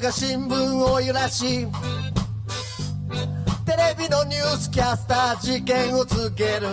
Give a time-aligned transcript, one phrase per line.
[0.00, 1.66] が新聞を揺らし
[3.64, 6.68] テレビのニュースキャスター事件を告げる。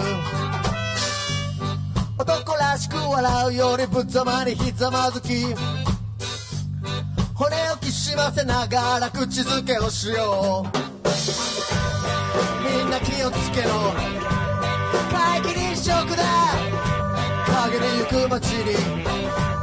[2.18, 5.56] 男らしく笑うよりぶざまにひざまずき。
[7.34, 10.70] 骨をきしませながら口づけをしよう。
[12.78, 13.70] みんな気をつけろ。
[15.10, 16.24] 皆既日食だ。
[17.64, 19.55] 陰で行く街に。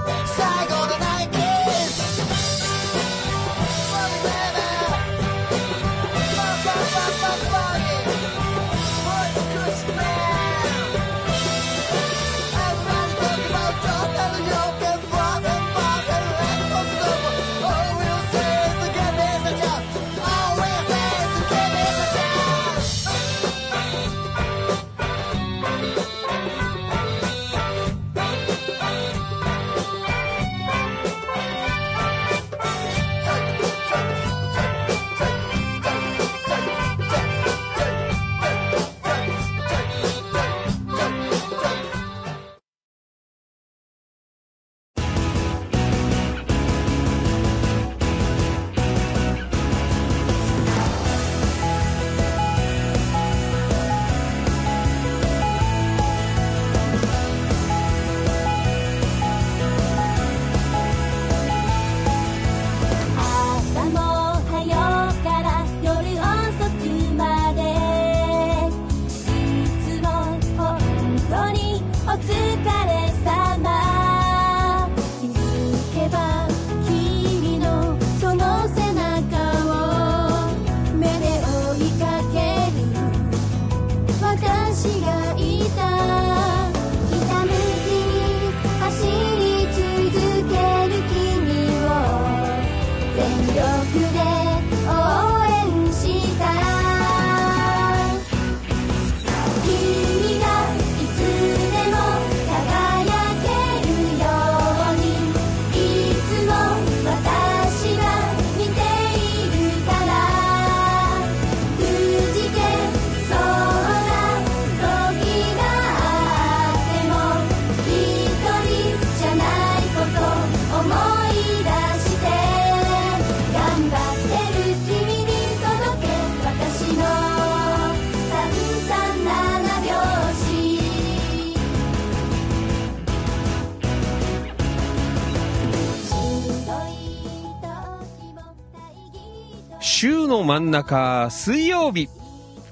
[140.52, 142.10] 真ん中、水曜日。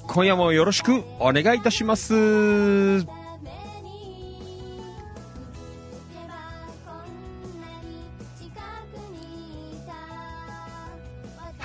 [0.07, 2.15] 今夜もよろしくお願いいたします。
[2.15, 3.07] は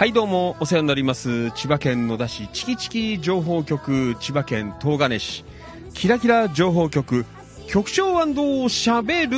[0.06, 1.52] い、どうも、お世話になります。
[1.52, 5.44] 千葉県野田市チキチキ情報局、千葉県東金市、
[5.94, 7.26] キラキラ情報局、
[7.68, 8.14] 局長
[8.70, 9.38] しゃべる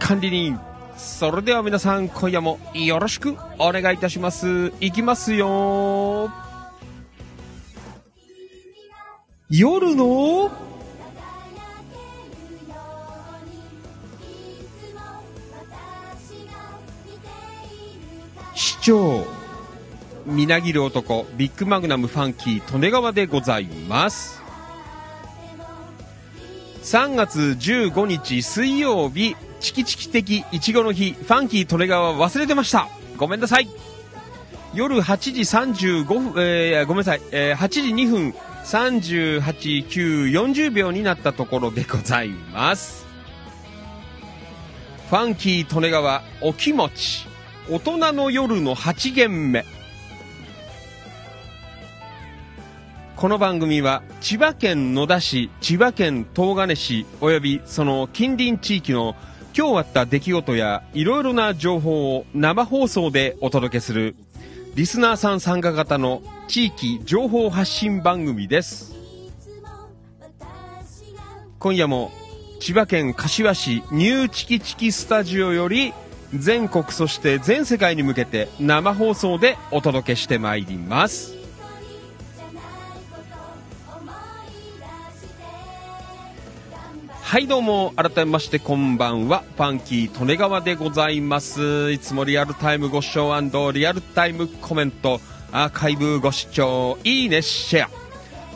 [0.00, 0.58] 管理人。
[1.00, 4.70] それでは皆さん、今夜もよろしくお願いいたします。
[4.80, 6.30] いきますよ。
[9.48, 10.50] 夜の
[18.54, 19.26] 市長。
[20.26, 24.42] みなぎる男、ビッグマグナムファンキー、利根川でございます。
[26.82, 32.88] 3月15日水曜日、チキチキ的いちごの日、ファンキー利根川忘れてました。
[33.16, 33.68] ごめんなさい。
[34.72, 38.34] 夜8時35分、えー、ごめんなさい、えー、8時2分
[38.64, 39.40] 38、
[39.88, 43.04] 9、40秒になったところでございます。
[45.10, 47.26] ファンキー利根川お気持ち、
[47.68, 49.64] 大人の夜の8限目。
[53.16, 59.14] この番組は千葉県野田市、千葉県東金市及びその近隣地域の
[59.56, 64.14] 今日あった出来事やいろいろな情報を生放送でお届けする
[64.74, 68.94] リスナーさん参加型の地域情報発信番組です。
[71.58, 72.10] 今夜も
[72.60, 75.92] 千葉県柏市ニューチキチキスタジオより
[76.34, 81.39] 全国そして全世界に向けて生放送でお届けしてまいります。
[87.30, 87.92] はいどうも。
[87.94, 89.44] 改めましてこんばんは。
[89.56, 91.92] ファンキー利根川でございます。
[91.92, 93.40] いつもリアルタイムご視聴
[93.70, 95.20] リアルタイムコメント
[95.52, 97.90] アーカイブご視聴いいねシェア。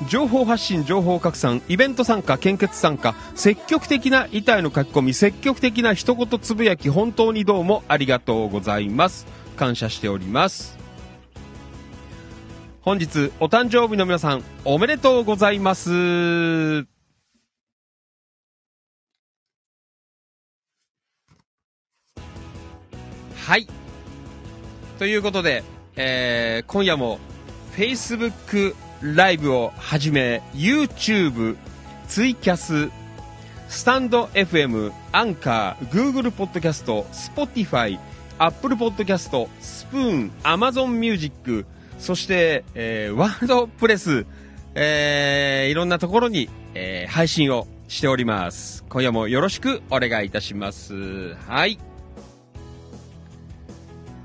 [0.08, 9.28] 情報発信情報拡散イベント参加献血参加積極的な遺体の書き込み積極的な一言つぶやき本当にどうもありがとうございます。
[9.56, 10.76] 感謝しております。
[12.82, 16.94] 本日、お誕生日の皆さん、おめでとうございます。
[23.46, 23.67] はい。
[24.99, 25.62] ということで、
[25.96, 27.19] えー今夜も
[27.76, 31.56] Facebook ライブをはじめ YouTube、
[32.08, 32.91] ツイキャス、
[33.69, 37.99] スタンド FM、アンカー、Google ポッドキャスト、Spotify、
[38.38, 41.67] Apple ポッドキャスト、スプーン、Amazon Music、
[41.99, 44.25] そして、えーワールドプレス、
[44.75, 48.85] えーいろんなところに、えー配信をしております。
[48.88, 51.35] 今夜もよろしくお願いいたします。
[51.46, 51.79] はい。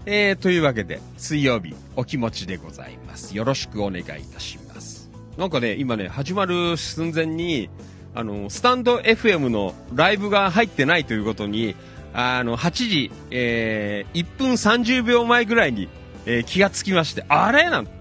[0.06, 3.36] えー、というわけで、水曜日、お気持ちでございます。
[3.36, 5.10] よろしくお願いいたします。
[5.38, 7.70] なんかね、今ね、始まる寸前に、
[8.16, 11.76] あの、スタンド FM のライブが入ってないということに、
[12.14, 15.88] あの、8時、えー、1分30秒前ぐらいに、
[16.26, 17.70] えー気がつきまして、あれ？
[17.70, 17.92] なんて。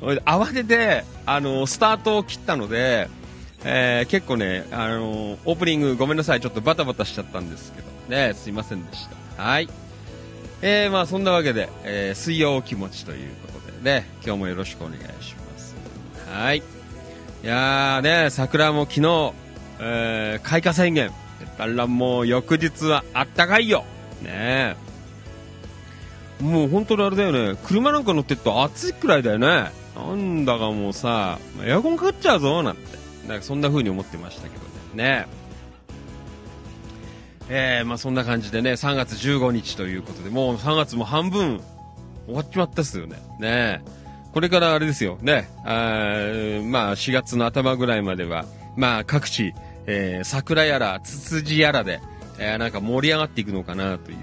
[0.00, 3.08] 慌てて、あの、スタートを切ったので、
[3.64, 9.42] えー結構ね、あの、オープニングごめんなさい、ちょっとバタバタしちゃったんですけど、ね、すいませんでした。
[9.42, 9.68] はい。
[10.62, 15.76] えー、まあそんなわけで、えー水曜気持ちということでね、今日もよろしくお願いします。
[16.30, 16.58] はい。
[16.58, 16.62] い
[17.46, 19.32] やーね、桜も昨日、
[19.80, 21.10] えー開花宣言。
[21.58, 23.84] だからもう翌日はあったかいよ。
[24.22, 24.76] ね。
[26.40, 29.70] もう本当にあれだよね、車なんか乗ってると暑いくらいだよね。
[29.96, 32.98] なんだかもうさ、エアコンかかっちゃうぞ、なんて。
[33.28, 34.64] なんかそんな風に思ってましたけど
[34.94, 35.04] ね。
[35.04, 35.26] ね
[37.50, 41.60] えー、まあそんな感じでね、3月15日ということで、もう3月も半分
[42.26, 43.16] 終わっちまったっすよね。
[43.40, 43.82] ね
[44.32, 45.70] これからあれですよ、ね、あ
[46.64, 48.44] まあ4月の頭ぐらいまでは、
[48.76, 49.54] まあ各地、
[49.86, 52.00] えー桜やら、ツツジやらで、
[52.38, 54.18] えーなんか盛り上がっていくのかなという、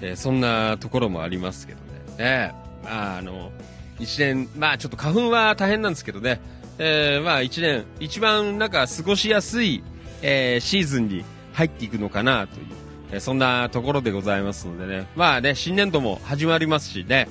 [0.00, 2.24] えーそんなところもありますけどね。
[2.24, 2.54] ね。
[2.84, 3.50] まああの、
[3.98, 6.40] 一年、まあちょっと花粉は大変なんですけどね、
[6.78, 9.82] えーまあ一年、一番なんか過ごしやすい、
[10.22, 11.24] えーシーズンに
[11.58, 12.66] 入っていくのかなという、
[13.10, 15.08] えそんなところでございますのでね。
[15.16, 17.28] まあね、新年度も始まりますしね、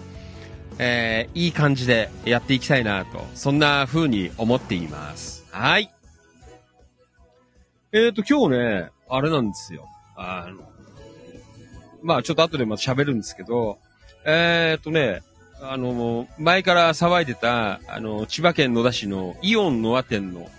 [0.79, 5.47] えーいい感じでやっていきたいなと、そんな風に思っています。
[5.51, 5.89] はい。
[7.93, 9.87] えーと、今日ね、あれなんですよ。
[10.17, 10.61] あの、
[12.03, 13.77] まあちょっと後でまた喋るんですけど、
[14.25, 15.21] えーとね、
[15.61, 20.49] あの、前から騒いでた、あの、千葉県野田市のイオンノア店の、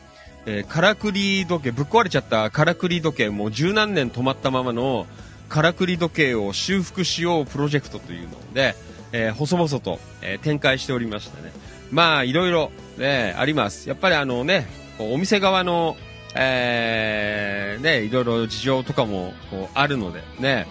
[0.51, 5.07] えー、からくり時計、ぶっ壊れちゃったからくり時計、もう十何年止まったままの
[5.51, 8.75] からくり時計を修復しようプロジェクトというので、
[9.13, 11.53] えー細々と、えー展開しておりましてね。
[11.91, 13.91] まあ、いろいろ、ね、あります。
[13.91, 14.67] やっぱりあのね、
[14.99, 15.99] お店側の、
[16.35, 20.67] えーね、いろいろ事情とかも、こう、あるので、ね、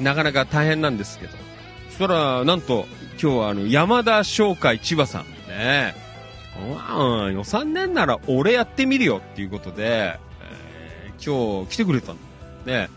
[0.00, 1.32] なかなか大変なんですけど。
[1.90, 2.86] そしたら、なんと、
[3.22, 5.94] 今日はあの、山田商会千葉さん、ね、
[6.62, 10.22] うん、予算年なら俺やってみるよっていうことで、えー
[11.24, 12.16] 今日来てくれたん
[12.66, 12.90] だよね。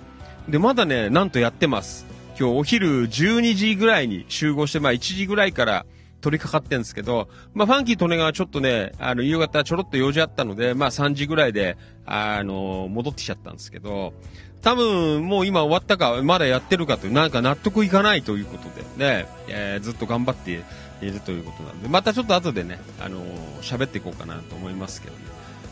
[0.50, 2.07] で、まだね、なんとやってます。
[2.39, 5.85] 今日お昼12時ぐらいに集合して、まあ1時ぐらいから
[6.21, 14.13] 取り掛かってんですけど、まあファンキーとねがちょっとね、あの、夕方ちょろっと用事あったので、まあ3時ぐらいで、あの、戻ってきちゃったんですけど、
[14.63, 18.63] 多分もう今終わったか、まだやってるかという、なんか納得いかないということ
[18.98, 20.63] でね、えーずっと頑張って
[21.01, 23.25] いるということなんで、またちょっと後でね、あのー
[23.61, 25.19] 喋っていこうかなと思いますけどね。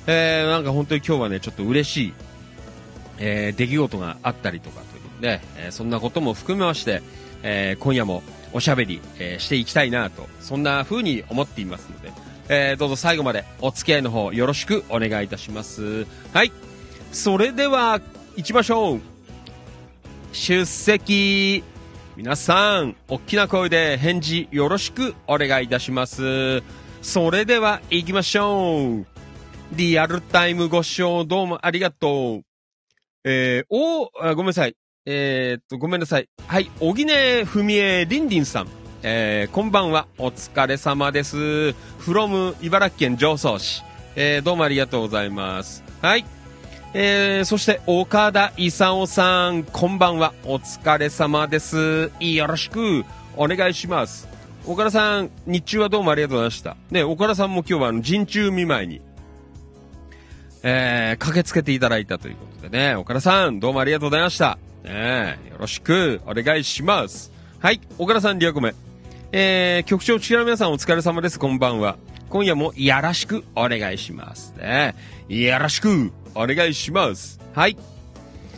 [0.07, 2.13] えーなんか本当に今日はね、ちょっと嬉しい、
[3.19, 7.01] えー出来事があったりとかというね、えーそんなことも含めまして、
[7.43, 12.11] えー今夜もおしゃべり、えーしていきたいなと、そんな風に思っていますので、
[12.49, 16.05] えーどうぞ最後までお付き合いの方よろしくお願いいたします。
[16.33, 16.51] はい。
[17.11, 18.01] それでは、
[18.35, 18.99] 行きましょう。
[20.31, 21.63] 出席。
[22.15, 26.61] 皆さん、大きな声で返事よろしくお願いいたします。
[27.01, 29.05] それでは行きましょう。
[29.71, 32.41] リアルタイムご視聴どうもありがとう。
[33.23, 34.75] えー、おあごめんなさい。
[35.07, 36.29] えー、っと、ごめんなさい。
[36.45, 38.67] はい、小木根文江りんりんさん。
[39.01, 40.07] えー、こんばんは。
[40.19, 41.35] お疲れ様です。
[41.99, 43.83] from 茨城県常総市。
[44.15, 45.83] えー、どうもありがとうございます。
[46.03, 46.25] はい。
[46.95, 50.31] えー、そして、岡田勲さん、こんばんは。
[50.45, 52.11] お疲れ様です。
[52.19, 53.03] よろしく
[53.35, 54.27] お願いします。
[54.67, 56.77] 岡田さん、日中はどうもありがとうございました。
[56.91, 59.01] ね、岡田さんも今日はあの、陣中見舞いに、
[60.61, 64.59] えー、駆けつけていただいたということでね、岡田さん、どうもありがとうございました。
[64.83, 67.31] ね、よろしくお願いします。
[67.57, 68.75] はい、岡田さん、リアコメ。
[69.31, 71.39] えー、局長、力の皆さんお疲れ様です。
[71.39, 71.97] こんばんは。
[72.29, 74.53] 今夜もよろしくお願いします。
[74.57, 74.93] ね。
[75.27, 77.39] よろしくお願いします。
[77.53, 77.77] はい。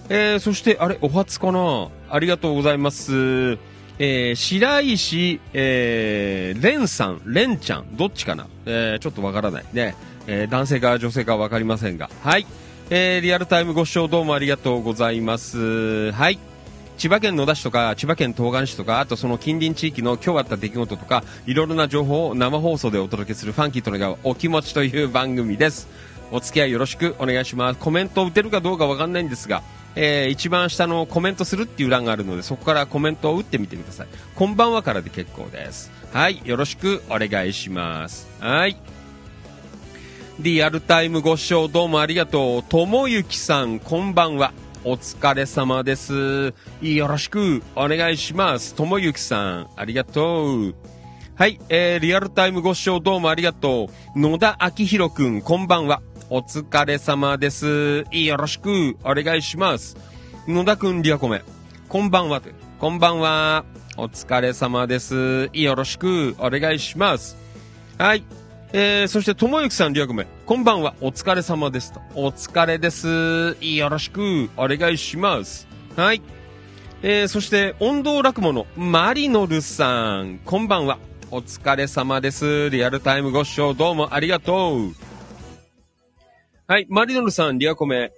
[0.10, 1.89] えー、そして、あれ、お初かな？
[2.10, 3.58] ありがとうございます。
[3.98, 8.48] えー、白石、えー、レンさん、レンちゃん、どっちかな？
[8.65, 9.96] えー、ちょっとわからないね。
[10.27, 12.10] えー、男性か女性かわかりませんが。
[12.24, 12.46] はい。
[12.89, 16.12] えー、リアルタイムご視聴どうもありがとうございます。
[16.12, 16.38] はい。
[16.98, 25.89] 千葉県野田市とか、千葉県東岸市とか、あとその近隣地域の今日あった出来事とか、いろいろな情報を生放送でお届けするファンキーとのがお気持ちという番組です。
[26.32, 27.79] お付き合いよろしくお願いします。
[27.79, 29.63] コメントを打てるかどうかわかんないんですが、
[29.96, 34.08] えー、一番下のコメントするっていう欄があるので、そこからコメントを打ってみてください。
[34.36, 35.91] こんばんはからで結構です。
[36.12, 38.27] はい、よろしくお願いします。
[38.39, 38.77] はい。
[40.39, 42.63] リアルタイムご視聴どうもありがとう。
[42.63, 44.51] ともゆきさん、こんばんは。
[44.84, 46.53] お疲れ様です。
[46.82, 48.75] よろしくお願いします。
[48.75, 50.75] ともゆきさん、ありがとう。
[51.36, 54.20] はい、えー、リアルタイムご視聴どうもありがとう。
[54.20, 56.01] 野田明宏くん、こんばんは。
[56.29, 58.03] お疲れ様です。
[58.12, 59.96] よろしくお願いします。
[60.48, 61.44] 野田くん、リアコメ。
[61.88, 62.41] こんばんは。
[62.79, 63.63] こんばんは。
[63.96, 65.51] お疲れ様です。
[65.53, 67.38] よろしくお願いします。
[68.00, 68.24] はい。
[68.74, 70.25] えー、そして、ともゆきさん、リアコメ。
[70.48, 70.96] こんばんは。
[71.00, 72.01] お疲れ様ですと。
[72.15, 73.55] お疲れです。
[73.62, 75.67] よろしくお願いします。
[75.96, 76.24] はい。
[77.03, 80.39] えー、そして、音頭落語のマリノルさん。
[80.44, 80.98] こんばんは。
[81.29, 82.72] お疲れ様です。
[82.72, 85.14] リアルタイムご視聴どうもありがとう。
[86.67, 88.12] はい、マリノルさん、リアコメ。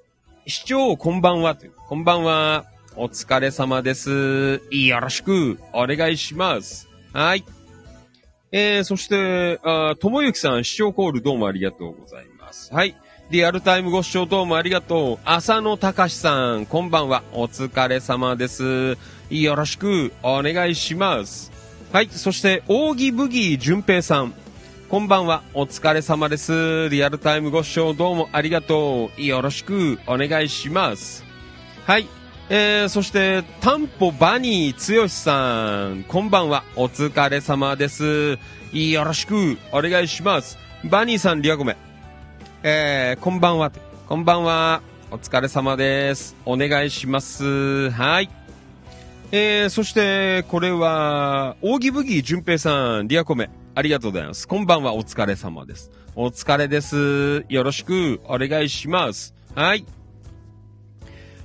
[0.46, 1.58] 市長、こんばんは。
[1.90, 2.64] こんばんは。
[2.96, 4.62] お疲れ様です。
[4.72, 6.88] よろしく、お願いします。
[7.12, 7.44] はい。
[8.54, 12.74] えー、そして、あともゆきさん、視聴コールどうもありがとうございます。
[12.74, 12.96] はい。
[13.32, 15.20] リアルタイムご視聴どうもありがとう。
[15.26, 17.24] 浅野隆さん、こんばんは。
[17.34, 18.98] お疲れ様です。
[19.30, 21.52] よろしく、お願いします。
[21.92, 22.08] はい。
[22.10, 24.34] そして、扇ブギー淳平さん。
[24.90, 25.44] こんばんは。
[25.54, 26.88] お疲れ様です。
[26.88, 29.22] リアルタイムご視聴どうもありがとう。
[29.22, 31.26] よろしくお願いします。
[31.86, 32.08] はい。
[32.48, 36.06] えー、そして、タンポバニーつよしさん。
[36.06, 36.64] こんばんは。
[36.78, 38.40] お疲れ様です。
[38.72, 40.58] よろしくお願いします。
[40.86, 41.76] バニーさん、リアゴメ。
[42.64, 43.74] えー、こんばんは。
[44.08, 44.82] こんばんは。
[45.12, 46.38] お疲れ様です。
[46.46, 47.90] お願いします。
[47.90, 48.30] はい。
[49.34, 53.50] えー、そして、これは、扇ブギー淳平さん、リアコメ。
[53.78, 54.48] ありがとうございます。
[54.48, 55.92] こんばんは、お疲れ様です。
[56.16, 57.46] お疲れです。
[57.48, 59.36] よろしくお願いします。
[59.54, 59.86] はい。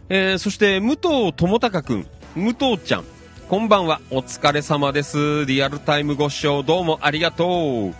[0.09, 3.05] えー、そして、武藤智隆くん、武藤ちゃん、
[3.51, 5.45] こんばんは、お疲れ様です。
[5.45, 7.95] リアルタイムご視聴どうもありがとう。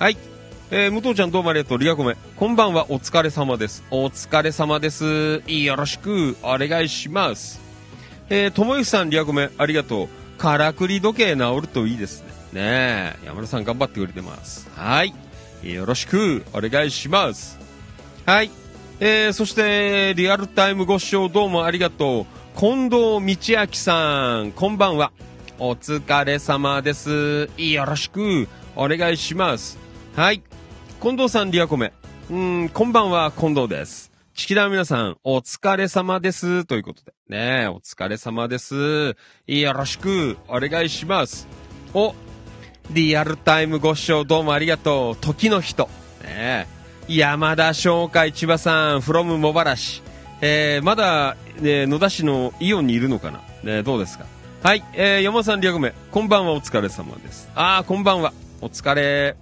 [0.00, 0.16] はい。
[0.72, 1.78] えー、武藤ちゃんどうもありがとう。
[1.78, 2.16] リアコメ。
[2.34, 3.84] こんばんは、お疲れ様です。
[3.92, 5.44] お疲れ様です。
[5.46, 7.60] よろしくお願いします。
[8.28, 10.08] えー、ともゆきさん、リアコメ、ありがとう。
[10.36, 12.37] からくり時計治るといいですね。
[12.52, 14.68] ねえ、山田さん頑張ってくれてます。
[14.74, 15.14] はい。
[15.62, 17.58] よろしくお願いします。
[18.24, 18.50] はい。
[19.00, 22.26] えー、そして、リアルタイムご視聴どうもありがとう。
[22.58, 25.12] 近藤道明さん、こんばんは。
[25.58, 27.50] お疲れ様です。
[27.56, 29.78] よろしくお願いします。
[30.16, 30.42] はい。
[31.00, 31.92] 近藤さん、リアコメ。
[32.30, 34.10] うん、こんばんは、近藤です。
[34.34, 36.64] チキダー皆さん、お疲れ様です。
[36.64, 37.12] ということで。
[37.28, 39.16] ねえお疲れ様です。
[39.46, 41.46] よろしくお願いします。
[41.94, 42.14] お、
[42.90, 45.16] リアルタイムご視聴どうもありがとう。
[45.16, 45.90] 時の人。
[46.24, 46.66] ね、
[47.06, 50.02] 山田商会千葉さん、from 茂原市。
[50.40, 53.42] えー、まだ、ね、野田市のイオンにいるのかな？
[53.62, 54.24] ね、どうですか？
[54.62, 55.92] はい、えー、山田さんリアグメ。
[56.10, 57.50] こんばんは、お疲れ様です。
[57.54, 58.32] あー、こんばんは。
[58.62, 59.36] お疲れ。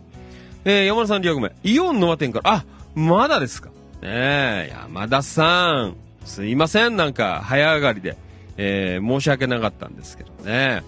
[0.64, 1.52] えー、山田さんリアグメ。
[1.62, 2.64] イオン野田店から、あ、
[2.96, 3.70] まだですか？
[4.02, 5.96] ね山田さん。
[6.24, 8.16] すいません、なんか、早上がりで。
[8.56, 10.82] えー、申し訳なかったんですけどね。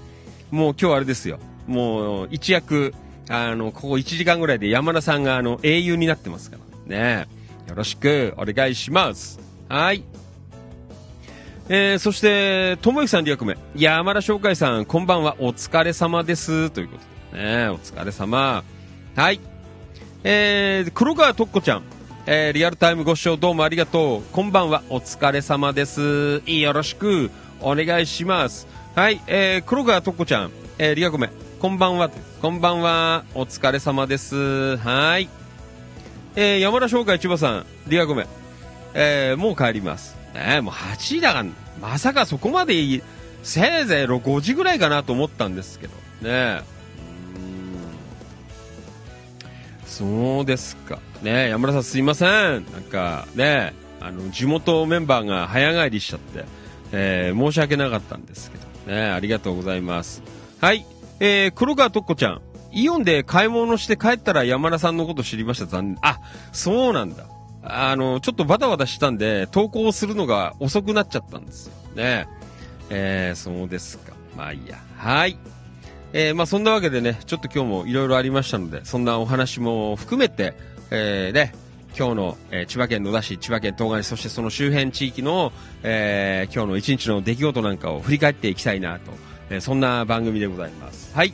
[0.51, 1.39] もう今日あれですよ。
[1.69, 2.95] もう、一躍、
[3.29, 6.57] あの、ここ1時間ぐらいで山田さんがあの、英雄になってますか
[6.89, 7.29] らね。
[7.69, 9.39] よろしくお願いします。
[9.69, 10.03] はい。
[11.69, 13.59] えー、そして、ともゆきさんリアクメ。
[13.77, 15.37] 山田翔海さん、こんばんは。
[15.39, 16.71] お疲れ様です。
[16.71, 17.69] ということでね。
[17.69, 18.65] お疲れ様。
[19.15, 19.41] はい。
[20.25, 21.83] えー、黒川とっこちゃん。
[22.25, 24.23] えー、リアルタイムご視聴どうもありがとう。
[24.33, 24.83] こんばんは。
[24.89, 26.43] お疲れ様です。
[26.47, 28.67] よろしくお願いします。
[28.95, 29.21] はい。
[29.27, 30.51] えー、黒川とっこちゃん。
[30.79, 31.29] えー、リアコメ。
[31.61, 32.09] こんばんは。
[32.41, 33.25] こんばんは。
[33.35, 34.77] お疲れ様です。
[34.77, 35.29] はい。
[36.37, 38.29] えー、山田商会千葉さん、リアゴメ。
[38.95, 40.17] えー、もう帰ります。
[40.35, 41.47] えー、もう8時だから、
[41.81, 43.03] まさかそこまでいい、
[43.43, 45.95] せいぜい5時ぐらいかなと思ったんですけど。
[46.23, 46.61] ね
[49.85, 51.01] そうですか。
[51.23, 52.29] ね山田さんすいません。
[52.29, 56.45] なんか、ねあの、地元メンバーが早帰りしちゃって、
[56.93, 58.93] えー、申し訳なかったんですけど。
[58.95, 60.23] ねありがとうございます。
[60.61, 60.87] はい。
[61.21, 62.43] えー、黒川とっこちゃん。
[62.71, 65.67] イオンで買い物して帰ったら山田さんのこと知りました。
[65.67, 65.99] 残念。
[66.03, 66.21] あ、
[66.53, 67.25] そうなんだ。
[67.63, 72.29] あの、ちょっとバタバタしたんで、投稿するのが遅くなっちゃったんですよね。
[72.91, 74.13] えー、そうですか。
[74.37, 74.79] まあいいや。
[74.97, 75.39] はい。
[76.13, 80.55] えー、まあそんなわけでね、ちょっと今日もいろいろありましたので、そんなお話も含めて、
[80.91, 81.53] えー、ね、
[81.99, 89.13] 今日の、えー、千葉県野田市、千葉県東金市、そしてその周辺地域の、えー、今日の一日の出来事なんかを振り返っていきたいなと、
[89.51, 91.15] え、そんな番組でございます。
[91.15, 91.33] はい。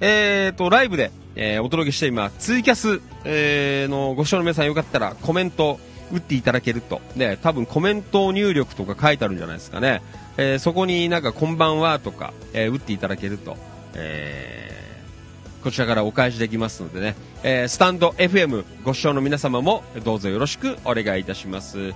[0.00, 5.80] えーと、ライブで、えー、お届けして今、ツイキャス、えー、のご視聴の皆さんよかったらコメント
[6.12, 10.02] 打っていただけると、ね、多分コメント入力とか書いてあるんじゃないですかね。
[10.36, 13.56] えー、そこになんかこんばんはとか、え、打っていただけると、
[13.94, 14.72] え、
[15.64, 21.92] こちらからお返しできますのでね、え、スタンド FM ご視聴の皆様もどうぞよろしくお願いいたします。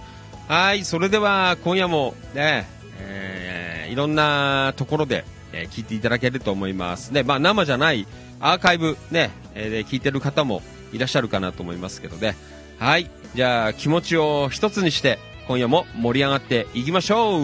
[0.48, 2.66] はい、それでは今夜もね、
[2.98, 7.12] え、いろんなところで、えー、聞いていただけると思います。
[7.12, 8.06] ね、まあ生じゃない
[8.40, 12.36] アーカイブね、えー、で聞いてる方もいらっしゃるかなと思いますけどね。
[12.78, 17.42] はい、じゃあ気持ちを一つにして今夜も盛り上がっていきましょう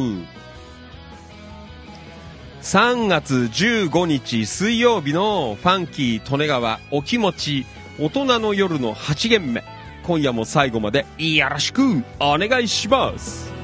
[2.62, 7.66] 3月15日水曜日のファンキー利根川お気持ち
[8.00, 9.62] 大人の夜の8限目
[10.02, 11.82] 今夜も最後までよろしく
[12.18, 13.57] お願いします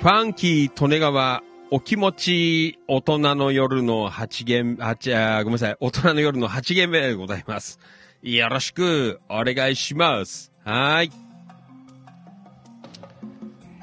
[0.00, 7.78] ファンキー利根川お気持ち大人の夜の8限、八あごめんなさい、大人の夜の8限目でございます。
[8.22, 10.52] よろしくお願いします。
[10.64, 11.10] はい。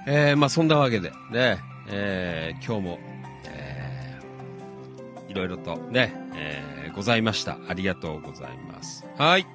[0.07, 2.99] えー、まあそんなわけで、ね、えー、今日も、
[3.45, 7.59] えー、いろいろとね、えー、ございました。
[7.69, 9.05] ありがとうございます。
[9.19, 9.45] はい。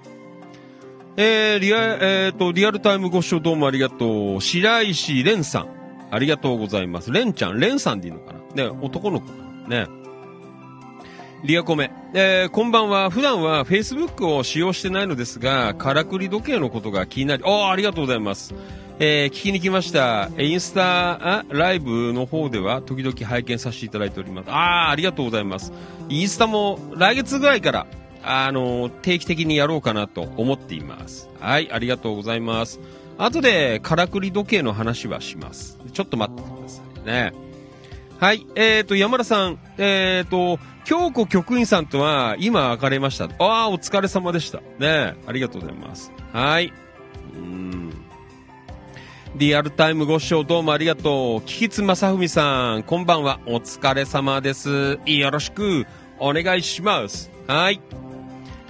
[1.16, 4.40] えー、リア、えーと、リアルタイムご視聴どうもありがとう。
[4.40, 5.81] 白石蓮さん。
[6.12, 7.10] ありがとうございます。
[7.10, 8.64] レンちゃん、レンさんでいいのかな？
[8.64, 9.32] ね、男の子か
[9.66, 9.86] なね。
[11.42, 11.90] リアコメ。
[12.14, 13.08] えー、こんばんは。
[13.08, 18.54] 普段は Facebook を使用してないのですが、からくり時計のことが気になり、ああ、ありがとうございます。
[18.98, 20.28] えー、聞きに来ました。
[20.38, 24.50] インスタライブの方では時々拝見させていただいております。
[24.50, 25.72] ああ、ありがとうございます。
[26.10, 27.86] インスタも来月ぐらいから、
[28.22, 31.28] あの定期的にやろうかなと思っています。
[31.40, 32.78] はい、ありがとうございます。
[33.24, 35.78] 後で、からくり時計の話はします。
[35.92, 37.32] ちょっと待ってくださいね。
[38.18, 43.24] はい、えーと、山田さん、えーと、京子局員さんとは今別れました。
[43.24, 44.60] ああ、お疲れ様でした。
[44.78, 46.12] ねありがとうございます。
[46.32, 46.72] はい。
[47.34, 47.92] うん。
[49.36, 51.42] リアルタイムご視聴どうもありがとう。
[51.42, 53.40] キキツ正文さん、こんばんは。
[53.46, 54.98] お疲れ様です。
[55.06, 55.86] よろしく
[56.18, 57.30] お願いします。
[57.46, 57.80] はい。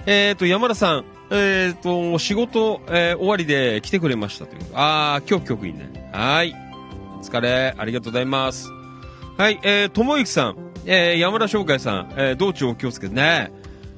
[0.05, 4.61] えーと、山田さん、えーと、仕事、えー終わりで来てくれましたという。
[4.73, 6.09] あー、今日局員ね。
[6.13, 6.55] はい。
[7.19, 8.69] お疲れ、ありがとうございます。
[9.37, 13.51] はい、えー、ともゆきさん、えー、山田翔海さん、えー、道中お気をつけてね。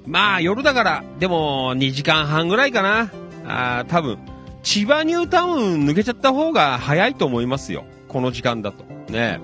[0.06, 3.12] まあ、夜だから、でも、2時間半ぐらいかな。
[3.46, 4.20] あー、多分、
[4.64, 7.86] 千葉ニュータウン抜けちゃった方が早いと思いますよ。
[8.08, 8.84] この時間だと。
[9.12, 9.40] ね。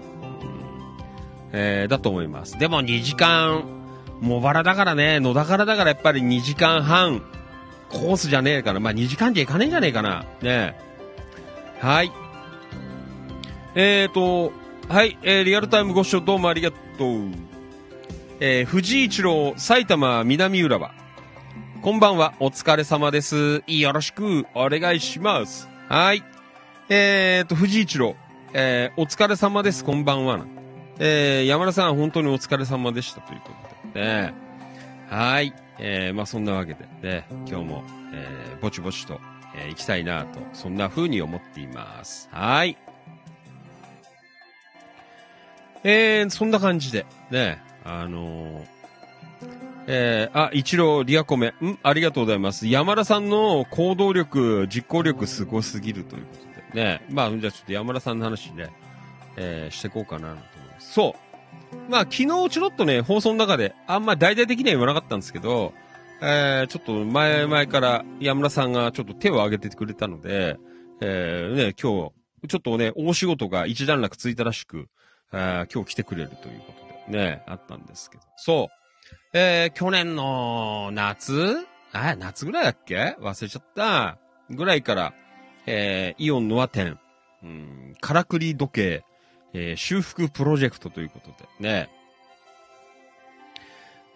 [1.52, 2.58] えー、だと思います。
[2.58, 3.64] でも2時間、
[4.22, 7.24] 茂原だからね、野だからだからやっぱり2時間半、
[7.92, 10.22] コースじゃねえから、まあ2時間じゃいかねえんじゃねえかな。
[10.22, 10.76] ねえ
[11.80, 12.12] はい。
[13.76, 14.52] えーと、
[14.90, 17.52] はい、えー、リアルタイムご視聴どうもありがとう。
[18.40, 20.92] えー、藤井一郎、埼玉南浦和。
[21.82, 23.64] こんばんは、お疲れ様です。
[23.68, 25.70] よろしくお願いします。
[25.88, 26.24] はい。
[26.90, 28.16] えーと、藤井一郎、
[28.54, 30.46] えー、お疲れ様です、こんばんは。
[31.00, 33.52] えー、山田さん、本当にお疲れ様でしたというこ
[33.94, 34.06] とで。
[34.06, 34.34] ね、
[35.10, 35.54] はい。
[35.82, 39.20] えー、まあそんなわけでね、今日も、えー、ぼちぼちと、
[39.56, 42.30] えー、行きたいなと、そんな風に思っています。
[42.32, 42.78] はい。
[45.84, 48.82] えー、そんな感じで、ね、あのー
[49.88, 52.68] えー、あ、一郎、リアコメ、んありがとうございます。
[52.68, 56.38] 山田さんの行動力、実行力すごすぎるというこ
[56.72, 58.70] とで、ね、まあ、じゃあちょっと山田さんの話ね、
[59.38, 60.40] えー、していこうかなと思い
[60.74, 60.94] ます。
[60.94, 61.31] そう。
[61.90, 65.74] まあ、昨日ちょろっとね、放送の中で、あんま大々的には言わなかったんですけど、
[66.22, 70.58] えー、ちょっと前々から山田さんがちょっと手を挙げてくれたので、
[71.02, 72.12] えー、ね、今
[72.44, 74.88] 日、ちょっとね、大仕事が一段落ついたらしく、
[75.34, 76.74] えー今日来てくれるというこ
[77.08, 78.24] とで、ね、あったんですけど。
[78.38, 78.76] そう。
[79.34, 81.58] えー、去年の夏？
[81.94, 83.16] あ、夏ぐらいだっけ？
[83.20, 84.18] 忘れちゃった。
[84.50, 85.14] ぐらいから、
[85.66, 87.00] えー、イオンノア店
[87.44, 89.04] うん、からくり時計、
[89.54, 91.48] えー修復プロジェクトということで。
[91.60, 91.90] ね、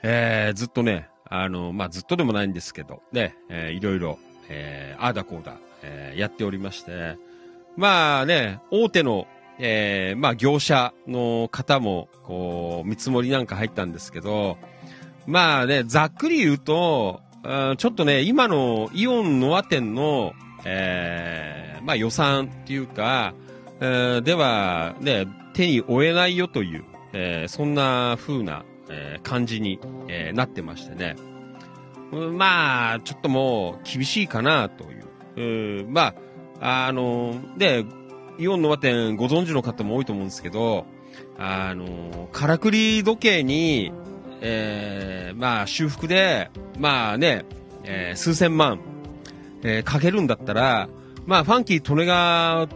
[0.03, 4.19] えーずっとね、あの、まあ、ずっとでもないんですけど、ね、えーいろいろ、
[4.49, 7.17] えーああだこうだ、えーやっておりまして、
[7.77, 9.27] まあね、大手の、
[9.59, 14.57] えーまあ、業者の方も、こう、見積もりなんか入ったんですけど、
[15.27, 20.33] まあね、ざっくり言うと、うちょっとね、今のイオンノア店の、
[20.65, 23.35] えーまあ予算っていうか、
[23.81, 31.15] えーではね、手に負えないよという、えーそんな風な、えー感じに、えなってましてね。
[32.11, 34.85] まあ、ちょっともう厳しいかなと
[35.37, 35.83] いう。
[35.83, 36.13] うま
[36.61, 37.85] あ、あの、で、
[38.37, 40.85] イオンノア店ご存知の方も多いと思うんですけど、
[41.37, 43.91] あの、からくり時計に、
[44.41, 47.45] えまあ修復で、まあね、
[47.83, 48.79] え数千万、
[49.63, 50.89] えかけるんだったら、
[51.25, 52.67] まあファンキー・利根川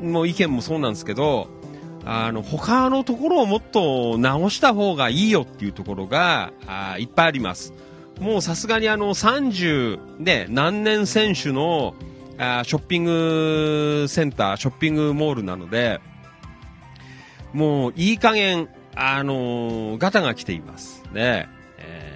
[0.00, 1.48] の意見もそうなんですけど、
[2.04, 7.72] あの、他のところをもっと直した方がいいよっていうところが、あいっぱいあります。
[8.20, 11.94] もうさすがにあの30で何年選手の
[12.38, 16.00] あショッピングセンター、ショッピングモールなので、
[17.52, 21.02] もういい加減、あのーガタが来ています。
[21.12, 21.48] ね。
[21.78, 22.12] え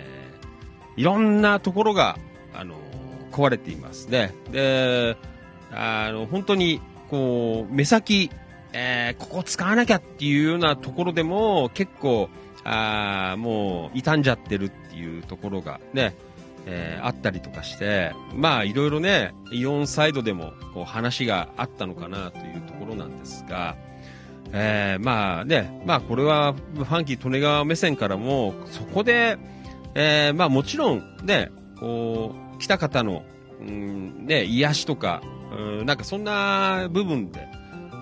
[0.97, 2.19] ーいろんなところが、
[2.55, 2.79] あのー
[3.33, 4.35] 壊れていますね。
[4.51, 5.17] で、
[5.73, 8.31] あの、本当に、こう、目先、
[8.73, 12.29] えーここ使わなきゃっていうようなところでも、結構、
[12.65, 16.15] あもう、傷んじゃってるっていうところがね、
[16.67, 23.77] えーあったりとかして、まあ、いろいろね、イオンサイドでも、こう、話があったのかなというところなんですが、
[24.53, 29.39] えーまあね、まあこれはファンキー利根川目線からも、そこで、
[29.95, 33.23] えーまあもちろんね、こう、来た方の、
[33.61, 37.49] うん、ね、癒しとか、うん、なんかそんな部分で、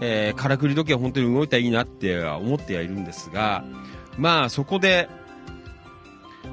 [0.00, 3.64] えー、からくり時計は本当に動いたらいいなって思ってはいるんですが、
[4.16, 5.08] まあそこで、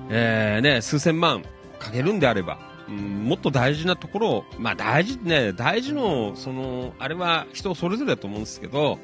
[0.10, 1.44] えーね、数千万
[1.80, 9.00] かけるんであれば、うん、もっと大事なところを、まあ大事ね、大事の、その、あれは人それぞれだと思うんですけど、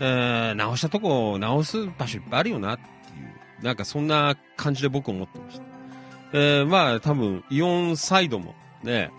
[0.00, 2.86] えー直したとこ直す場所いっぱいあるよなってい
[3.60, 5.64] う、なんかそんな感じで僕思ってました。
[6.32, 9.10] えーまあ多分、イオンサイドもね、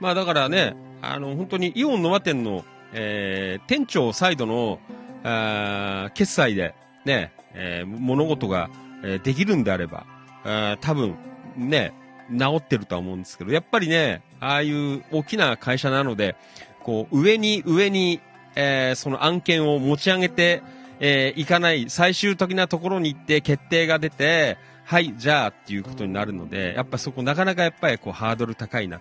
[0.00, 4.78] まあだからね、あの本当にイオンノア店の、えー店長サイドの、
[5.24, 8.70] あ決済でね、えー物事が、
[9.02, 10.06] えーできるんであれば、
[10.44, 11.16] あ多分
[11.56, 11.92] ね、
[12.30, 16.36] 治ってるとは思うんですけど、やっぱりね、ああいう大きな会社なので、
[16.82, 18.20] こう、上に上に、
[18.54, 20.62] えーその案件を持ち上げて、
[21.00, 29.00] えーいかない、最終的なところに行って決定が出て、はい、じゃあっていうことになるので、やっぱそこなかなかやっぱりこうハードル高いなっ、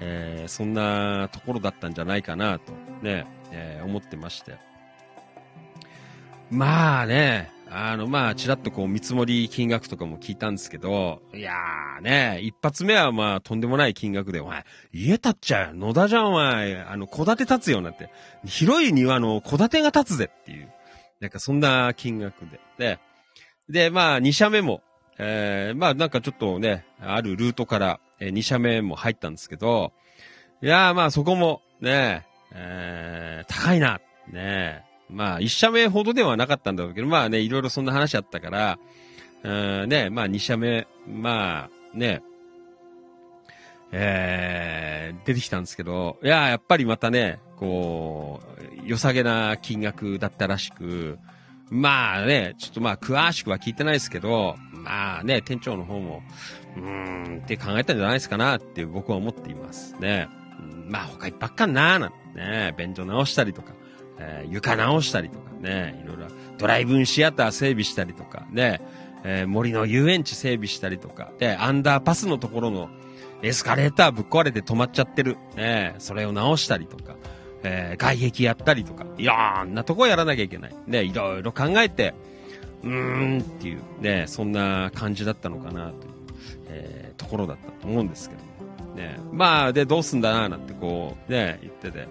[0.00, 2.72] えーそんなところだったんじゃないかなと、
[3.02, 4.56] ね、えー思ってまして。
[6.50, 15.74] まあね、あの、まあ、ちらっとこう、見積もり金額とかも聞いたんですけど、いやーね、一発目はまあ、とんでもない金額で、お前、家建っちゃうよ。
[15.74, 18.10] 野田じゃん、お前、あの、戸建て建つよ、なんて。
[18.44, 20.70] 広い庭の戸建てが建つぜっていう。
[21.20, 22.60] なんか、そんな金額で。
[22.76, 22.98] で、
[23.70, 24.82] で、まあ、二社目も、
[25.18, 29.92] えー、まあ、なんかちょっとね、あるルートから、えー、二社目も入ったんですけど、
[30.62, 38.78] いやーまあ、そこも、ね、えー、高いな、ね、まあ、一社目ほどではなかったんだろうけど、まあね、いろいろそんな話あったから、
[39.42, 42.22] うんね、まあ、二社目、まあ、ね、
[43.90, 48.40] えー、出てきたんですけど、いや、やっぱりまたね、こ
[48.84, 51.18] う、良さげな金額だったらしく、
[51.70, 56.22] まあね、ちょっとまあ、詳しくは聞いてないですけど、まあね、店長の方も、
[56.76, 59.94] うーん、って考えたんじゃないですかなって僕は思っています。
[60.00, 60.28] ね。
[60.60, 60.90] うん。
[60.90, 63.74] まあ、他いっぱいあっかんなーなんてね、便所直したりとか、
[64.18, 66.26] えー床直したりとかね、いろいろ、
[66.58, 68.80] ドライブンシアター整備したりとかね、
[69.24, 72.88] えー森の遊園地整備したりとか、で、アンダーパスのところの
[73.42, 75.36] エスカレーターぶっ壊れて止まっちゃってる。
[75.56, 77.16] ね、それを直したりとか、
[77.64, 80.74] えー外壁やったりとか、いろんなとこやらなきゃいけない。
[80.86, 82.14] ね、いろいろ考えて、
[82.82, 86.12] うーんっていう、ね、そんな感じだったのかなという、
[86.72, 88.42] えーところだったと思うんですけど。
[88.96, 92.08] ね、まあ、で、どうすんだな、なんてこう、ね、言ってて。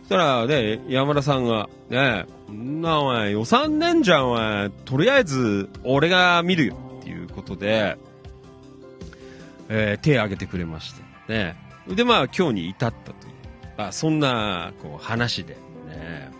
[0.00, 4.70] そしたら、ね、山田さんが、ね、な、お前、予算ねんじゃん、お前。
[4.70, 7.98] とりあえず、俺が見るよ、っていうことで、
[9.68, 11.02] えー手挙げてくれまして。
[11.28, 11.56] ね。
[11.88, 13.32] で、まあ、今日に至ったという、
[13.76, 16.30] あそんな、こう、話で、ね、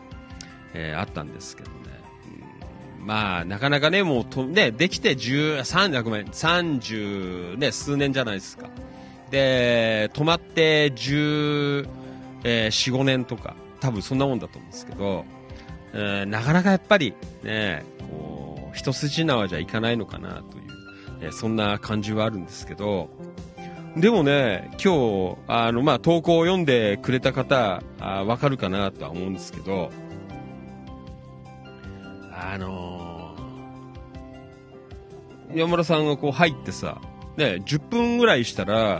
[0.72, 1.70] えーあったんですけど。
[3.08, 8.68] まあ、なかなかね、もうと、ね、できて10、3、ごめん、30、ね、数年じゃないですか。
[9.30, 11.88] で、止まって10、
[12.44, 15.24] えー4、5年とか、多分そんなもんだと思うんですけど、
[15.94, 20.64] えーなかなかやっぱり、ね、こう、一筋縄じゃいかないのかなという、
[21.22, 23.08] えーそんな感じはあるんですけど、
[23.96, 29.90] でもね、今日、あの、まあ、投稿を読んでくれた方、わかるかなとは思うんですけど、
[32.40, 33.38] あのー
[35.54, 37.00] 山田さんがこう入ってさ、
[37.38, 38.98] ね、10分ぐらいしたら、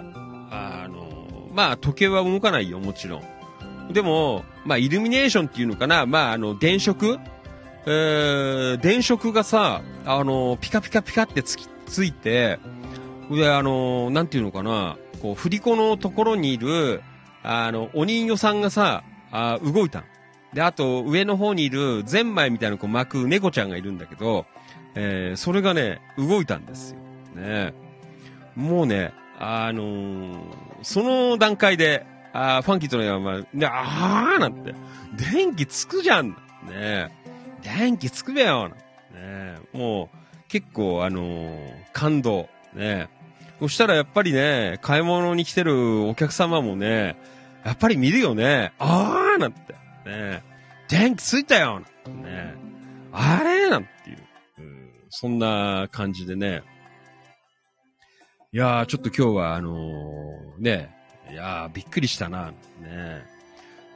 [0.51, 3.93] あのーまあ、時計は動かないよ、もちろん。
[3.93, 7.21] でも、まあ、イルミネーションっていうのかな、まあ、あの、電飾？
[7.87, 12.59] えー、電飾がさ、あのーピカピカピカってつき、ついて、
[13.31, 17.03] で、あのーなんていうのかな、こう、振り子のところにいる、
[17.43, 20.07] あの、お人形さんがさ、あ動いたの
[20.59, 24.45] で、あと、上の方にいる、ゼンマイみたいなこう巻く猫ちゃんがいるんだけど、
[24.97, 26.95] えーそれがね、動いたんです
[27.37, 27.41] よ。
[27.41, 27.73] ね
[28.57, 30.39] もうね、あのー
[30.83, 34.75] その段階で、あファンキーとの山、ね、あーなんて、
[35.33, 36.31] 電気つくじゃん
[36.69, 37.13] ね
[37.63, 38.69] 電気つくべよ
[39.15, 40.17] ねもう、
[40.49, 42.49] 結構、あのー感動。
[42.75, 43.09] ね
[43.61, 47.17] そしたらやっぱりね、買い物に来てるお客様もね、
[47.65, 48.73] やっぱり見るよね。
[48.81, 49.79] あーなんて。
[50.09, 50.43] ね。
[50.89, 51.75] 電気ついたよ。
[51.75, 52.55] なんてね。
[53.13, 54.19] あれなんていう、
[54.59, 54.91] うん。
[55.11, 56.63] そんな感じでね。
[58.53, 60.95] いやー、ちょっと今日はあのーね、
[61.31, 63.25] いやー、びっくりしたな、ね。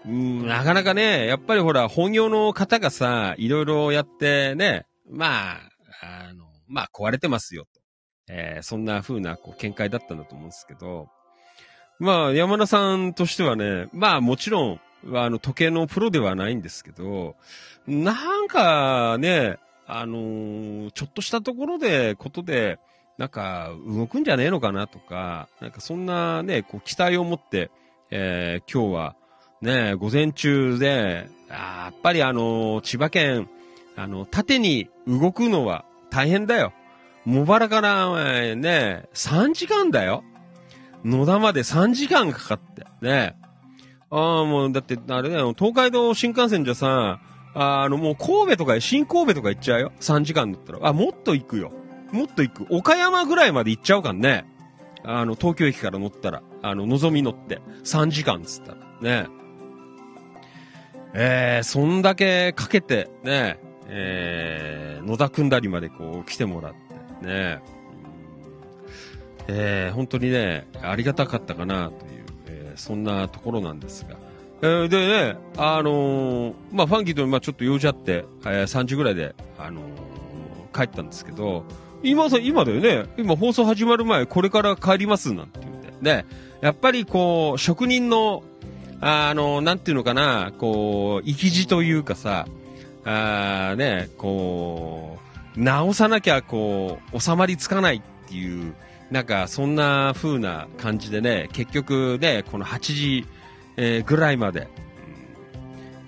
[0.05, 5.61] うん、なかなかね、やっぱりほら、本業の方がさ、いろいろやってね、まあ、
[6.03, 7.81] あの、まあ、壊れてますよ、と。
[8.29, 11.09] えーそんな風な、こう、見解だったんだと思うんですけど、
[11.99, 14.81] まあ、山田さんとしてはね、まあ、もちろん、
[15.13, 17.37] あの、時計のプロではないんですけど、
[17.87, 22.79] なんかね、あのーちょっとしたところで、ことで、
[23.19, 27.71] なんか、動くんじゃねえのかなとか、なんかそんなね、こう、期待を持って、
[28.11, 29.17] えー今日は、
[29.61, 33.49] ね、午前中で、やっぱりあのー千葉県、
[33.97, 36.73] あの、縦に動くのは大変だよ。
[37.25, 37.91] 茂原から、
[38.41, 40.25] えーね、3時間だよ。
[41.05, 42.87] 野田まで3時間かかって。
[43.01, 43.37] ね。
[44.13, 47.19] ああ、もう、だって、あれだよ、東海道新幹線じゃさ、
[47.55, 49.93] あの、もう神戸とか、新神戸とか行っちゃうよ。
[50.01, 50.79] 3時間だったら。
[50.83, 51.73] あ、もっと行くよ。
[52.13, 52.67] もっと行く。
[52.71, 54.45] 岡山ぐらいまで行っちゃうかんね。
[55.03, 56.43] あの、東京駅から乗ったら。
[56.63, 57.61] あの、のぞみ乗って。
[57.85, 58.79] 3時間っつったら。
[59.01, 59.29] ね。
[61.15, 63.59] えー、そんだけかけて、ね。
[63.89, 66.75] えー、野田くんだりまでこう来てもらっ
[67.21, 67.61] て、ね。
[69.49, 72.22] えー、本当にね、ありがたかったかなという、
[72.77, 74.17] そんなところなんですが。
[74.63, 79.85] えーでね、あのーまあ、ファンキーと、まあ、ちょっと用事あって、えー3時ぐらいで、あのー
[80.75, 81.65] 帰ったんですけど、
[82.03, 85.93] 今さ、今だよね、今放送始まる前、これから帰りますなんて言うんで。
[86.01, 86.25] ね、
[86.63, 88.43] やっぱりこう、職人の、
[89.01, 92.47] あの、なんていうのかな、こう、生き字というかさ、
[93.05, 95.19] あーね、こ
[95.57, 98.75] う、直さなきゃ、こう、収まりつかないっていう、
[99.13, 103.27] なんか、そんな風な感じでね、結局ね、この8時、
[103.77, 104.69] えーぐらいまで、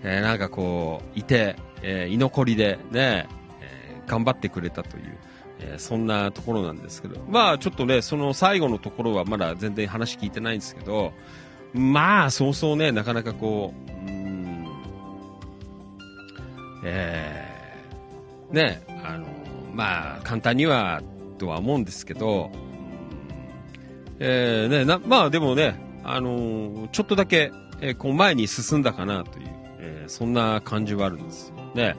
[0.03, 3.29] えーなんかこう、いて、えー居残りでね、
[3.61, 5.19] えー頑張ってくれたという、
[5.61, 11.13] えーそんなところなんですけど、まあちょっとね、その最後のところはまだ全然話聞いてないんですけど、
[11.75, 14.67] まあ、そうそうね、なかなかこう、うん、
[16.85, 19.27] えー、ね、あの、
[19.75, 21.03] まあ、簡単には、
[21.37, 22.53] とは思うんですけど、
[24.19, 27.51] えー、ね、な、まあでもね、あのーちょっとだけ、
[27.81, 29.47] えーこう前に進んだかなという、
[29.79, 31.97] えーそんな感じはあるんですよね。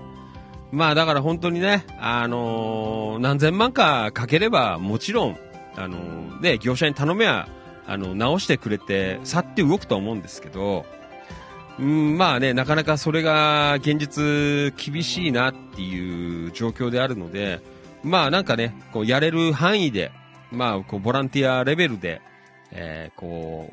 [0.72, 5.38] まあだから本当にね、あのー何千万かかければ、もちろん、
[5.76, 7.48] あのーね、業者に頼めば、
[7.88, 10.86] あの、直してくれて、去って動くと思うんですけど、
[11.78, 17.62] うん、まあね、なかなかそれが現実厳しいなっていう状況であるので、
[18.02, 20.12] まあなんかね、こうやれる範囲で、
[20.52, 22.22] まあこうボランティアレベルで、
[22.72, 23.70] えーこ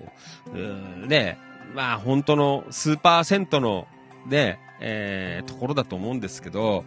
[0.46, 1.38] う、うーね、
[1.74, 3.86] まあ本当の数パーセントの
[4.26, 6.84] ね、えーところだと思うんですけど、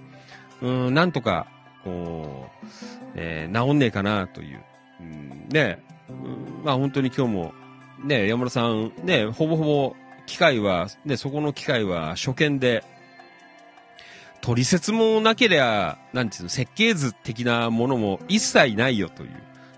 [0.62, 1.48] うん、なんとか、
[1.84, 2.68] こう、
[3.16, 4.64] えー治んねえかなという、
[5.02, 7.54] うん、ね、うんまあ本当に今日も、
[8.04, 9.96] ね、山田さん、ね、ほぼほぼ
[10.26, 12.84] 機械は、ね、そこの機械は初見で、
[14.42, 19.30] 取説もなければ、なんていうの、設計図的なものも一切ないよという、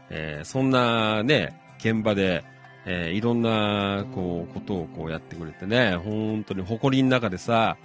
[0.09, 2.43] えーそんなね、現場で、
[2.85, 7.77] えーいろんな、こう、ことをこうやってくれてね、本当に誇りの中でさ、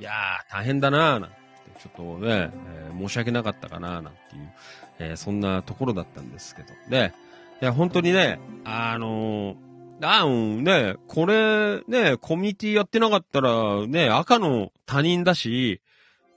[0.00, 1.36] いやー、大変だなーなんて、
[1.80, 4.52] ちょっとね、えー申し訳なかったかなーなんていう、
[4.98, 7.14] えそんなところだったんですけど、ね、
[7.62, 9.68] いや、本当にね、あのー
[10.00, 15.80] あうん、ね、これ、ね、コミュニティやってなかったら、ね、赤の他人だし、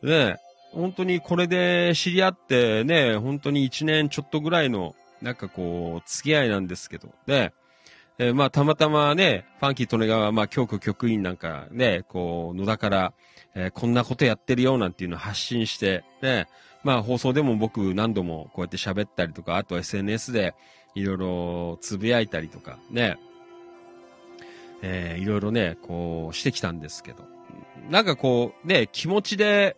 [0.01, 0.37] ね、
[0.71, 7.53] 本当にこれで知り合って、ね、本当に一年ちょっとぐらいの、なんかこう、付き合いなんですけど、ね、
[8.17, 13.13] えーまあ、たまたまね、ファンキー利根川、まあ、教区局員なんかね、こう、野田から、
[13.55, 16.47] えーこんなことやってるよなんていうのを発信して、ね、
[16.83, 20.53] まあ、放送でも僕何度もこうやって喋ったりとか、あと SNS で
[20.95, 23.17] いろいろつぶやいたりとか、ね、
[24.81, 27.25] えーいろいろね、こう、してきたんですけど、
[27.89, 29.77] なんかこう、ね、気持ちで、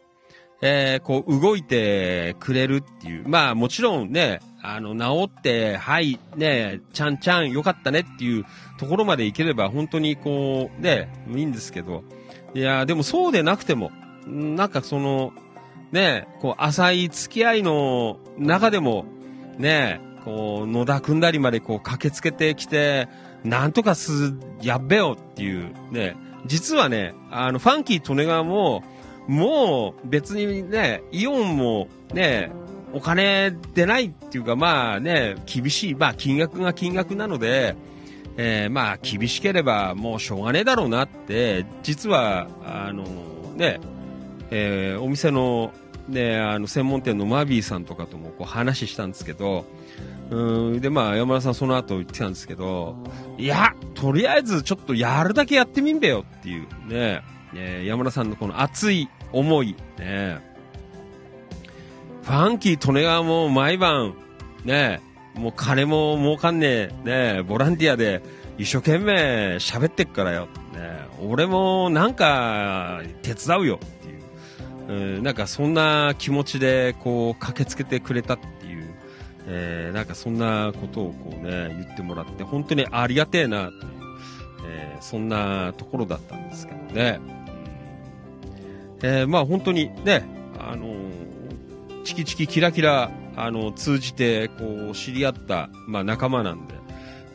[0.61, 3.27] えーこう、動いてくれるっていう。
[3.27, 8.45] まあ、もちろんね、あの、治って、はい、ね、ちゃんちゃんよかったねっていう
[8.79, 12.03] ところまでいければ、本当にこう、ね、いいんですけど、
[12.55, 13.91] いや、でもそうでなくても、
[14.25, 15.33] なんかその、
[15.91, 19.05] ね、こう、浅い付き合いの中でも、
[19.57, 23.09] ね、こう、野田組んだりまでこう、駆けつけてきて、
[23.43, 28.81] なんとかす、やっべよっていう、ね、実はね、あの、ファンキー利根川も、
[29.27, 32.51] もう別にね、イオンもね、
[32.93, 37.75] お金出ないっていうかまあね、厳しい、まあ金額が金額なので、
[38.37, 43.03] えーまあ厳しければもうしょうがねえだろうなって、実は、あの
[43.55, 43.79] ね、
[44.51, 45.73] えーお店の
[46.07, 49.65] ね、あの専門店のマービーさんとかともこう話したんですけど、
[50.29, 52.95] うん、でまあ山田さんその後言ってたんですけど、
[53.37, 57.21] いや、とりあえずちょっとやるだけやってみんべよっていうね、
[57.53, 60.52] ね山田さんのこの熱い思い、ね、
[62.23, 64.15] ファンキー利根川も毎晩、
[64.63, 65.01] ね、
[65.35, 68.23] もう金も儲かんねえ、ね、ボランティアで
[68.57, 78.95] 一生懸命喋ってっからよ、ね、俺もなんか手伝うよっていう、うんなんかそんな気持ちでこう駆けつけてくれたっていう、
[79.47, 83.73] えーなんかそんなことをこうね、言ってもらって、本当にありがてえな、という、
[84.65, 87.19] えーそんなところだったんですけどね。
[89.03, 90.23] えーまあ本当にね、
[90.57, 91.32] あのー
[92.03, 96.75] チキチキキラキラ、あの通じて、こう、知り合った、まあ仲間なんで、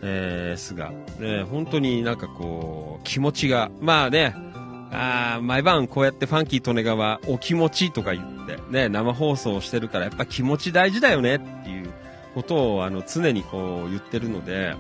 [0.02, 4.35] えー、すが、ね、本当になんかこう、気持ちが、まあね、
[4.90, 11.90] あ毎晩こうやってファンキー利根川お気持ちとか言って、ね、生放送してるからやっぱ気持ち大事だよねっていう
[12.35, 14.74] ことをあの常にこう言ってるので、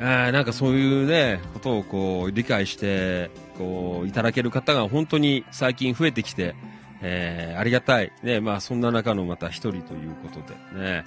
[0.00, 6.54] あなんかそういうね、ことをこう理解して、こういただける方が本当に最近増えてきて、
[7.02, 8.12] えーありがたい。
[8.22, 10.40] ね、まあそんな中のまた一人ということ
[10.76, 11.04] でね。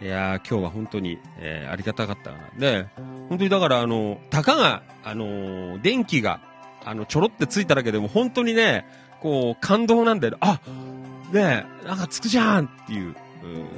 [0.00, 2.38] いやー今日は本当に、えーありがたかったな。
[2.56, 2.88] ね、
[3.28, 6.40] 本当にだからあの、たかが、あのー電気が、
[6.84, 8.86] あの、ちょろってついただけでも本当にね、
[9.20, 10.36] こう、感動なんだよ。
[10.40, 10.60] あ
[11.32, 13.14] ね、なんかつくじゃんっていう。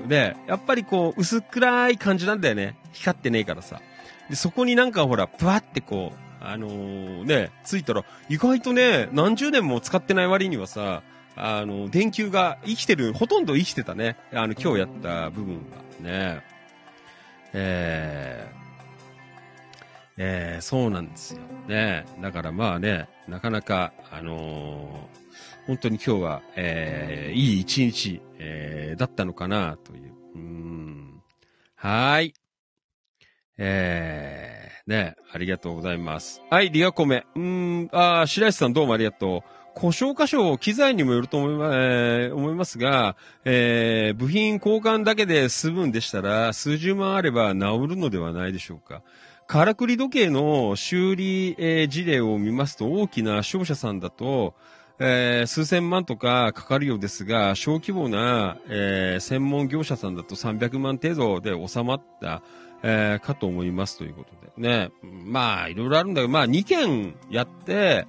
[0.08, 2.76] で、やっぱりこう、薄暗い感じなんだよね。
[2.92, 3.80] 光ってねえからさ。
[4.28, 11.02] で、そこになんかほら、ぷわってこう、あのーね、ついたら、意外とね、何十年も使ってない割にはさ、
[11.36, 14.16] あの、電球が生きてる、ほとんど生きてたね。
[14.32, 16.42] あの、今日やった部分がね。
[17.52, 18.60] えー、
[20.18, 21.40] えー、そうなんですよ。
[21.68, 22.04] ね。
[22.20, 25.20] だからまあね、なかなか、あのー
[25.66, 30.12] 本当に今日は、えー、いい一日、えー、だったのかな、という。
[30.34, 31.22] うん。
[31.76, 32.34] はい。
[33.56, 36.42] えー、ね、ありがとうございます。
[36.50, 37.24] はい、リアコメ。
[37.36, 39.59] うん、あー白石さんどうもありがとう。
[39.80, 43.16] 故障箇所、機材にもよると思い,、まえ思いますが、
[43.46, 49.00] えー、部品交換だけで済むんでしたら、数十万あれば治るのではないでしょうか。
[49.46, 54.54] からくり時計の修理、えー事例を見ますと、大きな商社さんだと、
[54.98, 62.42] えー数千万とかかかるようですが、小規模な、えー専門業者さんだと300万程度で収まった、
[62.82, 64.90] えーかと思いますということでね。
[65.02, 68.06] まあ、いろいろあるんだけど、まあ、2件やって、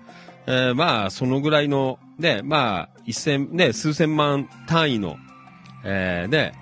[0.48, 5.18] えーまあ、そのぐらいの、ね、まあ、一千、ね、数千万単位の、
[5.84, 6.54] えーね、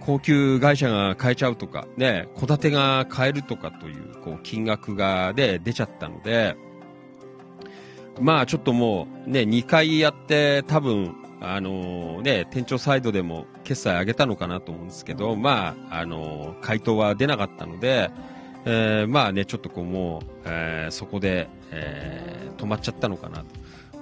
[0.00, 6.56] 高級会社が買えちゃうとか、ね、戸建てが買えるとかという、こう、金額が、で、出ちゃったので、
[8.20, 18.10] まあ、ちょっともう、ね、2回やって、多分、あのね、店長サイドでも決済上げたのかなと思うんですけど、まあ、あの回答は出なかったので、
[18.66, 23.44] えーまあね、ちょっとこうもう、えーそこで、えー止まっちゃったのかなと。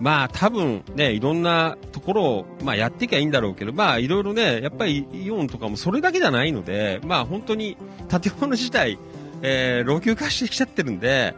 [0.01, 7.77] まあ多分ね、いろんなところを、まあやっていきゃいいんだろうけど、まあいろいろね、やっぱりイオンとかもそれだけじゃないので、まあ本当に
[8.09, 8.99] 建物自体、
[9.43, 11.35] えー老朽化してきちゃってるんで、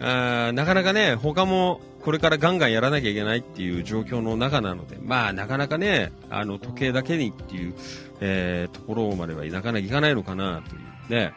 [0.00, 7.74] あーなかなかね、他もこれからガンガンやらなきゃいけないっていう状況の中なので、まあなかなかね、あの時計だけにっていう、
[8.20, 11.32] えーところまではなかなかいかないのかなというね。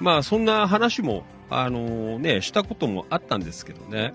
[0.00, 4.14] まあそんな話も、あのね、したこともあったんですけどね。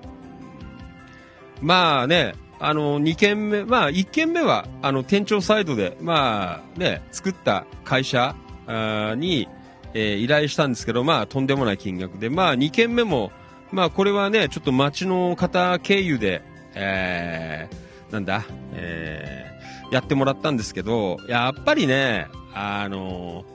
[1.61, 8.35] まあね、あの、2件目、まあ1件目は、あの、店長サイドで、まあね、作った会社
[8.67, 9.47] に、
[9.93, 13.31] えー依頼したんですけど、まあとんでもない金額で、まあ2件目も、
[13.71, 16.41] まあこれはね、ちょっと町の方経由で、
[16.73, 23.45] えー、なんだ、えー、やってもらったんですけど、やっぱりね、あの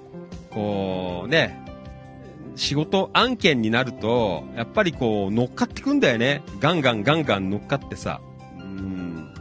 [0.50, 1.67] こうね、
[2.58, 6.42] 仕事案件になると、やっぱりこう乗っかってくんだよね。
[6.60, 8.20] ガンガンガンガン乗っかってさ。
[8.58, 9.32] うん。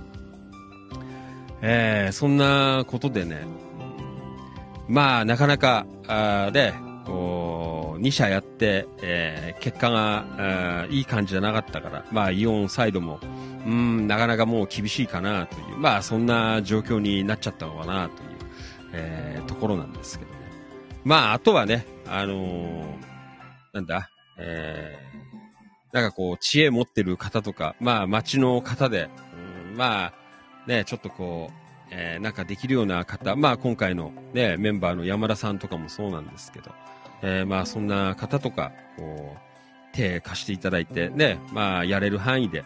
[1.62, 3.42] えー、そんなことでね。
[4.88, 6.74] まあ、なかなか、あで、
[7.06, 13.20] こう、2社やって、えー結果が、いい感じじゃなかったから、まあ、イオンサイドも、
[13.66, 18.30] うん、なかなかもう厳しいかなという、まあ、そんな状況になっちゃったのかなという、
[18.94, 20.37] えーところなんですけど。
[21.08, 22.86] まあ、あとはね、あのー
[23.72, 29.10] なんだ、えーなんかこう、知恵持ってる方とか、まあ、町の方で、
[29.72, 30.14] うんまあ、
[30.68, 31.54] ね、ちょっとこう、
[31.92, 36.72] えーなんかできるような方、まあ、今回のね、メンバーの山田さんとかもそうなんですけど、
[37.22, 42.66] えーまあ、そんな方とか、こう、手貸していただいて、ね、まあ、やれる範囲で、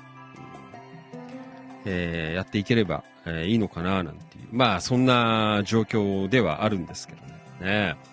[1.86, 7.32] えーやっていければ、えーいいのかな、なんていう、まあ、そんな状況ではあるんですけどね。
[7.62, 8.11] ね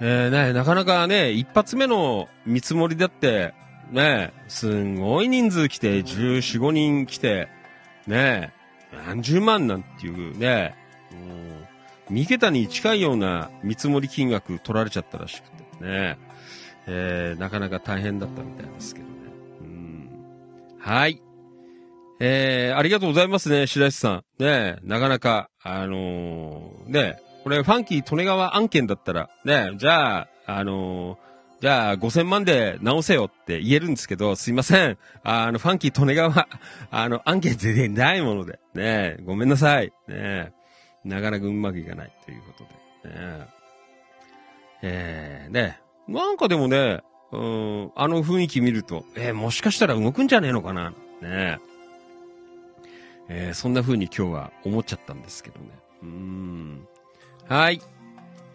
[0.00, 3.52] えーね、なかなかね、一発目の見積もりだって、
[3.90, 7.48] ね、すんごい人数来て、14、5人来て、
[8.06, 8.52] ね、
[9.06, 10.74] 何十万なんていうね、
[11.12, 11.18] も
[12.10, 16.18] う、三桁に近いような見積もり金額取られちゃったらしくてね、
[16.86, 19.12] えーなかなか大変だったみたいですけどね。
[19.60, 20.10] うん
[20.78, 21.22] はい。
[22.20, 24.24] えー、ありがとうございますね、白石さん。
[24.38, 31.30] ねなかなか、あのーねこれ、ファンキー利根川案件だったら、ねじゃあ、あのー
[31.60, 34.96] じゃあ、5000万で直せよって言えるんですけど、すいません。
[35.22, 36.48] あの、ファンキー利根川、
[36.90, 39.92] あの、案件でないもので、ねごめんなさい。
[40.08, 40.54] ね
[41.04, 42.64] なかなかうまくいかないというこ
[43.02, 43.46] とで、ね
[44.82, 50.90] えー、ねなんかでもね、うん、あの雰囲気見ると、えーもしかしたら動くんじゃねえのかな、
[51.22, 51.58] ね
[53.28, 55.66] えーそんな風に今日は思っちゃったんですけどね。
[56.02, 56.88] うーん。
[57.50, 57.82] はい。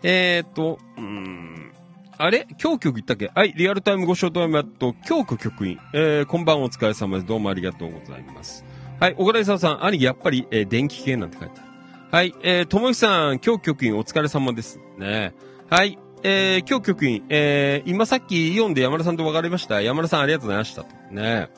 [0.03, 1.73] えーと、うーん。
[2.17, 2.47] あれ？
[2.51, 3.29] 今日局行ったっけ？
[3.35, 5.77] はい、リアルタイムご招待マット、京子局員。
[5.93, 7.27] えー、こんばんお疲れ様です。
[7.27, 8.63] どうもありがとうございます。
[9.01, 11.69] はい、小倉勲さん、兄貴やっぱり、えー電気系なんて書いてある。
[12.09, 14.79] はい、えー、ともゆさん、京局員お疲れ様です。
[14.97, 15.33] ね
[15.69, 19.81] はい、えー、京局員、えー、今さっきイオンで山田さんと別れました。
[19.81, 20.83] 山田さんありがとうございました。
[20.83, 20.87] ね
[21.17, 21.49] え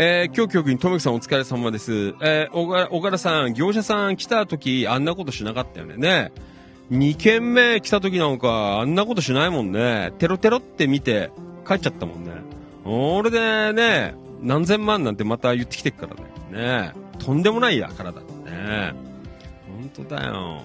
[0.00, 2.14] えー、京局員、ともゆきさんお疲れ様です。
[2.20, 5.96] えー、小倉さん、業者さん来た時、あんなことしなかったよね。
[5.96, 6.30] ね
[6.88, 10.12] 二軒目来た時なんか、あんなことしないもんね。
[10.18, 11.32] テロテロって見て、
[11.66, 12.30] 帰っちゃったもんね。
[12.84, 16.92] 俺でね、何千万なんてまた言ってきてっからね。
[16.92, 18.20] ねとんでもないや、体。
[18.20, 18.94] ね
[19.66, 20.62] 本当だよ。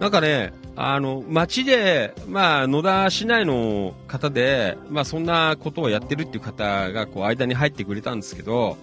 [0.00, 8.78] なんかね、あの、街で、まあ、野田市内の方で、まあ、そんなことをやってるっていう方が、こう、間に入ってくれたんですけど、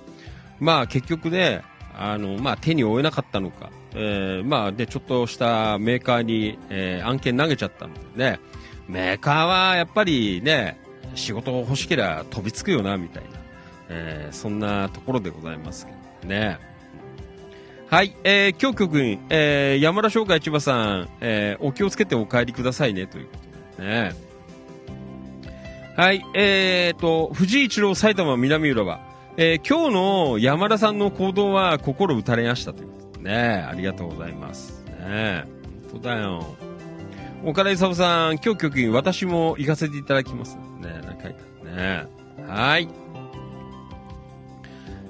[0.59, 1.63] まあ、結局ね、
[1.97, 8.39] あの、まあ、手に負えなかったのか、えーまあ、で、ちょっとしたメーカーに、えー案件投げちゃったのでね、
[8.87, 10.79] メーカーはやっぱりね、
[11.15, 13.29] 仕事欲しければ飛びつくよな、みたいな、
[13.89, 15.91] えーそんなところでございますけ
[16.21, 16.59] どね。
[17.89, 23.37] はい、えー、今日局員、えー、山田商会千葉さん、えーお気をつけてお帰りくださいね、というこ
[23.77, 24.11] とでね。
[25.95, 28.99] はい、えーと、藤井一郎埼玉南浦和。
[29.37, 33.65] えー今日の山田さんの行動は心打たれましたということでね。
[33.65, 34.83] ありがとうございます。
[34.83, 35.45] ね
[35.89, 36.57] 本当だよ。
[37.45, 40.57] 岡田勲さん、今日局員、私も行かせていただきます。
[40.81, 41.29] ねなんか
[41.63, 42.05] ね。
[42.49, 42.89] はい。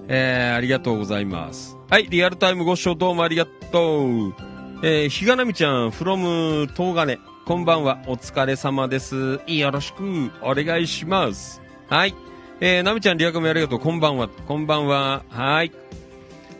[0.09, 1.76] えー、ありがとうございます。
[1.89, 4.35] はい、リアルタイムご視聴どうもありがとう。
[4.83, 7.17] えー、ひがなみちゃん、from 東金。
[7.45, 9.39] こんばんは、お疲れ様です。
[9.47, 11.61] よろしく、お願いします。
[11.87, 12.13] はい。
[12.59, 13.79] えー、なみちゃん、リアカメありがとう。
[13.79, 14.27] こんばんは。
[14.27, 15.23] こんばんは。
[15.29, 15.71] はい。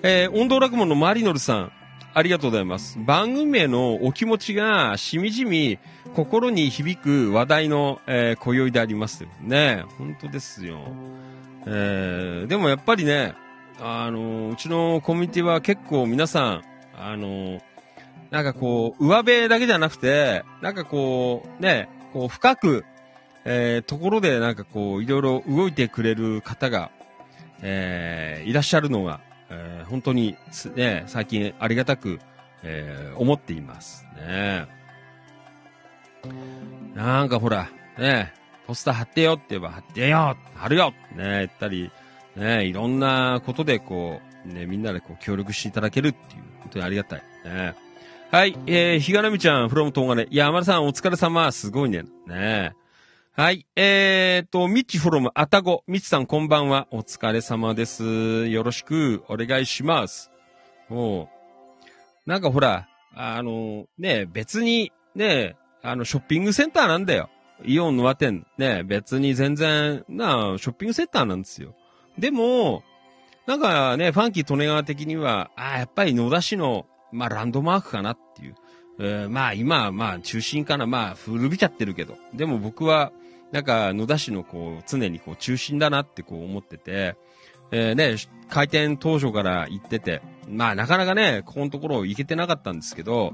[0.02, 1.72] えー、音頭落語のマリノルさん、
[2.14, 2.98] ありがとうございます。
[2.98, 5.78] 番組へのお気持ちがしみじみ
[6.16, 9.84] 心に響く話題の、えー、今宵でありますね。
[9.98, 10.80] 本当ですよ。
[11.66, 13.36] えー、でもやっぱりね、
[13.80, 16.64] あのうちのコミュニティは結構皆さん、
[16.96, 17.60] あの
[18.32, 22.86] なんかこう、上辺だけじゃなくて、なんかこう、ね、こう深く、
[23.46, 26.92] えー、ところでなんかこう、いろいろ動いてくれる方が、
[27.62, 30.36] えー、いらっしゃるのが、えー、本当に、
[30.76, 32.20] ね、最近ありがたく、
[32.64, 34.68] えー、思っていますね。
[36.96, 38.34] なんかほら、ね、
[38.66, 41.92] ポスター貼ってよって言えば貼ってよ貼るよね、言ったり、
[42.38, 47.24] ね、いろんなことでこう、ね、みんなでこう協力していただけるっていう、本当にありがたい。
[47.44, 47.76] ね。
[48.30, 50.24] はい、えー、ひがなみちゃん、フロム東金。
[50.30, 51.52] いや、山田さんお疲れ様。
[51.52, 52.04] すごいね。
[52.28, 52.74] ね
[53.34, 55.84] はい、えーと、みちフロムあたご。
[55.88, 56.88] みちさんこんばんは。
[56.92, 58.48] お疲れ様です。
[58.48, 60.32] よろしくお願いします。
[60.90, 61.28] おう
[62.26, 67.30] なんかほら、あの、ね、別に、ね、あの、ショッピングセンターなんだよ。
[67.64, 68.46] イオンの和店。
[68.58, 71.76] ね、別に全然、な、ショッピングセンターなんですよ。
[72.18, 72.84] でも、
[73.46, 78.56] なんかね、ファンキー利根川的には、ああ、やっぱり野田市の、まあ、ランドマークかなっていう。
[79.00, 80.88] えーまあ、今はまあ、中心かな。
[80.88, 82.18] まあ、古びちゃってるけど。
[82.34, 83.12] でも僕は、
[83.52, 87.16] なんか、野田市のこう、常にこう、中心だなってこう思ってて、
[87.72, 88.16] えーね、
[88.50, 93.34] 開店当初から行ってて、まあ、なかなかね、ここのところ行けてなかったんですけど、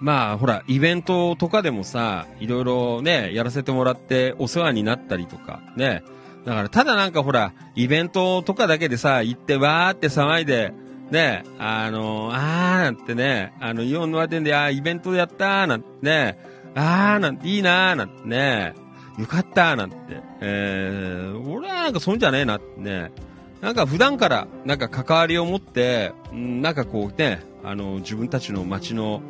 [0.00, 6.02] まあ、ほら、イベントとかでもさ、いろいろね、やらせてもらってお世話になったりとか、ね。
[6.44, 10.72] だから、ただなんかほら、イベントとかだけでさ、行ってわーって騒いで、
[11.10, 12.40] ね、あのあー
[12.84, 16.38] なんてね、あの、イオンの和店で、あーイベントやったーなんてね、
[16.74, 18.74] あーなんていいなーなんてね、
[19.18, 19.96] よかったーなんて、
[20.40, 23.12] えー、俺はなんかそんじゃねえなってね、
[23.60, 29.22] なんか普段からなんか関わりを持って、んなんかこうね、あの、自分たちの街の、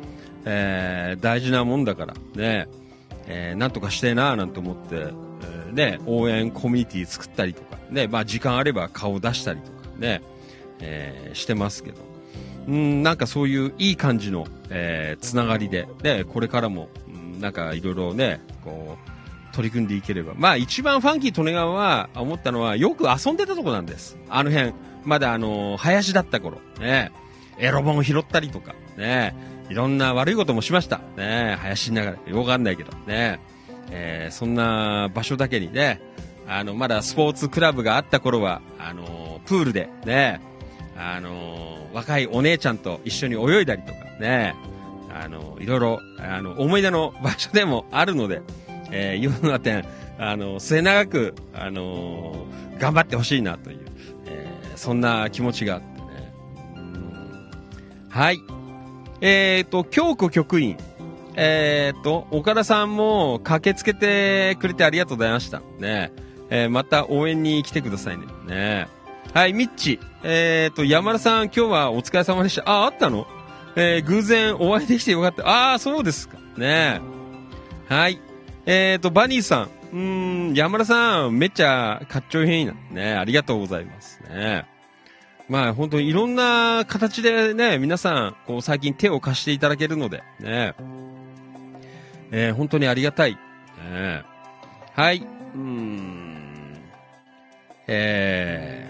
[0.43, 2.67] えー、大事なもんだから、ね、
[3.27, 5.13] えー、なんとかしてえなーなんて思って、
[5.75, 10.21] ね、応援コミュニティ作ったりとか、ね、まあ時間あれば顔出したりとかね、
[10.79, 11.97] えーしてますけど。
[12.67, 20.33] うん、なんかそういういい感じの、えーつながりで、ね、これからも、うんなんかいろいろね、こう、取り組んでいければ。
[20.35, 24.17] まあ一番ファンキー利根川は思ったのはよく遊んでたとこなんです。
[24.29, 24.73] あの辺。
[25.05, 26.57] まだあの林だった頃。
[26.79, 27.11] ね。
[27.57, 28.75] エロ本を拾ったりとか。
[28.97, 29.35] ね。
[29.69, 30.99] いろんな悪いこともしました。
[31.15, 31.57] ね。
[31.59, 32.31] 林の中で。
[32.31, 32.91] よくわかんないけど。
[33.07, 33.39] ね。
[33.91, 36.01] えーそんな場所だけにね、
[36.47, 40.41] あの、まだスポーツクラブがあった頃は、あのプールで、ね。
[40.97, 44.55] あの若いお姉ちゃんと一緒に泳いだりとかね、
[45.13, 48.41] あのいろいろ、あの、思い出の場所でもあるので、
[48.91, 49.85] えー、イオンの点、
[50.17, 52.45] あの、末永く、あの
[52.79, 53.79] 頑張ってほしいなという、
[54.25, 56.33] えーそんな気持ちがあってね。
[58.09, 58.39] はい。
[59.21, 60.77] えっ、と、京子局員。
[61.37, 65.61] えっ、と、岡田さんも駆けつけてくれてありがとうございました。
[65.79, 66.11] ね。
[66.49, 68.25] えーまた応援に来てくださいね。
[68.47, 68.87] ね。
[69.33, 69.99] はい、ミッチ。
[70.23, 72.63] えっ、と、山田さん、今日はお疲れ様でした。
[72.69, 73.27] あ、あったの？
[73.75, 75.47] えー偶然お会いできてよかった。
[75.47, 76.37] ああ、そうですか。
[76.57, 77.01] ね
[77.89, 78.19] はい。
[78.65, 79.69] えっ、と、バニーさん。
[79.93, 82.73] うん、山田さん、めっちゃかっちょいいな。
[82.91, 84.21] ねありがとうございます。
[84.29, 84.65] ね
[85.47, 90.73] まあ、本当にいろんな形でね、皆さん、こう、最近手を貸していただけるので、ね
[92.37, 93.37] えー本当にありがたい。
[93.91, 94.23] ね
[94.93, 95.19] はい。
[95.19, 96.35] うーん。
[97.87, 98.89] え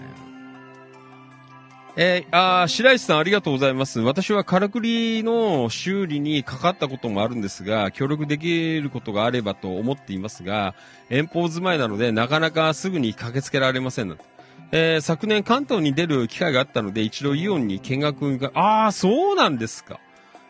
[1.96, 4.00] ー、えー、あー白石さんありがとうございます。
[4.00, 10.74] 私はカラクリの修理にかかったこともあるんですが、協力できることがあればと思っていますが、
[11.08, 14.24] 遠方住まいなのでなかなかすぐに駆けつけられませんので。
[14.72, 20.00] えー昨年関東に出る機会があったので、一度イオンに見学に行か、ああ、そうなんですか。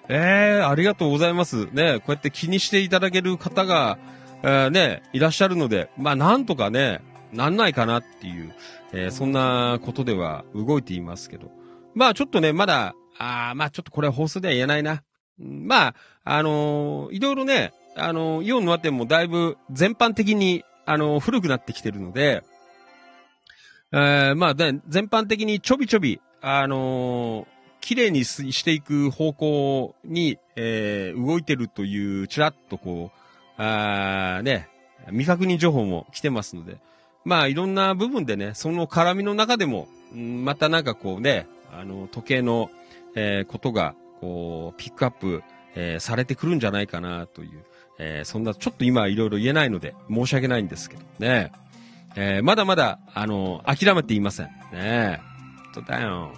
[0.09, 1.67] えー、ありがとうございます。
[1.73, 3.99] ね、こうやって気にしていただける方が、
[4.43, 7.01] えーね、いらっしゃるので、まあ、なんとかね、
[7.33, 8.55] なんないかなっていう、
[8.93, 11.51] えーそんなことでは動いていますけど。
[11.95, 15.03] まあ、ちょっとね、まだ、あまあ、ちょっとこれ放送では言えないな。
[15.39, 15.95] まあ、
[16.25, 22.45] あのーいろいろね、あのイオンの和店もだいぶ全般的に、あの古くなってきてるので、
[23.93, 27.49] えーまあ、全般的にちょびちょび、あの
[27.87, 34.69] 綺麗にしていく方向に、えー動いてるという、ちらっとこう、あーね、
[35.11, 36.79] 未確認情報も来てますので、
[37.25, 42.71] まあいろんな部分でね、その絡みの中でも、またなんかこうね、あの、時計の、
[43.15, 45.45] えーことが、こう、ピックアップ、
[45.77, 47.65] えーされてくるんじゃないかなという、
[48.01, 51.53] えーそんな、ちょっと今いろいろ言えないので、申し訳ないんですけどね。
[52.17, 54.47] えーまだまだ、あの、諦めていません。
[54.73, 55.21] ね
[55.73, 56.33] 本当だよ。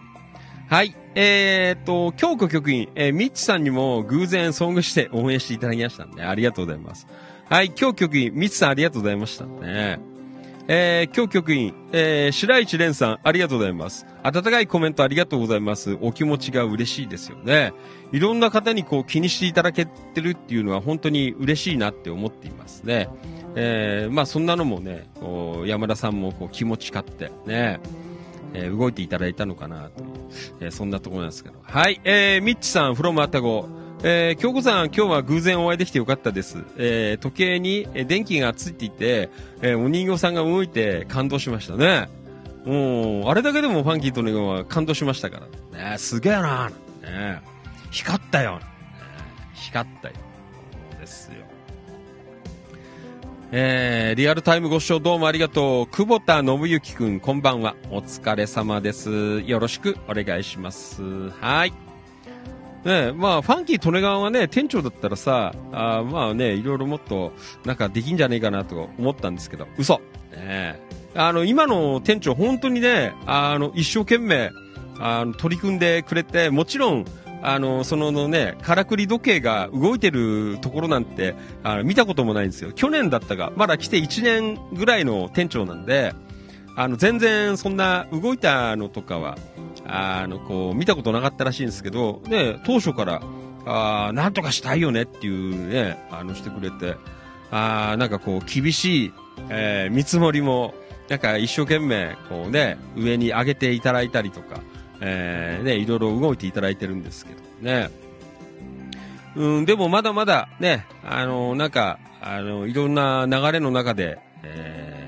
[0.69, 0.95] はい。
[1.15, 6.23] えー、っと、京子局員、えーミッチさんにも偶然遭遇して応援していただきましたね。
[6.23, 7.07] ありがとうございます。
[7.49, 7.71] はい。
[7.71, 9.99] 京局員、ミッチさんありがとうございましたね。
[10.71, 14.05] えー、京局員、えー、白市蓮さん、ありがとうございます。
[14.23, 15.97] 温かいコメントありがとうございます。
[16.03, 17.73] お気持ちが嬉しいですよね。
[18.13, 23.09] いろんな方にこう気にしていただけてるっていうのは本当に嬉しいなって思っていますね。
[23.57, 27.81] えー、まあそんなのもね、こう山田さんもこう気持ち勝ってね、
[28.53, 30.09] えー動いていただいたのかなという、
[30.61, 31.57] えーそんなところなんですけど。
[31.63, 33.69] はい、えー、ミッチさん、フロムアタゴ、
[34.03, 36.65] えー、京子さん、今日は偶然お会いできてよかったです。
[36.77, 39.31] えー、時計にえ電気がついていて、
[39.63, 42.09] えーお人形さんが動いて感動しましたね。
[42.65, 45.41] うん、あれだけでもファンキーとネゴは感動しましたか
[45.73, 45.91] ら。
[45.93, 46.71] ね、すげえな、
[47.03, 47.41] ね、
[47.91, 48.65] 光ったよ、ね、
[49.55, 50.15] 光ったよ。
[50.93, 51.48] そうですよ。
[53.51, 55.87] えー、リアルタイムご視聴どうもありがとう。
[55.87, 57.77] 久保田信之くん、こんばんは。
[57.91, 59.41] お疲れ様です。
[59.41, 61.31] よろしくお願いします。
[61.31, 61.73] はい。
[62.85, 67.33] ねまあ、ファンキー・利根川はね、店長だったらさ、あまあね、いろいろもっと、
[67.65, 70.03] なんかできんじゃねえかなと思ったんですけど、嘘。
[70.37, 70.79] ね
[71.15, 74.51] あの、今の店長、本当にね、あの、一生懸命、
[75.01, 77.07] あの、取り組んでくれて、もちろん、
[77.43, 82.73] あの、そののね、からくり時計が動いてるところなんて、あの見たこともないんですよ。
[82.73, 86.15] 去年だったが、まだ来て1年ぐらいの店長なんで、
[86.77, 89.37] あの、全然そんな動いたのとかは、
[89.87, 93.23] あの、こう、見たことなかったらしいんですけど、ね、当初から、
[93.67, 96.97] あーなんとかしたいよねっていうね、あの、してくれて、
[97.51, 99.13] あーなんかこう、厳しい、
[99.51, 100.75] えー見積もりも、
[101.09, 104.61] なんか一生懸命、こうね、上に上げていただいたりとか、
[105.01, 107.91] えーね、いろいろ動いていただいてるんですけどね。
[109.37, 114.99] うん、でもまだまだね、あの、なんか、あの、いろんな流れの中で、えー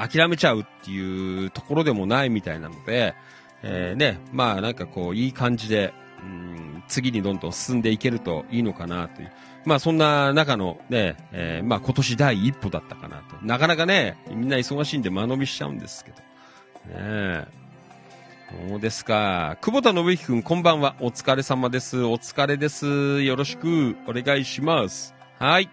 [0.00, 3.14] 諦めちゃうっていうところでもないみたいなので、
[3.62, 9.32] えーね、まあなんかこう、いい感じで、うん、次にどんどん進んでいけるといいのかなという。
[9.66, 13.36] まあそんな中のね、えーまあ今年第一歩だったかなと。
[13.42, 16.16] なかなかね、みんな忙しいんで間延びしちゃうんですけど。
[16.16, 16.22] ね
[16.94, 17.59] え。
[18.50, 19.56] そうですか。
[19.60, 20.96] 久保田信之くん、こんばんは。
[21.00, 22.02] お疲れ様です。
[22.02, 23.22] お疲れです。
[23.22, 25.14] よろしくお願いします。
[25.38, 25.70] はい。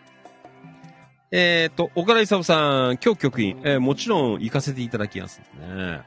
[1.32, 6.02] えっ、と、岡田勲さん、今日局員、えーもちろん行かせていただきますね。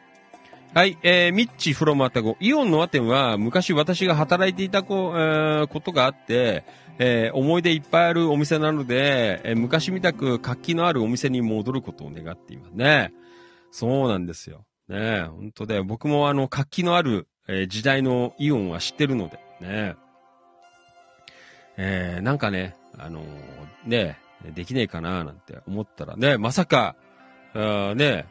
[0.72, 2.36] はい、えー、ミッチフロムアタゴ。
[2.38, 6.62] イオンのア店は昔私が働いていたこ,、えーことがあって、
[7.00, 13.12] えー思い出いっぱいあるお店なので、えー昔みたく活気のあるお店に戻ることを願っていますね。
[13.72, 14.64] そうなんですよ。
[14.91, 19.95] ね本当で、僕もあの活気のある、えー時代のイオンは知ってるので、ね
[21.76, 23.24] えーなんかね、あのー
[23.86, 24.18] ね
[24.55, 26.97] できねえかななんて思ったらね、まさか、
[27.55, 28.26] あね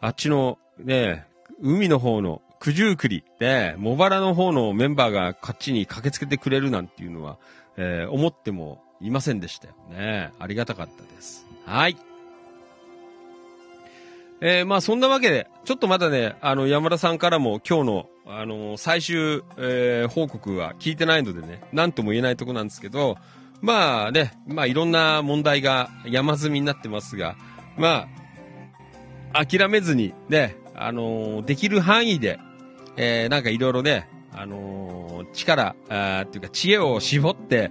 [0.00, 1.26] あっちのね、
[1.62, 7.38] 海の方の九十九里で、茂原の方のメンバーがこっちに駆けつけてくれるなんていうのは、
[7.76, 10.32] えー思ってもいませんでしたよね。
[10.38, 11.46] ありがたかったです。
[11.66, 11.96] はい。
[14.40, 23.16] えーまあそんなわけで、ちょっとまだね、あの、山田さんからも今日の、あの最終、えー報告は聞いてないのでね、なんとも言えないとこなんですけど、
[23.62, 27.36] まあね、まあいろんな問題が山積みになってますが、
[27.78, 28.08] ま
[29.32, 32.38] あ、諦めずにね、あのできる範囲で、
[32.96, 37.70] えなんかいろいろね、あの力、あっていうか知恵を絞って、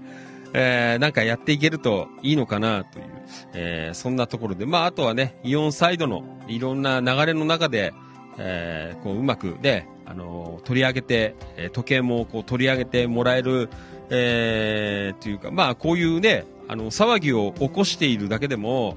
[0.57, 3.05] えーなんかやっていけるといいのかなという、
[3.53, 7.93] えーそんなところで、まああとはね、イオンサイドのいろんな流れの中で、
[8.37, 13.69] えーこううまくね、あの取り上げて、え時計もこう取り上げてもらえる、
[14.09, 18.95] えーというか、まあこういうね、あの、騒ぎを起こしているだけでも、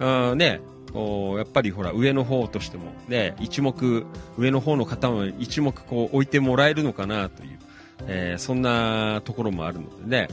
[0.00, 0.60] うね、
[0.92, 4.06] こうやっぱりほら上の方としてもね一目
[4.38, 7.58] 上の方の方も一目こう置いてもらえるのかなという、
[8.06, 10.28] えーそんなところもあるのでね。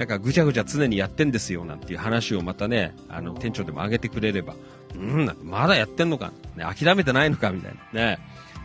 [0.00, 4.54] なんかぐちゃぐちゃ常にやってんですよなんていう話をまたねあの店長でも上げてくれれば
[4.94, 8.18] うんまだやってんのか、ね、諦めてないのかみたいなね、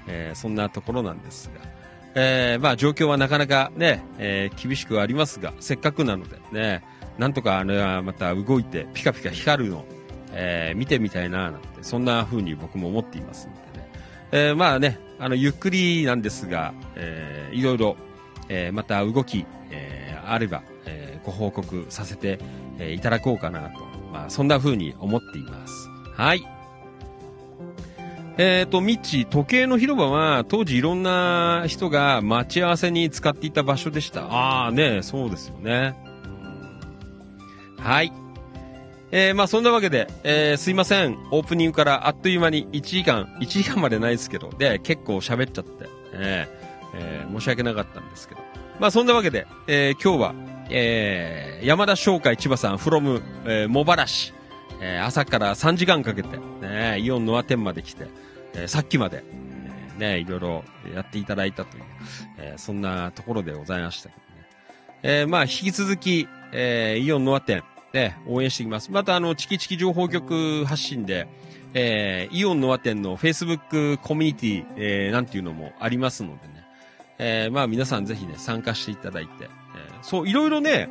[0.07, 1.61] えーそんなところなんですが。
[2.17, 6.81] えーまあ状況はなかなかね、えー厳しくはありますが、せっかくなのでね、
[7.17, 9.83] なんとかあのまた動いてピカピカ光るの
[10.31, 13.89] えー見てみたいな、なんて、そんな風に僕も思っていますのでね。
[14.31, 17.97] えーまあね、あの、ゆっくりなんですが、えーいろいろ、
[18.47, 20.63] えーまた動き、えーあれば、
[21.25, 22.39] ご報告させて、
[22.79, 23.79] えいただこうかなと。
[24.11, 25.89] まあ、そんな風に思っています。
[26.13, 26.45] はい。
[28.37, 34.25] えっ、と、ミッチ、時計の広場は当時いろんな人が待ち合わせに使っていた場所でした。
[34.25, 35.95] ああね、そうですよね。
[37.79, 38.11] はい。
[39.11, 41.17] えーまあそんなわけで、えーすいません。
[41.31, 48.41] オープニングからあっという間に1時間、1時間までないですけど、で、結構喋っちゃって、えーえー申し訳なかったんですけど。
[48.79, 54.33] まあそんなわけで、えー今日は、えー山田商会千葉さん、from、えー茂原市、
[54.81, 58.07] えー朝から3時間かけて、ね、イオンノア店まで来て、
[58.53, 60.63] えーさっきまで、えーね、いろいろ
[60.93, 61.83] やっていただいたという、
[62.37, 64.25] えーそんなところでございましたけどね。
[65.03, 67.63] えーまあ引き続き、えーイオンノア店、
[67.93, 68.91] ね、応援していきます。
[68.91, 71.27] また、あの、チキチキ情報局発信で、
[71.73, 76.65] えーイオンノア店の Facebook コミュニティ、えーなんていうのもありますのでね。
[77.17, 79.49] えーまあ皆さんぜひね、参加していただいて、
[80.05, 80.89] そう、いろいろね、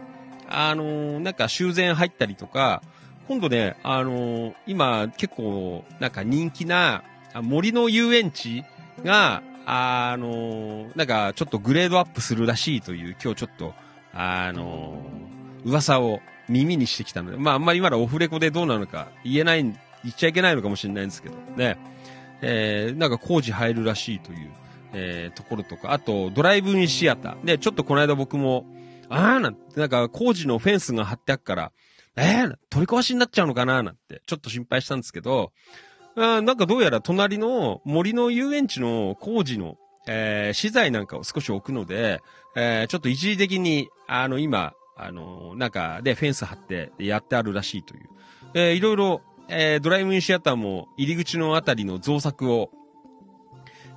[0.48, 2.82] あのーなんか修繕入ったりとか、
[3.28, 7.04] 今度ね、あのー今結構、なんか人気な、
[7.34, 8.64] 森の遊園地
[9.04, 13.72] が、あのーなんかちょっとグレードアップするらしいという、今日ちょっと、
[14.12, 15.00] あの
[15.64, 19.72] 噂を耳にしてきたので、まああんまりまだオフレコでどうなのか言えない、言
[20.10, 21.78] っちゃいけないのかもしれないんですけど、ね。
[22.42, 24.50] えー、なんか工事入るらしいという、
[24.92, 27.44] えー、ところとか、あと、ドライブインシアター。
[27.44, 28.66] で、ちょっとこの間僕も、
[29.14, 31.72] あーなんて、なんか工事のフェンスが張ってあっから、
[32.16, 35.52] えー、取り壊しになっちゃうのかななんて、ちょっと心配したんですけど、
[36.16, 42.20] あなんかどうやら隣の森の遊園地の工事の、えー資材なんかを少し置くので、
[42.56, 48.08] えーちょっと一時的に、あの、今、あの、なんかでフェンス張ってやってあるらしいという。
[48.54, 52.70] えーいろいろ、えードライブインシアターも入り口のあたりの造作を、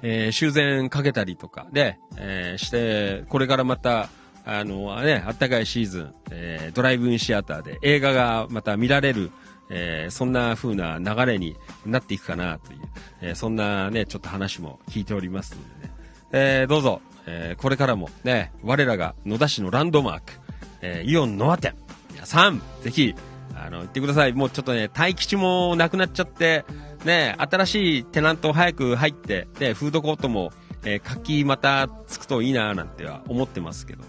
[0.02, 4.10] えー修繕かけたりとかで、えーして、これからまた、
[4.50, 9.30] あの、ね、あったかいシーズン、えードライブインシアターで映画がまた見られる、
[9.70, 12.80] えーそんな風な流れになっていくかなという、
[13.22, 15.94] えーそんなね、ちょっと話も聞いておりますのでね。
[16.32, 20.34] えーどうぞ、えーこれからもね、我らが野田市のランドマーク、
[20.82, 21.76] えーイオンノア店、
[22.14, 23.16] 皆さん、ぜひ、
[23.54, 24.34] あの、行ってください。
[24.34, 26.64] もうちょっとね、待機地もなくなっちゃって、
[27.04, 30.54] ね、新しいテナント早く入って、で、フードコートも、
[30.86, 34.04] えー活気またつくといいななんては思ってますけど、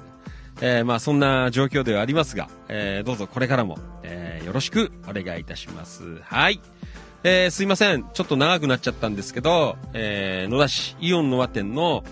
[0.60, 6.20] えーまあそんな状況ではありますが、えーどうぞこれからも、えーよろしくお願いいたします。
[6.22, 6.60] はい。
[7.22, 8.04] えーすいません。
[8.14, 12.02] ちょっと長くなっちゃったんですけど、えー野田市イオンの和店の、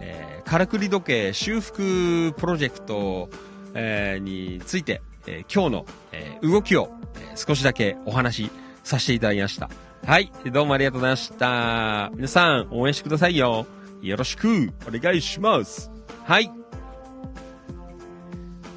[0.00, 3.28] えー、からくり時計修復プロジェクト、
[3.74, 8.50] えーについて、えー今日の、えー動きを、えー少しだけお話し
[8.84, 9.70] させていただきました。
[10.06, 10.32] はい。
[10.50, 12.10] どうもありがとうございました。
[12.14, 13.66] 皆さん、応援してくださいよ。
[14.00, 15.90] よろしくお願いします。
[16.24, 16.61] はい。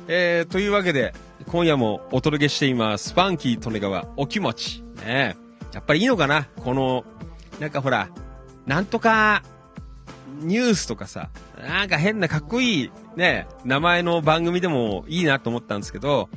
[0.08, 1.14] えー、というわけで、
[1.48, 3.14] 今夜もお届けしています。
[3.14, 4.84] ファンキー利根川お気持ち。
[5.04, 5.36] ね
[5.74, 6.48] やっぱりいいのかな？
[6.64, 7.04] この、
[7.60, 8.10] なんかほら、
[8.66, 9.42] なんとか、
[10.42, 16.30] ニュースとかさ、なんか変なかっこいい、ね、名前の番組でもいいなと思ったんですけど、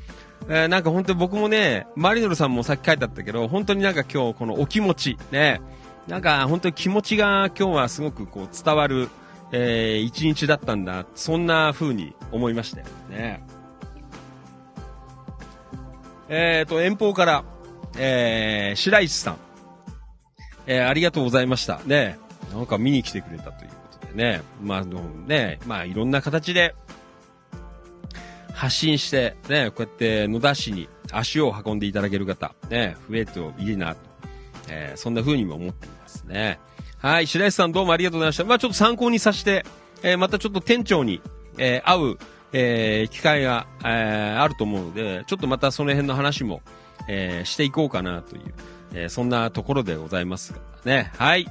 [0.48, 5.60] えーなんか本当に僕もね、マリノルさんもさっき書いてあったけど、本当になんか今日このお気持ち、ね、
[6.06, 9.08] なんか本当に気持ちが今日はすごくこう伝わる、
[9.52, 13.44] えー一日だったんだ、そんな風に思いましたよね。
[16.28, 17.44] えーと、遠方から、
[17.96, 19.38] えー、白石さん。
[20.66, 21.80] えーありがとうございました。
[21.86, 22.18] ね、
[22.54, 24.42] なんか見に来てくれたということでね。
[24.62, 26.74] まあ、あのね、まあ、いろんな形で、
[28.52, 34.00] 発信して、ね、こうやって野田市に足を運んでいただける方、ね、増えるといいなと、
[34.68, 36.58] えーそんな風にも思っていますね。
[36.98, 38.44] はい、白石さんどうもありがとうございました。
[38.44, 39.64] まあちょっと参考にさせて、
[40.02, 41.22] えーまたちょっと店長に、
[41.56, 42.18] えー会う、
[42.52, 46.62] えー機会が、えーあると思うので、ちょっとまたその辺の話も、
[47.08, 48.42] えーしていこうかなという、
[48.94, 51.12] えーそんなところでございますが、ね。
[51.16, 51.46] はい。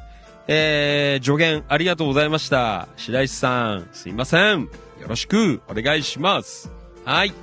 [0.50, 2.88] えー、助言ありがとうございました。
[2.96, 4.62] 白石さん、すいません。
[4.62, 4.70] よ
[5.08, 6.72] ろしくお願いします。
[7.06, 7.34] はい。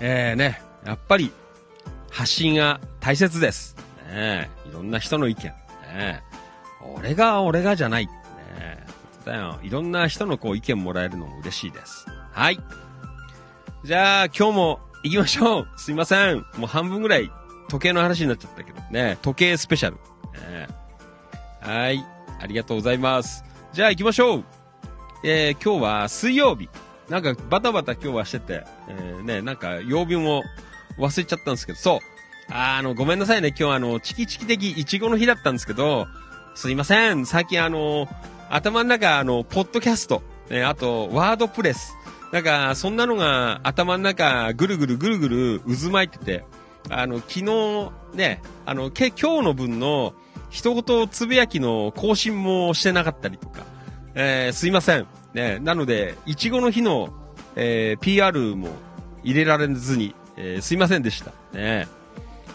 [0.00, 1.32] えーね、やっぱり、
[2.10, 3.76] 発信が大切です。
[4.10, 5.42] ねいろんな人の意見。
[5.44, 6.22] ね
[6.96, 8.08] 俺が俺がじゃない。
[9.32, 9.58] ね本当だよ。
[9.62, 12.06] いろんな人のこう意見もらえるのも嬉しいです。
[12.32, 12.58] はい。
[13.84, 15.68] じゃあ、今日も行きましょう。
[15.76, 16.36] すいません。
[16.56, 17.30] もう半分ぐらい
[17.68, 19.18] 時計の話になっちゃったけどね。
[19.22, 19.96] 時計スペシャル。
[20.50, 20.68] ね
[21.60, 22.04] はい。
[22.40, 23.44] ありがとうございます。
[23.72, 24.44] じゃあ行きましょう。
[25.24, 26.68] えー、今日は水曜日。
[27.08, 30.44] なんかバタバタ今日はしてて、えー、ね、なんか曜日も
[30.98, 31.98] 忘れちゃったんですけど、そう。
[32.50, 33.48] あの、ごめんなさいね。
[33.48, 36.06] 今日あの、チキチキ的イチゴの日だったんですけど、
[36.54, 37.26] すいません。
[37.26, 38.08] 最近あの、
[38.50, 41.94] 頭の中あの、ポッドキャスト、ね、あと、ワードプレス。
[42.32, 46.44] なんか、そんなのが頭の中ぐるぐるぐるぐる渦巻いてて、
[46.90, 50.14] あの、昨日ね、あの、け、今日の分の
[50.50, 53.64] 一言つぶやきの更新もしてなかったりとか、
[54.14, 55.06] えー、すいません。
[55.34, 57.10] ね、なので、いちごの日の、
[57.56, 58.68] えー、PR も
[59.22, 61.32] 入れられずに、えー、すいませんでした。
[61.52, 61.88] ね、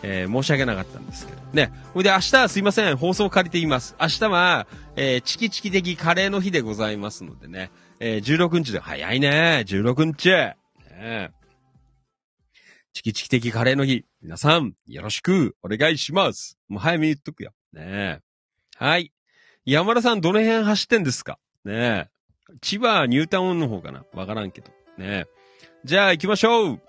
[0.02, 1.43] えー、申し訳なかったんですけど。
[1.54, 1.72] ね。
[1.94, 3.96] ほいで明日すいません、放送を借りています。
[4.02, 7.72] 明日は、えー、チキチキ的カレーの日でございますのでね。
[8.00, 10.30] えー、16日で、早いね、16日。
[10.30, 11.32] ね
[12.94, 14.06] チキチキ的カレーの日。
[14.22, 16.58] 皆さん、よろしくお願いします。
[16.68, 17.52] もう早めに言っとくよ。
[17.72, 18.20] ね
[18.78, 19.12] はい。
[19.66, 21.40] 山田さん、どの辺走ってんですか？
[21.66, 22.10] ね
[22.62, 24.06] 千葉ニュータウンの方かな？
[24.14, 24.72] わからんけど。
[24.98, 25.26] ね
[25.86, 26.82] じゃあ行きましょう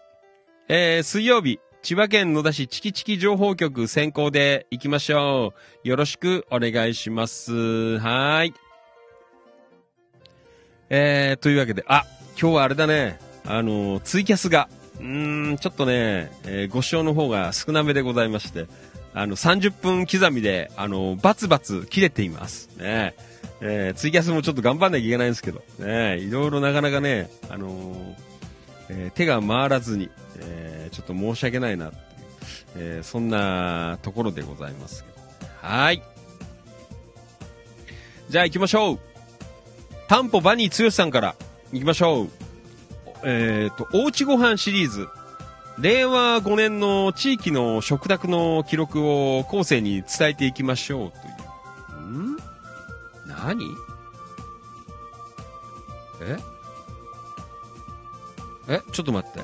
[0.69, 5.53] えー、水曜日、千葉県野田市チキチキ情報局先行で行きましょ
[5.85, 5.87] う。
[5.87, 7.99] よろしくお願いします。
[7.99, 8.55] はーい。
[10.89, 12.05] えー、というわけで、あ、
[12.41, 18.67] 今日はあれだね、あの、ツイキャスが、うーん、ちょっとね、えーご視聴の方が少なめでございまして、
[19.13, 22.71] あの、30分刻みで、あの、バツバツ切れています。
[22.79, 23.15] ね
[23.61, 28.34] えーツイキャスもちょっと頑張んなきゃいけないんですけど、ねいろいろなかなかね、あのー
[28.89, 32.03] えー手が回らずに、えーちょっと申し訳ないなっていう、
[32.77, 35.17] えーそんなところでございますけど。
[35.63, 36.03] はい。
[38.29, 38.99] じゃあ行きましょう。
[40.09, 41.35] タンポバニー剛さんから
[41.73, 42.29] 行きましょう。
[43.25, 45.09] えっ、と、おうちご飯シリーズ。
[45.79, 51.21] 令和5年の地域の食卓の記録を後世に伝えていきましょうとい
[52.01, 52.05] う。
[52.05, 52.37] ん？
[53.27, 53.65] 何？
[56.23, 56.54] え？
[58.69, 59.41] えちょっと待って。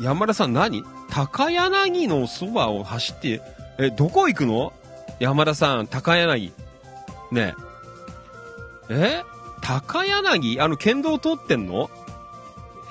[0.00, 0.84] 山田さん何？
[1.10, 3.40] 高柳のそばを走って、
[3.78, 4.72] え、どこ行くの？
[5.20, 6.52] 山田さん、高柳。
[7.32, 7.54] ね
[8.90, 9.22] え。
[9.22, 9.22] え？
[9.62, 10.60] 高柳？
[10.60, 11.90] あの、県道通ってんの？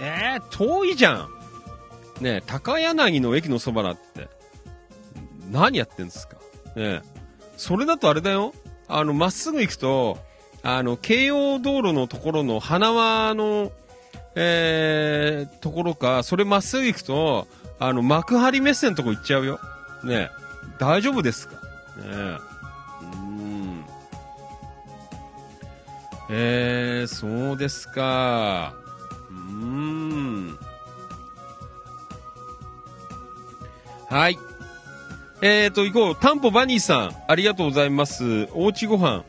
[0.02, 1.30] えー、遠いじゃん。
[2.22, 4.30] ねえ、高柳の駅のそばだって。
[5.52, 6.38] 何やってんですか？
[6.38, 6.41] ね
[6.76, 7.02] え。
[7.58, 8.54] それだとあれだよ。
[8.88, 10.18] あの、まっすぐ行くと、
[10.64, 13.72] あの、京葉道路のところの花輪の、
[14.36, 17.47] えー、ところか、それまっすぐ行くと、
[17.79, 19.59] あの、幕張メッセのとこ行っちゃうよ。
[20.03, 20.29] ね。
[20.77, 21.55] 大丈夫ですか？
[21.55, 21.61] ね
[22.03, 22.07] え。
[22.07, 23.86] うーん。
[26.29, 28.73] えー、そうですか。
[29.29, 30.59] うーん。
[34.09, 34.38] はい。
[35.41, 36.15] えーと、行こう。
[36.15, 38.47] タンポバニーさん、ありがとうございます。
[38.53, 39.23] おうちご飯。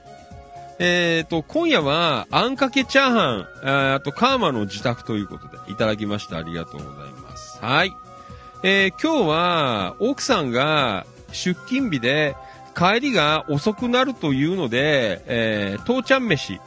[0.79, 6.37] えーと、今夜は、あんかけチャーハン、ああと、カーマの自宅ということで、いただきました。
[6.37, 7.59] ありがとうございます。
[7.63, 7.93] はい。
[8.63, 12.37] えー今日は、奥さんが出勤日で、
[12.77, 16.61] 帰りが遅くなるというので、えー、父ちゃん飯。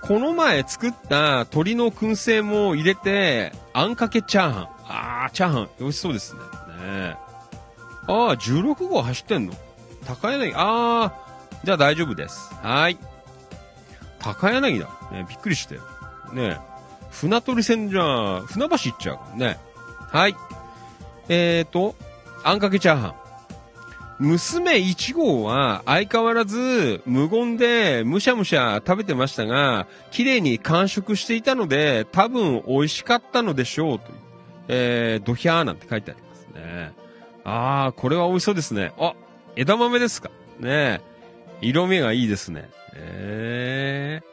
[0.00, 4.68] この前作った鶏の燻製も入れて、あんかけチャーハン。
[4.88, 6.40] あー、チャーハン、美味しそうですね。
[6.40, 7.16] ね
[8.06, 9.52] あー、16号走ってんの？
[10.06, 12.54] 高柳、あー、じゃあ大丈夫です。
[12.62, 12.98] はい。
[14.22, 14.88] 高柳だ。
[15.10, 15.78] ね、びっくりして。
[16.32, 16.58] ね
[17.10, 19.58] 船取線じゃ、船橋行っちゃうからね。
[20.10, 20.36] はい。
[21.28, 21.94] えーと、
[22.42, 23.14] あんかけチャーハン。
[24.18, 34.18] 娘1号は相変わらず無言でむしゃむしゃ食べてましたが、綺麗に完食していたので、多分美味しかったのでしょうという。
[34.68, 36.92] えー、ドヒャーなんて書いてありますね。
[37.44, 38.92] あー、これは美味しそうですね。
[38.98, 39.14] あ、
[39.56, 41.00] 枝豆ですかね
[41.60, 42.70] 色味がいいですね。
[42.94, 44.32] えー。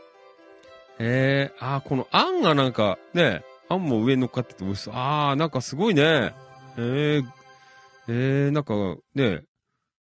[0.99, 4.93] えー、あー、このあんがなんか、ねあんも上に乗っかってて美味しそう。
[4.95, 6.33] あー、なんかすごいね。
[6.77, 7.23] えー、
[8.07, 8.73] えー、なんか、
[9.15, 9.43] ね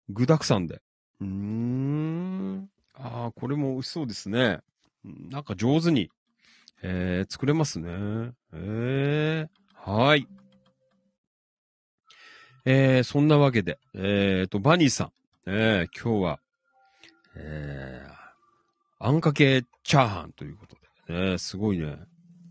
[0.10, 0.82] 具沢山で。
[1.22, 2.70] うーん。
[2.96, 4.60] ああ、これも美味しそうですね。
[5.04, 6.10] なんか上手に、
[6.84, 7.90] えー、作れますね。
[8.54, 10.28] えー、はい。
[12.66, 15.12] えー、そんなわけで、えーと、バニーさん、
[15.48, 16.40] えー、今日は、
[17.36, 18.21] えー、
[19.04, 20.76] あんかけチャーハンということ
[21.12, 21.98] で、ね、すごいね。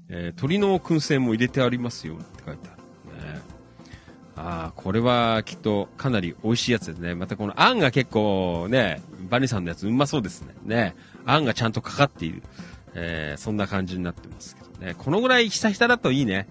[0.09, 3.35] えー、鶏の燻製も入れてありますよって書いてある。
[3.35, 3.41] ね
[4.35, 7.15] ああ、これはきっとかなり美味しいやつですね。
[7.15, 10.55] またこのあんが結構ね、バニさんのやつうまそうですね。
[10.65, 10.97] ね。
[11.25, 12.43] あんがちゃんとかかっている。
[12.95, 14.95] えー、そんな感じになってますけどね。
[14.99, 16.49] このぐらいひたひただといいね。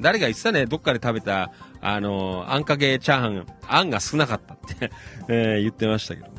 [0.00, 4.90] 誰が言ってたね、どっかで食べた、あのーあんかけチャーハン、あんが少なかったって、
[5.28, 6.35] えー言ってましたけど。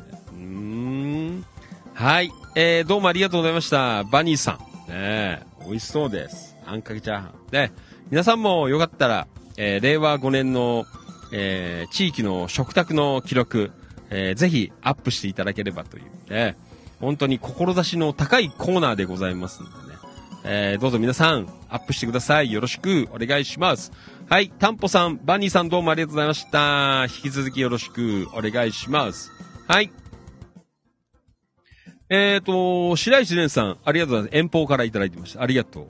[1.98, 2.30] はい。
[2.54, 4.04] えー、どうもありがとうございました。
[4.04, 4.88] バニーさん。
[4.88, 6.56] ね美味しそうです。
[6.64, 7.50] あんかけチャーハン。
[7.50, 7.72] で、
[8.08, 9.26] 皆さんもよかったら、
[9.56, 10.86] えー令和5年の、
[11.32, 13.72] えー地域の食卓の記録、
[14.10, 16.56] えーぜひアップしていただければという、ね、
[17.00, 19.98] 本当に志の高いコーナーでございますのでね、
[20.44, 22.52] えーどうぞ皆さん、アップしてください。
[22.52, 23.90] よろしくお願いします。
[24.30, 27.06] はい、タンポさん、バニーさんどうもありがとうございました。
[27.06, 29.32] 引き続きよろしくお願いします。
[29.66, 29.90] はい。
[32.10, 34.38] えっ、と、白石蓮さん、ありがとうございます。
[34.38, 35.42] 遠方からいただいてました。
[35.42, 35.86] ありがとう。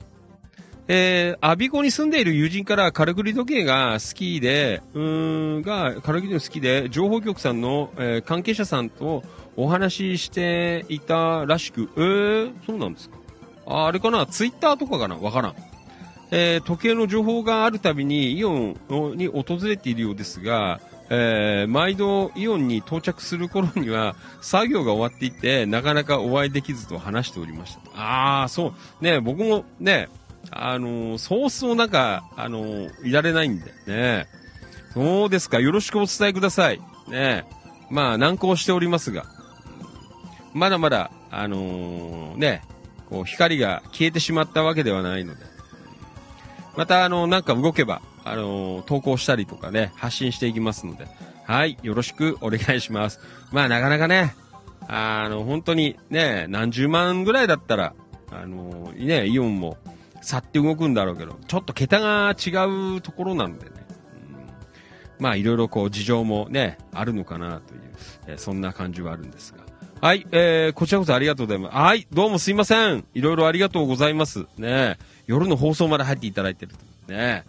[0.91, 9.23] えー、アビコに住んでいる友人から、カラクリ時計が好きで、うーん、が、カラクリ時計好きで、情報局さんの、えー関係者さんと
[9.55, 13.17] お話ししていたらしく、えー、そうなんですか。
[13.65, 15.55] あ、あれかな、ツイッターとかかな、わからん。
[16.31, 18.75] えー時計の情報があるたびにイオン
[19.15, 27.99] に訪れているようですが、えー毎度イオンに到着する頃には作業が終わっていて、なかなかお会いできずと話しておりました。
[27.99, 29.03] ああ、そう。
[29.03, 30.07] ね、僕もね、
[30.51, 34.27] あのーそうそうなんか、あのーいられないんでね。
[34.93, 35.59] そうですか。
[35.59, 36.79] よろしくお伝えください。
[37.07, 37.45] ね。
[37.89, 39.25] まあ、難航しておりますが、
[40.53, 42.61] まだまだ、あのーね、
[43.09, 45.41] こう、光が消えてしまったわけではないので、
[46.75, 51.07] また、あの、なんか動けば、あの、投稿したりとかね、発信していきますので、
[51.45, 53.19] はい、よろしくお願いします。
[53.51, 54.35] まあ、なかなかね、
[54.87, 57.93] あの、本当にね、何十万ぐらいだったら、
[58.31, 59.77] あの、ね、イオンも、
[60.21, 63.71] 去って動くんだろうけど、ちょっと桁が違うところなんでね。
[65.19, 67.81] うんまあ、いろいろこう、事情もね、あるのかなという、
[68.27, 69.69] えーそんな感じはあるんですが。
[70.01, 71.75] はい、えー、こちらこそありがとうございます。
[71.75, 73.03] はい、どうもすいません。
[73.13, 74.45] いろいろありがとうございます。
[74.57, 74.97] ね
[75.27, 76.73] 夜の放送まで入っていただいてる
[77.07, 77.11] と。
[77.11, 77.43] ね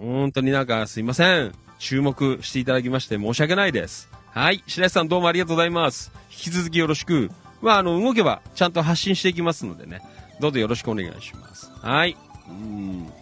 [0.00, 1.52] 本当になんかすいません。
[1.78, 4.08] 注目していただきまして申し訳ないです。
[4.32, 6.10] はい、白石さんどうもありがとうございます。
[6.30, 7.30] 引き続きよろしく。
[7.60, 10.00] まあ、あの、動けばちゃんと発信していきますのでね。
[10.40, 11.70] どうぞよろしくお願いします。
[11.82, 12.16] はい。
[12.48, 13.12] うん。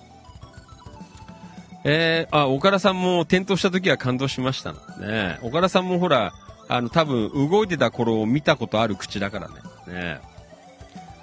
[1.84, 5.38] えー、あ、岡田さんも転倒した時は感動しましたね。
[5.42, 6.32] 岡田さんもほら、
[6.68, 9.54] あの、多分動いてた頃を見たことある口だからね。
[9.88, 10.20] ね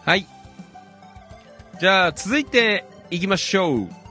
[0.03, 0.27] はい。
[1.79, 4.04] じゃあ、続いて行きましょう。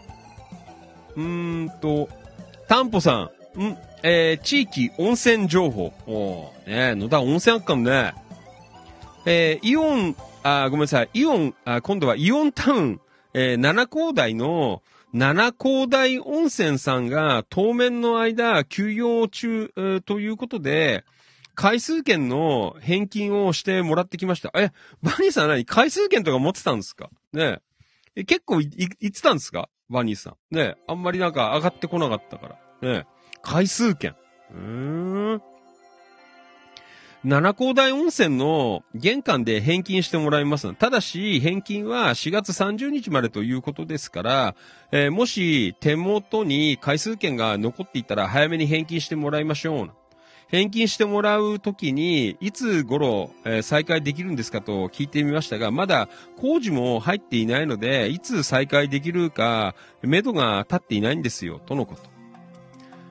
[1.16, 2.08] うーんと、
[2.68, 3.60] タンポさん。
[3.62, 5.92] んえー、地域温泉情報。
[6.06, 8.12] おね野田温泉あっかんね。
[9.26, 11.10] えー、イオン、あ、ごめんなさい。
[11.14, 13.00] イオン、あ今度はイオンタウン、
[13.32, 21.04] えー、七高台の七高台温泉さんが当面の間休業中、えーということで、
[21.54, 24.50] 回数券の返金をしてもらってきました。
[24.56, 25.64] え、バニーさん何？
[25.64, 27.10] 回数券とか持ってたんですか？
[27.32, 27.60] ね
[28.16, 29.68] ええ結構い、い、言ってたんですか？
[29.90, 30.54] バニーさん。
[30.54, 32.88] ねあんまりなんか上がってこなかったから。
[32.88, 33.06] ね
[33.42, 34.14] 回数券。
[34.50, 35.42] うーん。
[37.24, 40.74] 七高台温泉の玄関で返金してもらいます。
[40.74, 44.54] ただし、返金は4月30日までということですから、
[44.92, 49.90] えーもし手元に回数券が残っていたら早めに返金してもらいましょう。
[50.48, 56.08] 返金してもらうときに、いつ頃、えー再開できるんですかと聞いてみましたが、まだ
[56.40, 62.02] 工事も入っていないので、いつ再開できるか、目処が立っていないんですよ、とのこと。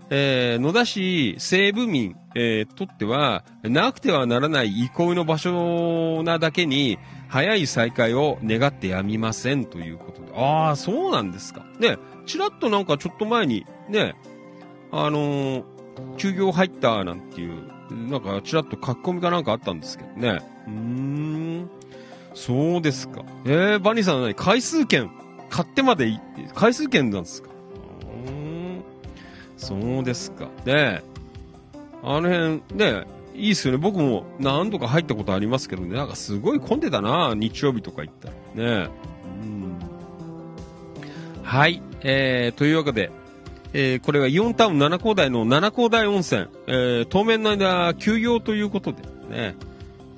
[0.10, 10.32] えー野田市西部民、えーとっては、なくてはならない憩いの場所なだけに、早い再開を願ってやみませんということで。
[10.36, 11.66] ああ、そうなんですか。
[11.80, 14.14] ね、ちらっとなんかちょっと前に、ね、
[14.92, 15.73] あのー
[16.18, 17.54] 休業入ったなんていう、
[18.10, 20.42] なんかちらっと書き込みかなんかあったんですけどね。
[20.68, 21.70] うーん。
[22.34, 23.24] そうですか。
[23.46, 24.34] えー、バニーさんは何？
[24.34, 25.12] 回数券
[25.50, 26.20] 買ってまでいい
[26.56, 27.50] 回数券なんですか？
[28.26, 28.84] うーん。
[29.58, 30.48] そうですか。
[30.66, 31.04] ね
[32.02, 33.78] あの辺、ねいいっすよね。
[33.80, 35.96] 僕も何度か入ったことありますけどね。
[35.96, 38.30] なんかすごい混んでたな日曜日とか行った
[38.62, 38.84] ら。
[38.84, 38.90] ね
[39.44, 39.76] うん。
[41.42, 41.82] はい。
[42.02, 43.10] えー、というわけで、
[43.74, 49.56] えーこれはイオンタウン七高台の七高台温泉、えー当面の間休業ということでね、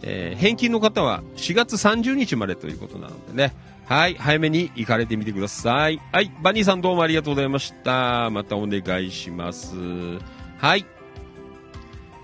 [0.04, 3.54] えー返金の方は4月30日までということなのでね、
[3.86, 6.02] はい、早めに行かれてみてください。
[6.12, 8.30] はい、バニーさんどうもありがとうございました。
[8.32, 9.76] またお願いします。
[10.58, 10.86] はい。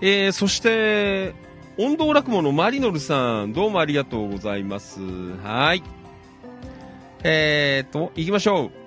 [0.00, 1.34] えー、そして、
[1.78, 5.00] 音頭落語のマリノルさん、どうもありがとうございます。
[5.44, 5.84] はい。
[7.22, 8.81] えーと、行きましょう。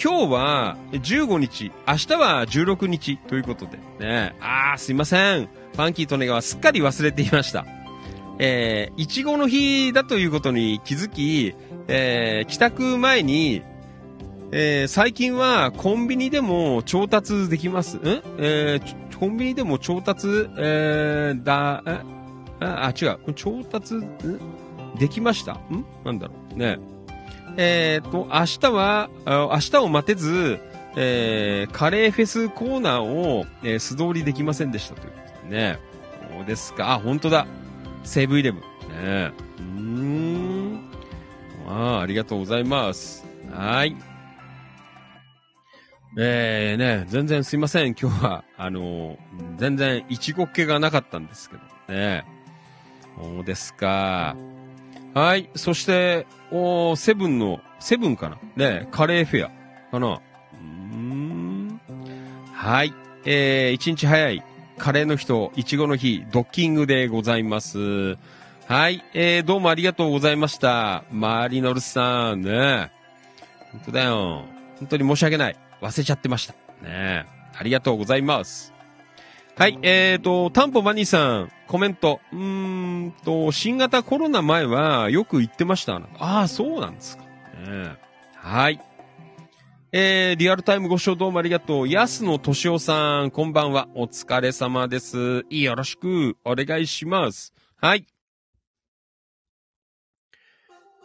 [0.00, 4.36] 今日は15日、明日は16日ということでね。
[4.40, 5.48] あー、すいません。
[5.48, 7.66] ファンキーとネガはすっかり忘れていました。
[8.38, 11.56] えー、いちごの日だということに気づき、
[11.88, 13.62] えー、帰宅前に、
[14.52, 17.96] えー、最近はコンビニでも調達できます。
[17.96, 18.00] ん？
[18.38, 20.28] えー、コンビニでも調達、
[20.58, 22.00] えー、だ、え
[22.60, 23.32] あ、あ違う。
[23.34, 24.08] 調達、ん？
[24.96, 25.84] できましたん？
[26.04, 26.78] なんだろうね。
[27.60, 30.60] えー、と、明日は、明日を待てず、
[30.96, 35.78] えー、カレーフェスコーナーを、えー素通りできませんでしたということでね。
[36.36, 36.92] そうですか。
[36.92, 37.48] あ、本当だ。
[38.04, 38.62] セブンイレブン。
[39.02, 40.80] ねうん。
[41.66, 43.26] ああ、ありがとうございます。
[43.52, 43.96] はい。
[46.16, 47.96] えー、ね、全然すいません。
[48.00, 49.18] 今日は、あのー
[49.56, 51.56] 全然、いちごっ気がなかったんですけ
[51.88, 52.24] どね。
[53.20, 54.36] そうですか。
[55.18, 55.50] はい。
[55.56, 58.38] そして、おーセブンの、セブンかな？
[58.54, 59.50] ね、カレーフェア
[59.90, 60.06] かな？
[60.14, 61.80] うーん。
[62.52, 62.94] はい。
[63.24, 64.44] えー、一日早い、
[64.76, 68.16] カレーの人、いちごの日、ドッキングでございます。
[68.68, 69.02] はい。
[69.12, 71.02] えー、どうもありがとうございました。
[71.10, 72.92] マリノルさん、ね。
[73.72, 74.44] 本当だよ。
[74.78, 75.56] 本当に申し訳ない。
[75.80, 76.54] 忘れちゃってました。
[76.80, 77.26] ね
[77.58, 78.72] ありがとうございます。
[79.58, 82.20] はい、えーと、タンポバニーさん、コメント。
[82.32, 85.96] うーんと、新型コロナ前はよく言ってました。
[85.96, 87.24] ああ、そうなんですか。
[87.24, 87.96] ね
[88.36, 88.80] はい。
[89.90, 91.88] えー、リアルタイムご視聴どうもありがとう。
[91.88, 93.88] 安野敏夫さん、こんばんは。
[93.96, 95.44] お疲れ様です。
[95.50, 97.52] よろしくお願いします。
[97.80, 98.06] はい。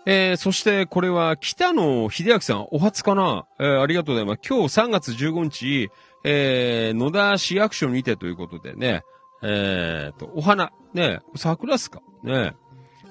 [0.05, 4.41] えー、そしてこれは北野秀明さん、お初かなえー、ありがとうございます。
[4.47, 5.89] 今日3月15日、
[6.23, 9.03] えー、野田市役所にてということでね、
[9.41, 12.01] えーと、お花、ね、桜っすか？
[12.23, 12.55] ね、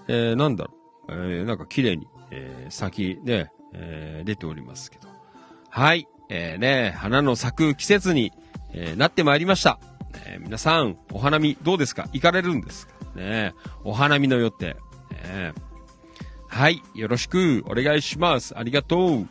[0.09, 0.73] えー、なんだろ
[1.09, 5.09] う、えー、なんか綺麗に、えー、咲き、ね、えー、出ておりますけど。
[5.69, 8.33] はい、えー、ね、花の咲く季節に、
[8.73, 9.79] えー、なってまいりました。
[10.27, 12.09] えー、皆さん、お花見どうですか？
[12.13, 12.95] 行かれるんですか？
[13.15, 13.55] ね
[13.85, 14.77] お花見の予定。
[15.25, 15.53] ね
[16.49, 16.83] はい。
[16.95, 18.57] よろしくお願いします。
[18.59, 19.29] ありがとう。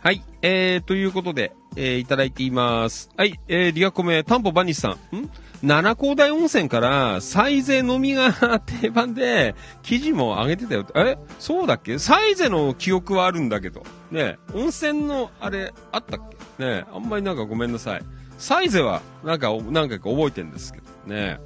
[0.00, 0.22] はい。
[0.42, 3.08] えー、ということで、えー、いただいています。
[3.16, 3.38] はい。
[3.46, 5.16] えー、リアコメ、タンポバニスさん。
[5.16, 5.30] ん？
[5.62, 8.32] 七高台温泉からサイゼのみが
[8.80, 10.86] 定番で記事も上げてたよ。
[10.96, 11.16] え？
[11.38, 11.98] そうだっけ？
[12.00, 13.84] サイゼの記憶はあるんだけど。
[14.10, 16.20] ね温泉のあれあったっ
[16.58, 16.64] け？
[16.64, 18.02] ねあんまりなんかごめんなさい。
[18.38, 21.40] サイゼはなんか何回か覚えてんですけどね。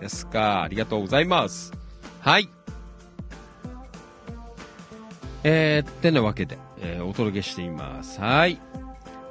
[0.00, 0.62] ですか。
[0.62, 1.72] ありがとうございます。
[2.20, 2.48] はい。
[5.44, 8.20] えー、ってなわけで、えー、お届けしています。
[8.20, 8.58] はい。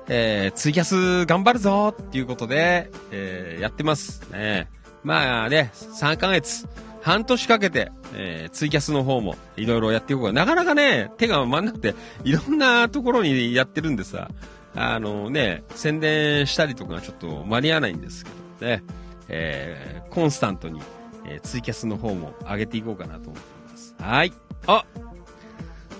[0.07, 4.21] えー、ツイキャス頑張るぞっていうことで、えー、やってます。
[4.31, 4.69] ね。
[5.03, 6.67] まあね、3ヶ月、
[7.01, 11.93] 半年かけて、えー、ツイキャスの方もいろいろやっていこうかなかなかね、手が回んなくて、
[12.23, 14.29] いろんなところにやってるんでさ、
[14.75, 18.83] あのね、宣伝したりとかちょっと間に合わないんですけどね、
[19.29, 20.81] えー、コンスタントに、
[21.25, 23.95] えー、ツイキャスの方も上げていこうかなと思っています。
[23.99, 24.33] はい。
[24.67, 24.85] あ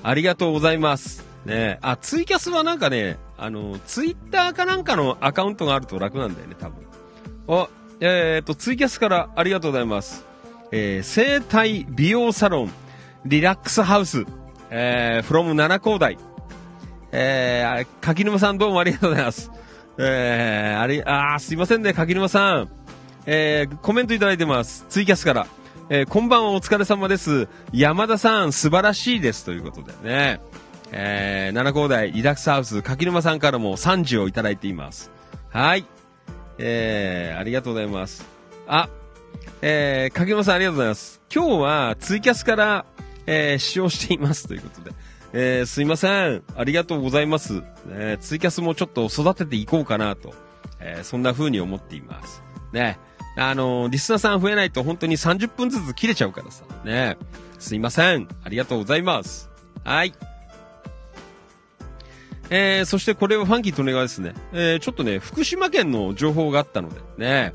[0.02, 1.24] ありがとうございます。
[1.46, 6.86] ねあ、ツイキャスはなんかね、あの、ツイッターかなんかのアカウントがあると楽なんだよね、多分。
[7.48, 7.70] あ、
[8.00, 10.26] えー、っと、ツイキャスからありがとうございます。
[10.72, 12.72] えー、生体美容サロン、
[13.26, 14.26] リラックスハウス、
[14.70, 16.18] えー、from 七高台。
[17.12, 19.52] えー、柿沼さんどうもありがとうございます。
[19.98, 22.70] えー、あれ、あ、すいませんね、柿沼さん。
[23.26, 24.86] えー、コメントいただいてます。
[24.90, 25.48] ツイキャスから。
[25.90, 27.48] えー、こんばんはお疲れ様です。
[27.72, 29.46] 山田さん素晴らしいです。
[29.46, 30.42] ということでね。
[30.92, 35.12] えー、七高台リラックスハウス柿沼さんからも3時をいただいています。
[35.50, 35.86] はい。
[36.58, 38.26] えー、ありがとうございます。
[38.68, 38.90] あ、
[39.62, 41.22] えー、柿沼さんありがとうございます。
[41.34, 42.86] 今日はツイキャスから、
[43.26, 44.96] えー、使用していますということで。
[45.34, 46.44] えー、すいません。
[46.56, 47.62] ありがとうございます。
[47.90, 50.34] えー、ツイキャスもちょっと育てていこうかなと。
[50.80, 52.42] えー、そんな風に思っています。
[52.72, 53.00] ね。
[53.38, 56.64] あのー、リスナーさん増えないと本当に30分ずつ切れちゃうからさ。
[56.86, 57.18] ね。
[57.60, 58.30] すいません。
[58.44, 59.50] ありがとうございます。
[59.84, 60.14] はい。
[62.50, 64.34] えー、そしてこれはファンキーとネガですね。
[64.54, 67.54] えー、ちょっとね、福島県の情報があったので、ね。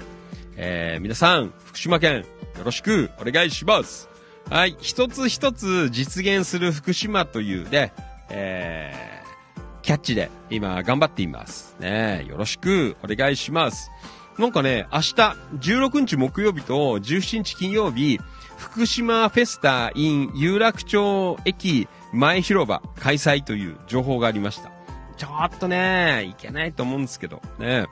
[0.56, 2.24] えー、皆さん、福島県、
[2.58, 4.08] よろしくお願いします。
[4.50, 4.76] はい。
[4.80, 7.92] 一つ一つ実現する福島というね、
[8.30, 11.76] えー、キャッチで今頑張っています。
[11.78, 12.26] ね。
[12.28, 13.90] よろしくお願いします。
[14.38, 15.14] なんかね、明日、
[15.58, 18.18] 16日木曜日と17日金曜日、
[18.56, 24.79] 福島フェスタ in 有楽町駅前広場開催という情報がありました。
[25.20, 27.84] ちょっとね、いけないと思うんですけど、ね。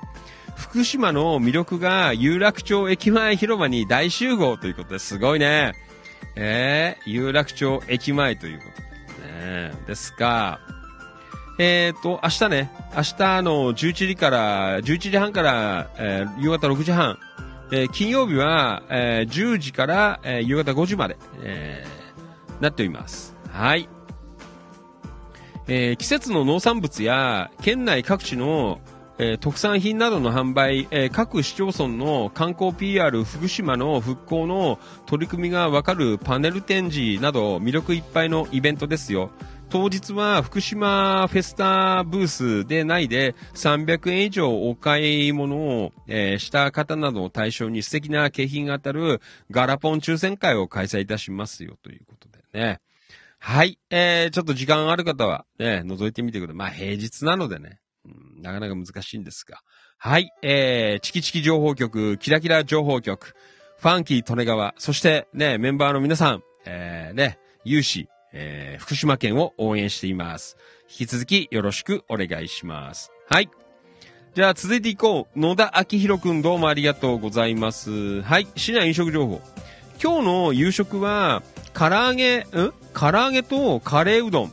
[0.57, 5.74] 福島の魅力が有楽町駅前広場に大集合ということですごいね。
[6.37, 9.74] えー、有楽町駅前ということね。
[9.87, 10.59] ですが、
[11.59, 17.19] えっ、ー、と、明日ね、明日の11時から、11時半から、えー、夕方6時半、
[17.70, 23.36] えー、金曜日は、えー、10時から、えー、夕方5時まで、えー、なっております。
[23.52, 23.86] はい。
[25.70, 28.81] えー、季節の農産物や県内各地の、
[29.19, 39.31] えー、特産品などの販売、えー、各市町村の観光 PR 福島の復興の取り組みがわかるパネル展示など魅力いっぱいのイベントですよ。
[39.69, 49.20] 当日は福島フェスタブースでないで300円以上お買い物を、えー、した方などを対象に素敵な景品が当たる
[49.51, 52.81] ガラポン抽選会を開催いたしますよということでね。
[53.49, 53.79] はい。
[53.89, 56.57] えー、ちょっと時間ある方はね、覗いてみてください。
[56.57, 59.62] まあ平日なのでね、うん、なかなか難しいんですが。
[59.97, 60.31] はい。
[60.43, 63.35] えー、チキチキ情報局、キラキラ情報局、
[63.79, 70.59] ファンキー利根川、そしてね、メンバーの皆さん、えー、ね、有志、えー、福島県を応援しています。
[70.83, 73.11] 引き続きよろしくお願いします。
[73.31, 73.49] はい。
[74.35, 75.41] じゃあ続いていこう。
[75.41, 78.20] 野田明宏くんどうもありがとうございます。
[78.20, 78.47] はい。
[78.57, 79.41] 市内飲食情報。
[80.01, 81.43] 今日の夕食は、
[81.78, 82.44] 唐揚げ、ん？
[82.92, 84.52] 唐揚げとカレーうどん。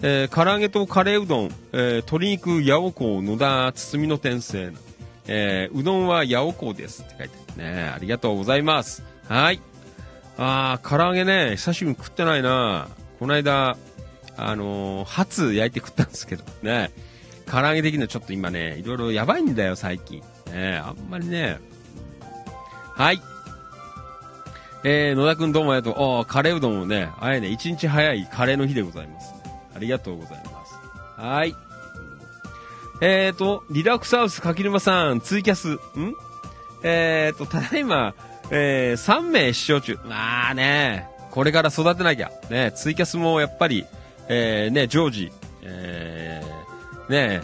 [0.00, 4.72] えー、唐揚げとカレーうどん、えー、鶏肉、八百子、野田、包みの天性。
[5.26, 7.92] えー、うどんは八百子ですって書いてあるね。
[7.94, 9.04] ありがとうございます。
[9.28, 9.60] はい。
[10.38, 12.88] あー、唐揚げね、久しぶりに食ってないな
[13.18, 13.76] この間、
[14.38, 16.90] あのー、初焼いて食ったんですけどね、
[17.44, 20.22] 唐揚げ的にはちょっと今ね、いろいろやばいんだよ、最近。
[20.50, 21.58] ね、あんまりね。
[22.94, 23.20] はい。
[24.84, 26.20] えー、野田くんどうもありがとう。
[26.22, 29.38] あカレーうどんもね、あれね、一日早いカレーの日でございます、ね
[29.74, 30.74] ありがとうございます。
[31.16, 31.54] はい。
[33.00, 35.78] えーと、リラックスハウス柿沼さん、ツイキャス、ん？
[36.82, 38.14] えーと、ただいま、
[38.50, 39.98] えー、3名視聴中。
[40.04, 42.32] まあね、これから育てなきゃ。
[42.50, 43.86] ね、ツイキャスもやっぱり、
[44.28, 45.30] えー、ね、常時、
[45.62, 47.40] えー、ね、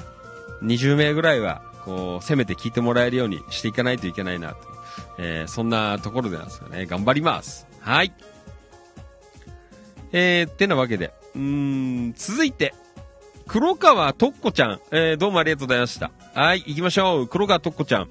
[0.62, 4.77] 20名ぐらいは、こう、せめて聞いてもらえるようにしていかないといけないなと。
[5.18, 6.86] えー、そんなところでなんですかね。
[6.86, 7.66] 頑張ります。
[7.80, 8.12] はい。
[10.12, 11.12] えー、ってなわけで。
[11.34, 11.40] うー
[12.10, 12.74] ん、続いて、
[13.46, 14.80] 黒川とっこちゃん。
[14.90, 16.10] えー、どうもありがとうございました。
[16.34, 17.28] はい、行きましょう。
[17.28, 18.08] 黒川とっこちゃん。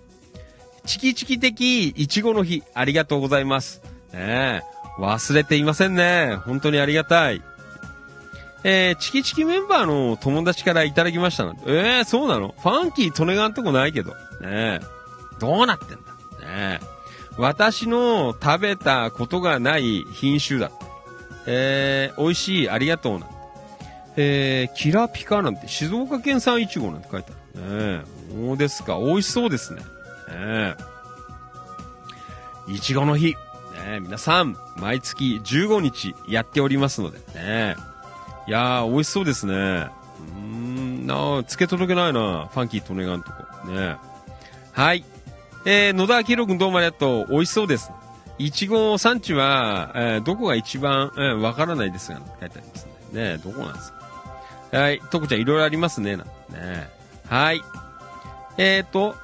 [0.86, 3.82] チキチキ的いちごの日、ありがとうございます。
[4.14, 4.64] ね
[5.00, 6.36] 忘れていませんね。
[6.46, 7.42] 本当にありがたい。
[8.64, 11.54] えー、チキチキメンバーの友達からいただきましたな。
[11.66, 12.56] えー、そうなの？
[12.58, 14.14] ファンキー利根川んとこないけど。
[14.42, 14.80] ね
[15.40, 15.96] どうなってんだ？
[16.48, 16.80] ね
[17.38, 20.72] 私の食べたことがない品種だ。
[21.46, 23.28] えー、美味しい、ありがとうな。
[24.18, 27.98] えー、キラピカなんて静岡県産いちごなんて書いてある。
[28.00, 28.98] ねそうですか。
[28.98, 29.82] 美味しそうですね。
[30.30, 30.76] ね
[32.68, 33.36] いちごの日。
[33.86, 37.76] ね皆さん、毎月15日やっておりますのでね。
[38.48, 39.54] いやー、美味しそうですね。
[39.54, 42.50] うーん、なつけ届けないな。
[42.52, 43.68] ファンキーとネガンとこ。
[43.68, 43.98] ね
[44.74, 45.06] はい。
[45.70, 47.28] えー、野田明宏君どうもありがとう。
[47.30, 47.92] 美味しそうです。
[48.38, 53.34] いちご産地は、えー、どこが一番、えー、わからないですが、書いてありますね。
[53.34, 54.00] ねどこなんですか
[54.72, 55.02] はい。
[55.12, 56.16] とこちゃんいろいろありますね。
[56.16, 56.24] ね
[57.28, 57.62] はい。
[58.58, 59.16] えっ、ー、と、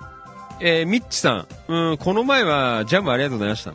[0.60, 1.72] えー、ミッチさん。
[1.72, 3.74] うん、この前はジャムありがとうございました。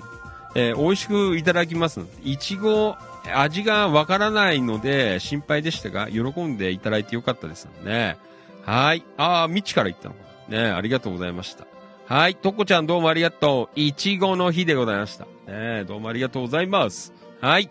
[0.55, 2.03] えー、美味しくいただきます。
[2.23, 2.97] いちご、
[3.35, 8.19] 味がわからないので心配でしたが、喜んでいただいてよかったですね。
[8.67, 9.03] はい。
[9.17, 10.21] あー、ミッチから言ったのか
[10.51, 11.68] ねありがとうございました。
[12.09, 12.37] はい。
[12.37, 13.79] とこちゃんどうもありがとう。
[13.79, 15.27] いちごの日でございました。
[15.47, 17.13] ねどうもありがとうございます。
[17.43, 17.69] はい。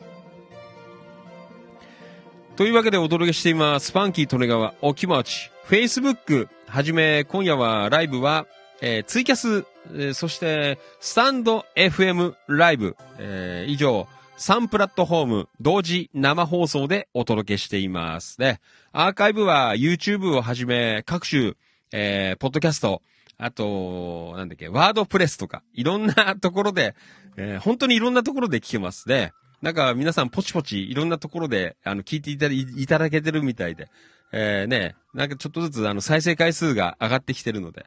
[2.55, 3.91] というわけでお届けしています。
[3.91, 5.49] ファンキー利根川お気持ち。
[5.68, 8.45] Facebook はじめ今夜はライブは、
[8.80, 9.65] えー、ツイキャス、
[9.95, 14.07] えー、そしてスタンド FM ライブ、えー、以上
[14.38, 18.39] 3プラットフォーム同時生放送でお届けしています。
[18.39, 18.59] ね。
[18.91, 21.53] アーカイブは YouTube をはじめ各種、
[21.91, 23.01] えー、ポッドキャスト、
[23.38, 26.95] あと、なんだっけ、ワードプレスとか、いろんなところで、
[27.38, 29.34] えー、本当にいろんなところで聞けますね。
[29.61, 33.89] なんか皆さんポチポチいろんなところで、あの、聞いていたいただけてるみたいで、
[34.31, 37.85] えー、ね、なんかちょっとずつあの、再生回数が上がってきてるので、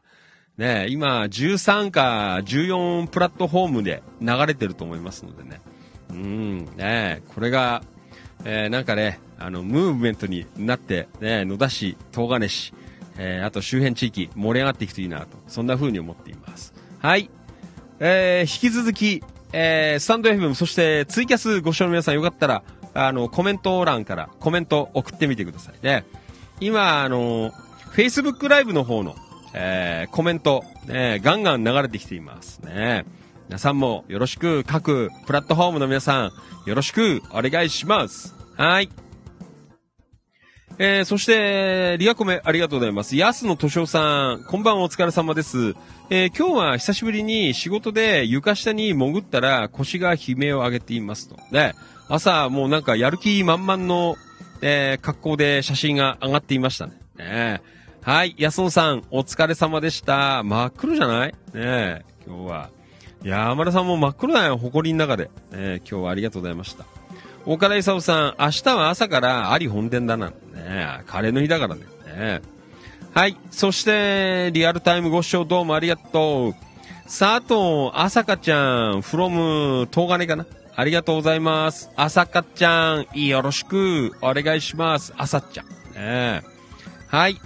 [0.56, 5.60] ね、今、13か14プラットフォームで流れてると思いますのでね。
[6.10, 7.82] うん、ね、これが、
[8.44, 12.72] えー、なんかね、あの、ムーブメントになって、ね、野田市、東金市、
[13.18, 16.74] えー、あと周辺地域盛り上がっていくといいなと、そんな風に思っています。
[16.98, 17.30] はい。
[17.98, 19.22] えー、引き続き、
[19.52, 22.62] えー、スタンド FM、そしてツイキャスご視聴の皆さんよかったら、
[22.94, 26.04] あの、コメント欄からコメント送ってみてくださいね。
[26.60, 27.52] 今、あの、
[27.94, 29.16] Facebook ライブの方の、
[29.54, 33.04] えー、コメント、ね、ガンガン流れてきていますね。
[33.48, 36.32] 皆さんもよろしく、各プラットフォームの皆さん、
[36.66, 38.34] よろしくお願いします。
[38.56, 38.88] はい。
[40.82, 43.14] えー、そして、リアコメありがとうございます。
[43.14, 45.74] 安野敏夫さん、こんばんはお疲れ様です。
[46.08, 51.36] えー、今日は久しぶりに仕事で床下に潜ったら腰が悲鳴を上げていますと。
[51.52, 51.74] で、
[52.08, 54.16] 朝もうなんかやる気満々の、
[54.62, 56.94] えー、格好で写真が上がっていましたね。
[57.18, 57.60] ね
[58.00, 60.42] はい、安野さん、お疲れ様でした。
[60.44, 61.34] 真っ黒じゃない？
[61.52, 62.70] ね今日は。
[63.22, 65.24] 山田さんも真っ黒だよ、埃の中で。
[65.52, 66.86] ね今日はありがとうございました。
[67.46, 70.30] 岡田勲さん、明日は朝からあり本殿だな
[70.64, 71.02] ねえ。
[71.06, 71.82] カレーの日だからね。
[72.16, 72.42] ね
[73.12, 73.36] はい。
[73.50, 76.54] そして、リアルタイムご視聴どうもありがとう。
[77.04, 80.46] 佐藤あさかちゃん、from 東金かな？
[80.76, 81.90] ありがとうございます。
[81.96, 85.12] あさかちゃん、よろしくお願いします。
[85.16, 85.66] あさっちゃん。
[85.94, 86.42] ね
[87.08, 87.36] はい。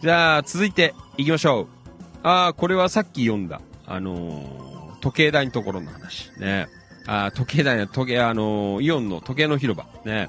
[0.00, 1.66] じゃあ、続いて行きましょう。
[2.22, 6.30] ああ、これはさっき読んだ、あのー、時計台のところの話。
[6.38, 6.68] ね
[7.06, 9.86] あ時計台の時計、あのー、イオンの時計の広場。
[10.04, 10.28] ね。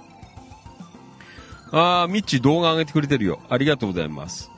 [1.72, 3.40] あー、ミッチ動画上げてくれてるよ。
[3.50, 4.52] ありがとうございます。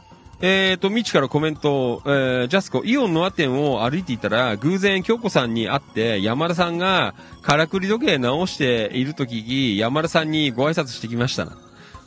[0.43, 7.13] えーと、ミッチからコメント、えー、ジャスコ、イオンのア店を歩いていたら、偶然京子さんに会って、山田さんが、
[7.43, 11.57] からくり時計直しているとき、山田さんにご挨拶してきましたな。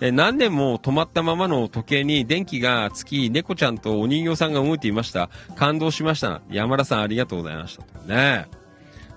[0.01, 5.31] えー、何年も止まったままの時計に電気がつき、猫ちゃんとお人形さんが動いていました。
[5.55, 6.43] 感動しました。
[6.51, 8.13] 山田さんありがとうございました。
[8.13, 8.49] ね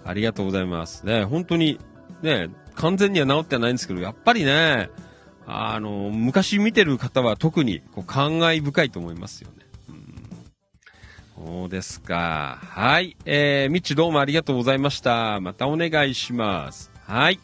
[0.06, 1.08] ありがとうございます。
[1.08, 1.80] ね、本当に、
[2.22, 4.92] ね、完全には治ってはないんですけど、やっぱりね、
[5.50, 9.66] あの、昔見てる方は特にこう感慨深いと思いますよね。
[11.38, 12.60] うん、そうですか。
[12.62, 13.16] はい。
[13.26, 15.40] えー、みっちどうもありがとうございました。
[15.40, 16.92] またお願いします。
[17.06, 17.40] はい。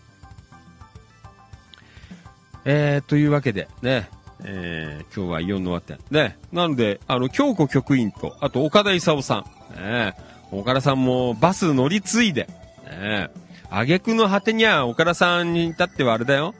[2.65, 4.09] えー、というわけで、ね。
[4.43, 5.99] えー、今日はイオンの輪店。
[6.11, 6.37] ね。
[6.51, 9.81] なので、あの、京子局員と、あと岡田勲さん。
[9.81, 10.13] ね。
[10.51, 12.49] 岡田さんもバス乗り継いで、
[12.85, 13.29] ね。
[13.69, 16.53] 挙句の果てには岡田さんに至ってはあれだよ。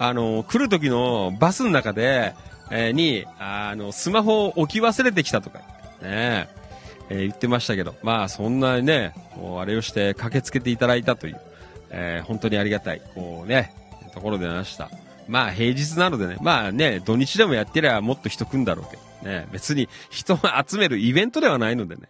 [0.00, 2.34] あの、来る時のバスの中で、
[2.70, 5.58] えーに、あの、スマホを置き忘れてきたとか、
[6.02, 6.48] ね。
[7.10, 11.40] えー言ってましたけど、まあそんなね、もうあれをして駆けつけていただいたという、
[11.90, 13.74] えー本当にありがたい、こうね、
[14.14, 14.90] ところでました。
[15.28, 22.02] まあ平日なのでね、まあね、土日でもやってりゃもっと人来んだろうけどね、別に人を集めるイベントではないのでね、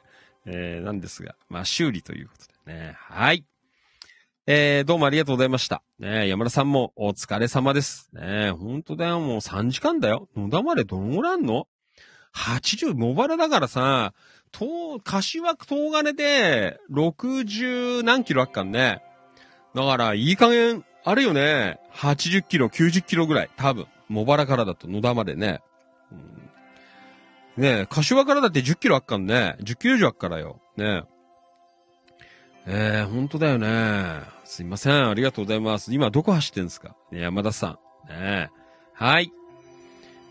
[0.47, 3.43] えーなんですが、まあ修理ということでね、はい。
[4.53, 5.81] えー、どうもありがとうございました。
[6.01, 8.11] ね山田さんもお疲れ様です。
[8.13, 10.29] ね本当だよ、もう3時間だよ。
[10.37, 11.69] 野田までどのぐらいあんの
[12.35, 14.13] ?80、茂原だからさ、
[14.53, 19.05] 東、柏東金で、60何キロあっかんね。
[19.73, 21.79] だから、いい加減、あるよね。
[21.95, 23.51] 80キロ、90キロぐらい。
[23.57, 23.87] 多分。
[24.09, 25.61] 茂原からだと野田までね。
[27.57, 29.55] うん、ねえ、柏からだって10キロあっかんね。
[29.61, 30.61] 10キロ以上あっからよ。
[30.77, 31.21] ねえ。
[32.67, 34.40] えー、本当だよね。
[34.51, 35.09] すいません。
[35.09, 35.95] ありがとうございます。
[35.95, 36.97] 今どこ走ってんですか？
[37.13, 37.79] ね山田さ
[38.09, 38.13] ん。
[38.13, 38.51] ね。
[38.95, 39.33] はい。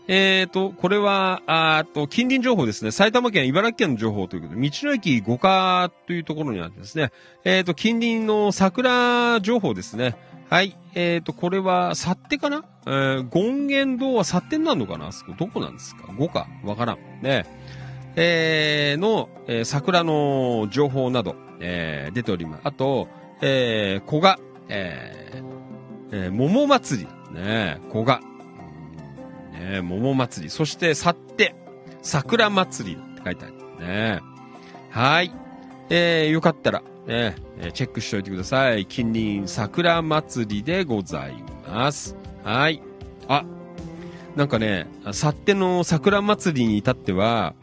[0.08, 2.90] えーと、これは、あっと、近隣情報ですね。
[2.90, 7.12] 埼玉県、茨城県の情報ということで、道の駅五課というところにあってですね。
[7.44, 10.16] えーと、近隣の桜情報ですね。
[10.50, 10.76] はい。
[10.94, 12.64] えーと、これは、去ってかな？
[12.86, 15.12] えー、権現堂は去ってになるのかな？
[15.12, 16.12] そこ、どこなんですか？
[16.18, 16.98] 五かわからん。
[17.22, 17.46] ね。
[18.16, 22.60] えー、の、えー桜の情報など、えー出ております。
[22.64, 23.08] あと、
[23.42, 24.38] えー、古賀、
[24.68, 28.20] えー、えー桃祭り、ね、古賀。
[29.52, 30.50] ね、桃祭り。
[30.50, 31.54] そして、去って、
[32.02, 33.54] 桜祭りって書いてある。
[33.86, 34.20] ね。
[34.90, 35.32] はい。
[35.90, 37.34] えー、よかったら、ね、
[37.72, 38.86] チェックしておいてください。
[38.86, 42.16] 近隣桜祭りでございます。
[42.44, 42.82] はい。
[43.28, 43.44] あ、
[44.36, 47.54] なんかね、去っての桜祭りに至っては、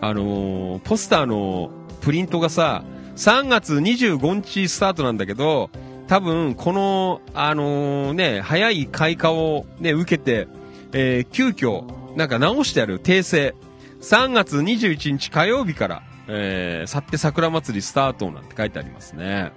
[0.00, 2.84] あのーポスターのプリントがさ、
[3.16, 5.70] 3月25日スタートなんだけど、
[6.06, 10.46] 多分、この、あのーね、早い開花をね、受けて、
[10.92, 11.84] えー急遽、
[12.16, 13.54] なんか直してある訂正。
[14.00, 19.52] 3月21日火曜日から、えー、去って桜祭りスタートなんて書いてありますね。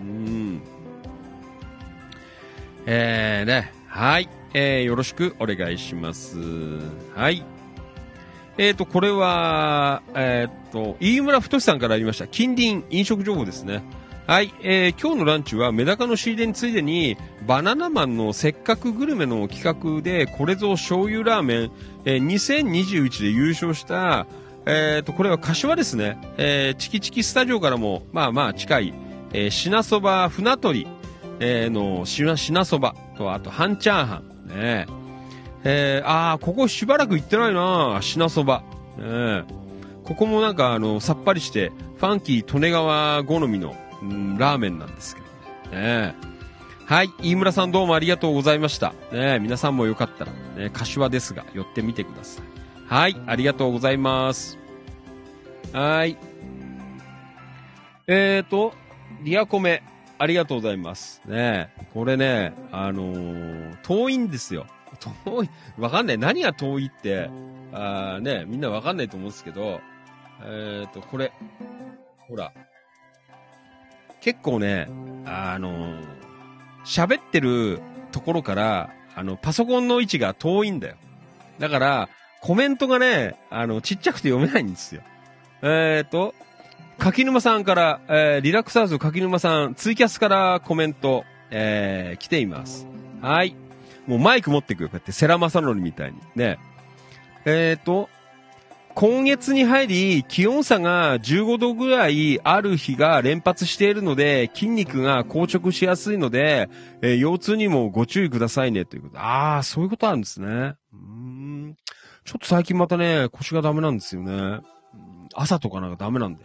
[0.00, 0.62] うん。
[2.86, 3.72] えー、ね。
[3.88, 4.28] はい。
[4.54, 6.38] えー、よろしくお願いします。
[7.14, 7.44] はい。
[8.58, 12.26] えーと、これは、えーと、飯村太さんからありました。
[12.26, 13.84] 近隣飲食情報ですね。
[14.26, 17.16] はい、えー今日のランチはメダカの仕入れについでに、
[17.46, 21.70] バナナマンのせっかくグルメの企画で、これぞ醤油ラーメン、
[22.04, 24.26] えー2021で優勝した、
[24.66, 26.18] えーと、これは柏ですね。
[26.36, 28.94] えーチキチキスタジオからも、まあまあ近い、
[29.32, 30.86] えー品そば船取り、
[31.38, 34.97] えーの品、そばと、あと半チャーハン、ね。
[35.70, 38.62] えー、あー、ここしばらく行ってないな品そば。
[38.96, 39.44] ね
[40.02, 45.20] ここもなんかあの、さっぱりして、ファンキー利根川好みの、うん、ラーメンなんですけ
[45.70, 45.82] どね。
[45.82, 46.14] ね
[46.86, 48.94] はい、飯村さんどうもありがとうございました。
[49.12, 52.44] ね皆さんもよかったら、ね、柏ですが、寄ってみてください。
[52.86, 54.58] はい、ありがとうございます。
[55.74, 56.16] はい。
[58.06, 58.72] えーと、
[59.22, 59.82] リアコメ、
[60.16, 61.20] ありがとうございます。
[61.26, 64.66] ねこれね、あのー遠いんですよ。
[65.24, 66.18] 遠い、わかんない。
[66.18, 67.30] 何が遠いって、
[67.72, 69.80] あーね、みんなわかんないと思うんですけど、
[70.44, 71.32] えーと、これ、
[72.28, 72.52] ほら、
[74.20, 74.88] 結構ね、
[75.24, 76.00] あの
[76.84, 77.80] 喋ってる
[78.12, 80.96] ところから、あの、パソコンの位置が遠いんだよ。
[81.58, 82.08] だから、
[82.40, 85.02] コメントがね、あの、ちっちゃくて読めないんですよ。
[85.62, 86.34] えーと、
[86.98, 92.86] 柿沼さんから、えーリラックスハウス柿沼さん、ツイキャスからコメント、えー来ています。
[93.20, 93.54] はい。
[94.08, 96.18] もうマイク持ってくよ、こうやって、セラマサノリみたいに。
[96.34, 96.58] ね。
[97.44, 98.08] えーと、
[98.94, 106.68] 今月に入り、気温差が15度ぐらいある日が連発しているので、筋肉が硬直しやすいので、
[107.02, 109.18] えー腰痛にもご注意くださいね、ということ。
[109.20, 110.74] ああ、そういうことあるんですね。
[110.92, 111.76] うん。
[112.24, 114.60] ちょっと最近またね、腰がダメなんですよね。
[115.34, 116.44] 朝とかなんかダメなんで。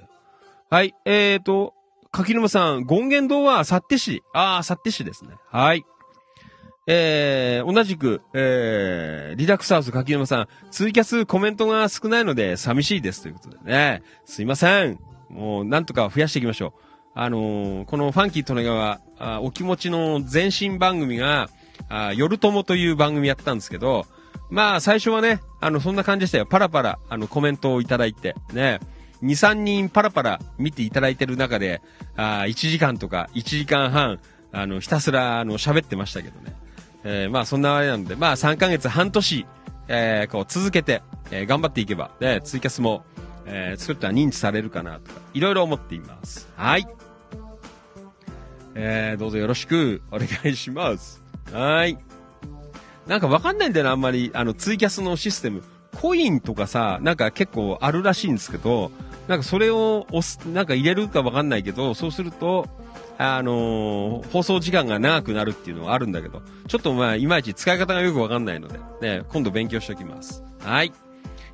[0.69, 1.73] はい、えーと、
[2.11, 4.21] 柿沼さん、権現堂は幸手市。
[4.33, 5.31] ああ、幸手市ですね。
[5.49, 5.83] はい。
[6.85, 14.03] えー、同じく、えー、リラックスハウス柿沼さん、ツイキャスコメントが少ないので寂しいですということでね。
[14.25, 14.99] すいません。
[15.29, 16.81] もう、なんとか増やしていきましょう。
[17.15, 21.49] あのーこのファンキー利根川、あお気持ちの前身番組が、
[21.89, 24.05] あ夜友という番組やってたんですけど、
[24.49, 26.45] まあ、最初はね、あの、そんな感じでしたよ。
[26.45, 28.79] パラパラ、あの、コメントをいただいて、ね。
[29.23, 31.81] 2、3人パラパラ見ていただいてる中で、
[32.15, 34.19] あ1時間とか1時間半、
[34.51, 36.53] あの、ひたすら、あの、喋ってましたけどね。
[37.03, 39.45] えー、まあそんなあれなんで、まあ3ヶ月半年、
[39.87, 41.01] えー、こう続けて、
[41.31, 43.03] えー、頑張っていけば、で、ツイキャスも、
[43.45, 46.49] えー、作ったら認知されるかなとか、いろいろ思っています。
[46.55, 46.87] はい。
[48.75, 51.21] えー、どうぞよろしくお願いします。
[51.51, 51.97] はい。
[53.07, 55.63] なんかわかんないんだよな、あんまり、あの、ツイキャスのシステム。
[56.01, 58.91] コインとかさ、なんか結構あるらしいんですけど、
[59.27, 62.67] なんかそれを押す、なんか入れるかわかんないけど、そうすると、
[63.23, 70.43] あのー放送時間が長くなるっていうのはあるんだけど、ちょっとまあ、いまいち使い方がよくわかんないので、ね、今度勉強しておきます。
[70.59, 70.91] はい。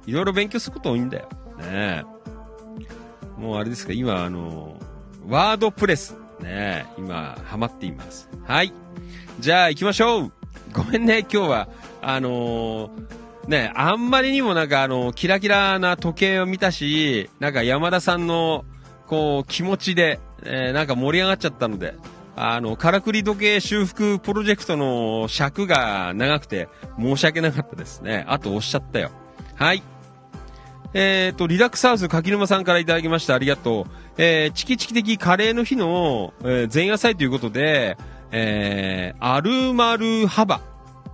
[0.06, 1.30] いろいろ勉強すること多いんだよ。
[1.60, 2.04] ね
[3.38, 8.30] もうあれですか、今、あのーワードプレス、ね今、ハマっています。
[8.46, 8.74] はい。
[9.40, 10.32] じゃあ、行きましょう
[10.74, 11.70] ごめんね、今日は、
[12.02, 13.10] あのー
[13.48, 18.64] ねあんまりにもなんかあの、キラキラな時計を見たし、なんか山田さんの、
[19.10, 21.96] こう、気持ちで、えーなんか盛り上がっちゃったので、
[22.36, 28.24] あの、からくり時計修復プロジェクトの尺が長くて申し訳なかったですね。
[28.30, 29.10] あと押しゃったよ。
[29.56, 29.84] はい。
[30.94, 33.36] えっ、と、リラックスハウス柿沼さんからいただきました。
[33.36, 33.92] ありがとう。
[34.18, 37.98] えーチキチキ的カレーの日の、えー前夜祭ということで、
[38.32, 40.62] えー、アルマルハバ。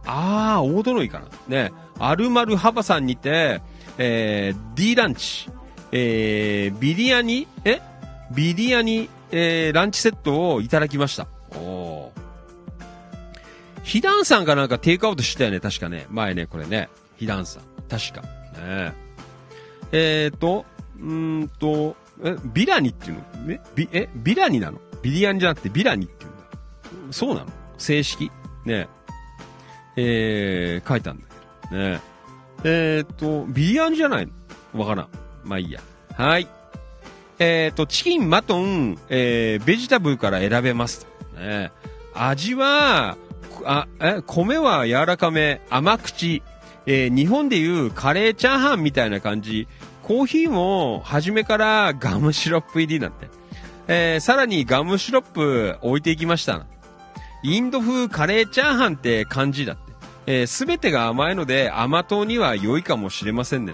[0.05, 1.27] あー、大殿いかな。
[1.47, 1.71] ね。
[1.97, 3.61] アルマルハバさんにて、
[3.97, 5.49] えー、D ランチ、
[5.97, 7.79] えー、ビリヤニ、え？
[8.29, 11.25] ビリヤニ、えー、ランチセットをいただきました。
[11.51, 12.21] おー。
[13.83, 16.05] ヒダンさんがなんかテイクアウトしたよね、確かね。
[16.09, 16.89] 前ね、これね。
[17.15, 17.63] ヒダンさん。
[17.87, 18.21] 確か。
[18.59, 18.93] ね
[19.93, 20.65] えーと、
[20.99, 21.95] うーんと、
[22.25, 23.53] え、ビラニっていうの？
[23.53, 24.81] え、ビ、え、ビラニなの？
[25.01, 27.13] ビリヤニじゃなくてビラニっていうんだ。
[27.13, 27.47] そうなの？
[27.77, 28.29] 正式？
[28.65, 28.89] ね
[29.95, 31.23] えー、書いたんだ
[31.69, 31.81] けど。
[31.81, 32.01] ね
[32.65, 34.27] えーと、ビリヤニじゃない
[34.73, 34.81] の？
[34.81, 35.07] わからん。
[35.45, 35.79] まあいいや。
[36.17, 36.47] はい。
[37.39, 41.07] えーと、チキン、マトン、えー、ベジタブルから選べます。
[41.37, 41.71] ね
[42.13, 43.17] 味は、
[43.65, 46.41] あ、え、米は柔らかめ、甘口、
[46.85, 49.67] えー日本でいうカレーチャーハンみたいな感じ。
[50.03, 53.27] コーヒーも初めからガムシロップ入りなんて。
[53.87, 56.65] えーさらにガムシロップ置いていきました。
[57.43, 59.81] インド風カレーチャーハンって感じだって。
[60.27, 63.73] えーすべてが甘いので甘党には良いかもしれませんね。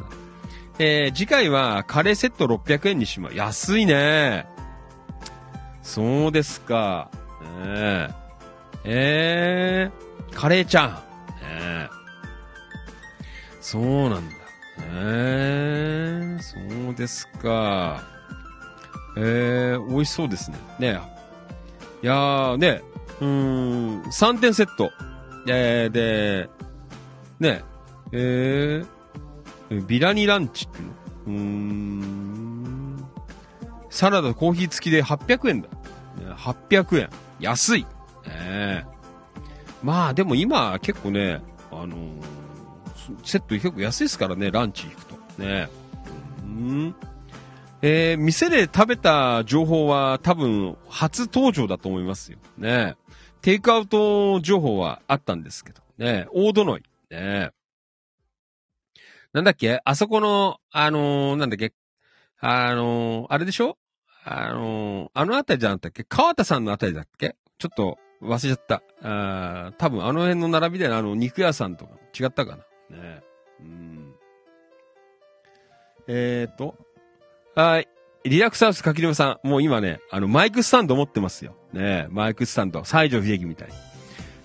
[0.83, 3.37] えー次回はカレーセット600円にします。
[3.37, 4.47] 安いね。
[5.83, 7.11] そうですか。
[7.63, 8.09] ね
[8.83, 11.01] ええー、カレーチャーハン。
[11.01, 11.89] ねえ
[13.59, 14.35] そうなんだ。
[14.79, 16.57] えー、そ
[16.91, 18.03] うですか。
[19.17, 20.57] えー、美味しそうですね。
[20.79, 20.99] ね
[22.01, 22.81] いやー、ね、
[23.19, 24.89] うーん、3点セット。
[25.47, 26.49] えー、で、
[27.39, 27.63] ね、
[28.11, 29.00] えー、
[29.87, 30.91] ビラニランチっていうの
[31.27, 33.07] うーん、
[33.89, 35.69] サラダコーヒー付きで800円だ。
[36.35, 37.09] 800円。
[37.39, 37.85] 安い。
[38.27, 38.85] ね
[39.81, 41.41] まあ、でも今結構ね、
[41.71, 42.41] あのー
[43.23, 45.15] セット結構安いですからね、ランチ行くと。
[45.37, 45.69] ね
[46.43, 46.95] うん。
[47.81, 52.37] えー、店で食べた情報は多分初登場だと思いますよ。
[52.57, 52.95] ね
[53.41, 55.81] テイクアウト情報はあったんですけど。
[55.97, 56.83] ね大殿い。
[57.09, 57.51] ね
[59.33, 59.81] なんだっけ？
[59.85, 61.73] あそこの、あのーなんだっけ？
[62.39, 63.77] あのーあれでしょ？
[64.25, 66.03] あのーあのあたりじゃなかったっけ？
[66.03, 67.35] 川田さんのあたりだっけ？
[67.57, 68.83] ちょっと忘れちゃった。
[69.03, 72.57] あ多分あの辺の並びであの肉屋さんとか違ったか
[72.89, 72.97] な？
[72.97, 73.21] ね
[73.61, 74.15] うん。
[76.07, 76.75] えーと。
[77.55, 77.87] はい。
[78.23, 81.55] リラックスハウス柿沼さん、もう今ね、あの、マイクスタンド持ってますよ。
[81.73, 83.73] ねマイクスタンド、西城秀樹みたいに。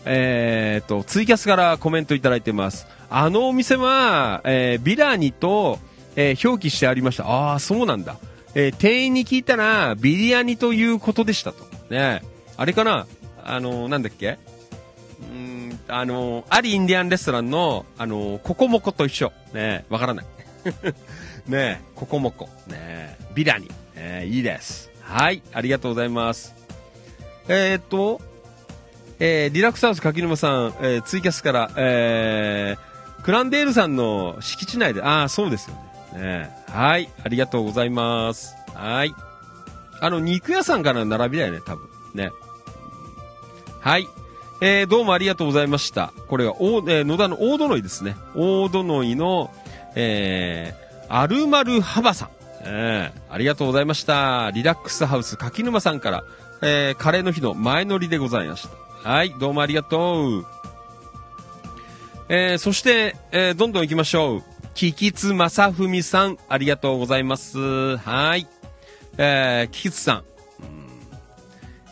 [0.08, 2.86] えーと、ツイキャスからコメントいただいてます。
[3.10, 5.78] あのお店は、えービラニと、
[6.14, 7.26] えー表記してありました。
[7.26, 8.16] ああ、そうなんだ。
[8.54, 11.64] えー店員に聞いたら、ビリヤニということでしたと。
[11.90, 12.22] ね
[12.56, 13.06] あれかな？
[13.44, 14.38] あのなんだっけ？
[15.20, 15.36] うー
[15.74, 19.32] ん、あのありインディアンレストランの、あのココモコと一緒。
[19.52, 20.26] ねわからない。
[21.46, 22.46] ねえ、ココモコ。
[22.66, 23.68] ねえ、ビラニ。
[23.96, 24.90] えいいです。
[25.00, 26.54] はい、ありがとうございます。
[27.48, 28.20] えー、っと、
[29.18, 35.82] えー、リラックスハウス柿沼さん、えー、ツイキャスから、えー、クランデールさんの敷地内で、ああ、そうですよね。
[35.82, 38.54] ねえはい、ありがとうございます。
[38.74, 39.14] はい。
[40.00, 41.88] あの、肉屋さんからの並びだよね、多分。
[42.14, 42.30] ね。
[43.80, 44.08] はい。
[44.60, 46.12] えー、どうもありがとうございました。
[46.28, 48.16] これは、おえー野田の大殿井ですね。
[48.34, 49.50] 大殿井の、
[49.94, 52.28] えー、アルマルハバさん。
[52.62, 54.50] えー、ありがとうございました。
[54.52, 56.24] リラックスハウス柿沼さんから、
[56.62, 58.85] えー、カレーの日の前乗りでございました。
[59.06, 60.46] はい、どうもありがとう。
[62.28, 64.42] えー、そして、えー、どんどん行きましょう。
[64.74, 67.96] キキツマサフミさん、ありがとうございます。
[67.98, 68.48] はい。
[69.16, 70.24] えー、キキツさん。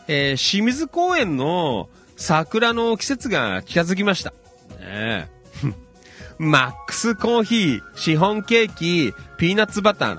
[0.09, 4.33] えー清水公園の桜の季節が近づきました。
[4.81, 5.31] ね
[6.39, 10.19] マックスコーヒー、シフォンケーキ、ピーナッツバター。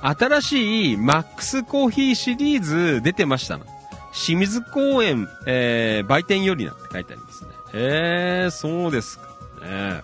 [0.00, 3.64] 新しいマックスコーヒーシリーズ出てましたな。
[4.18, 7.50] 清水公園、えー、売店よりなって書いてありますね。
[7.72, 9.28] えー、そうですか。
[9.62, 10.02] ね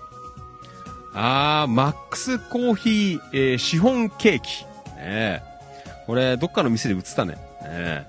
[1.12, 4.64] あー、マックスコーヒー、えー、シフォンケーキ。
[4.96, 5.42] ね
[6.06, 7.38] これ、どっかの店で売ってたね。
[7.62, 8.06] ね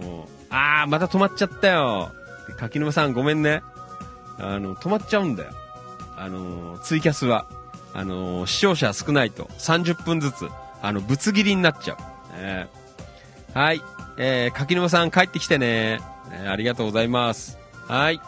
[0.00, 2.10] もうあー、また止まっちゃったよ。
[2.58, 3.62] 柿沼さんごめんね。
[4.38, 5.50] あの、止まっちゃうんだよ。
[6.16, 7.46] あのツイキャスは。
[7.92, 10.48] あの視聴者少ないと30分ずつ、
[10.82, 11.96] あの、ぶつ切りになっちゃ
[12.38, 12.40] う。
[12.40, 12.68] ね
[13.54, 13.82] はい。
[14.22, 15.98] えー、柿沼さん帰ってきてね。
[16.30, 17.58] ねありがとうございます。
[17.88, 18.20] はい。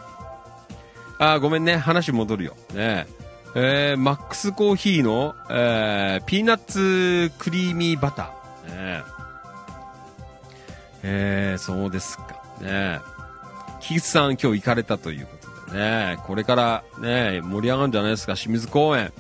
[1.19, 1.77] あ、ごめんね。
[1.77, 2.57] 話戻るよ。
[2.73, 3.07] ね
[3.55, 8.75] えー、マックスコーヒーの、えー、ピーナッツクリーミーバター。
[8.75, 9.03] ね
[11.03, 12.43] えー、そうですか。
[12.63, 13.01] ね
[13.81, 15.33] キスさん今日行かれたというこ
[15.67, 19.13] とでね、これからね、盛り上がるんじゃないですか、清水公園。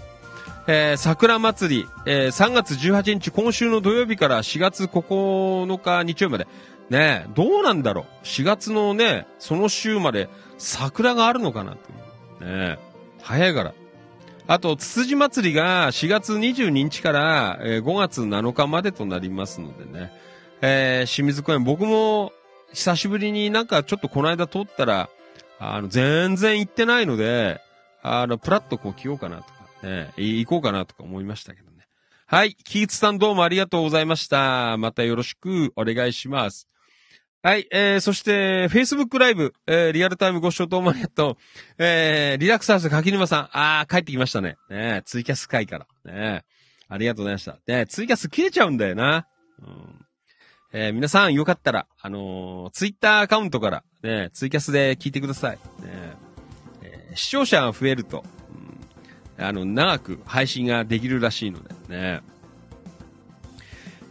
[0.68, 6.46] えー、桜祭り、えー、3月18日、今週の土曜日から4月9日日曜日まで。
[6.90, 10.28] ねどうなんだろう ?4 月のね、その週まで
[10.58, 12.58] 桜があるのかなという。
[12.68, 12.78] ね
[13.22, 13.74] 早いから。
[14.46, 20.12] あと、つつじ祭りが4月22日から、えー5月7日までとなりますのでね。
[20.60, 22.32] えー清水公園、僕も
[22.72, 25.08] 久しぶりになんかちょっとこの間通ったら、
[25.58, 27.60] あの、全然行ってないので、
[28.02, 31.86] あの、プラッとこう来ようかなとか、ね、い行こうかなとか思いましたけどね。
[32.26, 34.76] はい、キーツさんどうもありがとうございました。
[34.78, 36.68] またよろしくお願いします。
[37.42, 41.36] はい、えー、そして、Facebook ライブ、えー、リアルタイムご視聴どうもありがとう。
[41.76, 44.56] えー、リラックスハウス柿沼さん、あー、帰ってきましたね。
[44.70, 45.86] ねツイキャス会から。
[46.04, 46.44] ね
[46.88, 47.58] ありがとうございました。
[47.66, 49.26] ねツイキャス切れちゃうんだよな。
[49.60, 50.06] うん
[50.72, 55.56] えー皆さんよかったら、あのーツイッターアカウントから、ね、ツイキャスで聞いてください。
[55.56, 55.60] ね
[56.82, 58.24] えー視聴者が増えると、
[59.38, 62.20] あの、長く配信ができるらしいのでね。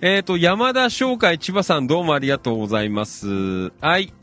[0.01, 3.69] えっ、と、山田商会千葉さんどうもありがとうございます。
[3.81, 4.13] はい。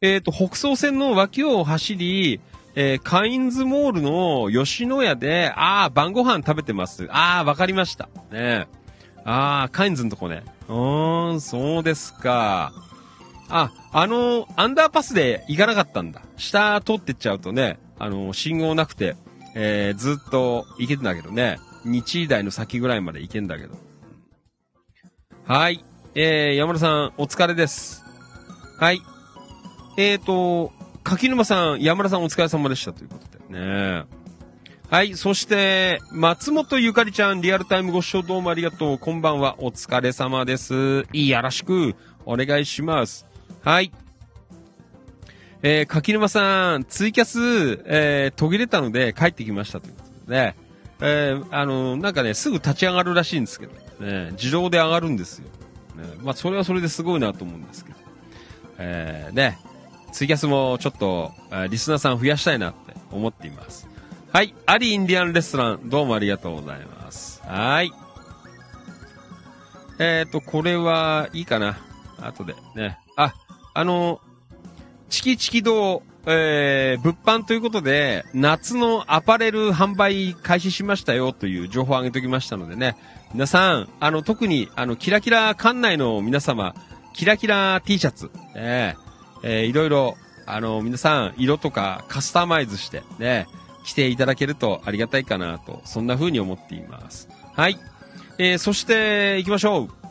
[0.00, 2.40] えっ、と、北総線の脇を走り、
[2.76, 7.06] えーカインズモールの吉野家で、あー、晩ご飯食べてます。
[7.10, 8.08] あー、わかりました。
[8.32, 8.66] ね
[9.24, 10.42] あー、カインズのとこね。
[10.68, 12.72] うーん、そうですか。
[13.48, 16.22] あ、あの、アンダーパスで行かなかったんだ。
[16.36, 19.16] 下通ってっちゃうとね、あの、信号なくて、
[19.54, 21.58] えーずっと行けてんだけどね。
[21.84, 23.74] 日台の先ぐらいまで行けんだけど。
[25.46, 25.84] はい。
[26.14, 28.04] えー、山田さん、お疲れです。
[28.78, 29.02] はい。
[29.96, 30.72] えーと、
[31.02, 34.04] 柿沼さん、山田さんお疲れ様でしたということでね。
[34.90, 35.14] はい。
[35.16, 38.98] そして、松本ゆかりちゃん、リアルタイムご視聴どうもありがとう。
[38.98, 39.56] こんばんは。
[39.58, 41.04] お疲れ様です。
[41.12, 41.94] いやらしく、
[42.24, 43.26] お願いします。
[43.62, 43.92] はい。
[45.66, 50.54] えー、柿沼さん、ツイキャス、えー、途切れたので帰ってきましたということで。
[51.00, 53.72] えー、あのなんかね、すぐ立ち上がるらしいんですけど、
[54.04, 55.46] ね、自動で上がるんですよ。
[55.96, 57.96] ね、まあ、それはそれですごいなと思うんですけど。
[58.76, 59.58] えー、ね、
[60.12, 63.88] ツイキャスもちょっと、えリスナーさん増やしたいなって思っています。
[64.34, 64.54] はい。
[64.66, 67.42] アリインディアンレストラン、どうもありがとうございます。
[67.42, 67.90] はい。
[69.98, 71.78] えっ、ー、と、これはいいかな。
[72.20, 72.98] 後でね。
[73.16, 73.32] あ、
[73.72, 74.20] あの、
[75.08, 82.96] チキチキ堂、えー、物販ということで、夏のアパレル販売開始しましたよという情報を上げておきましたのでね。
[83.32, 86.74] 皆さん、あの、特に、あの、キラキラ館内の皆様、
[87.12, 90.16] キラキラ T シャツ、えー、えーいろいろ、
[90.46, 93.46] あの、皆さん、色とかカスタマイズして、ね、
[93.84, 97.28] 着ていただけるとありがたいかなと、そんな風に思っています。
[97.54, 97.78] はい。
[98.38, 100.03] えー、そして、行きましょう。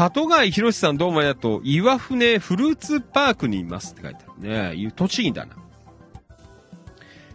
[0.00, 1.60] 鳩貝博さんどうもありがとう。
[1.62, 4.92] 岩船フルーツパークにいますって書いてあるね。
[4.96, 5.56] 栃木だな。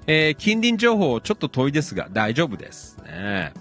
[0.08, 2.98] えー近隣情報ちょっと遠いですが大丈夫です。
[3.06, 3.54] ね。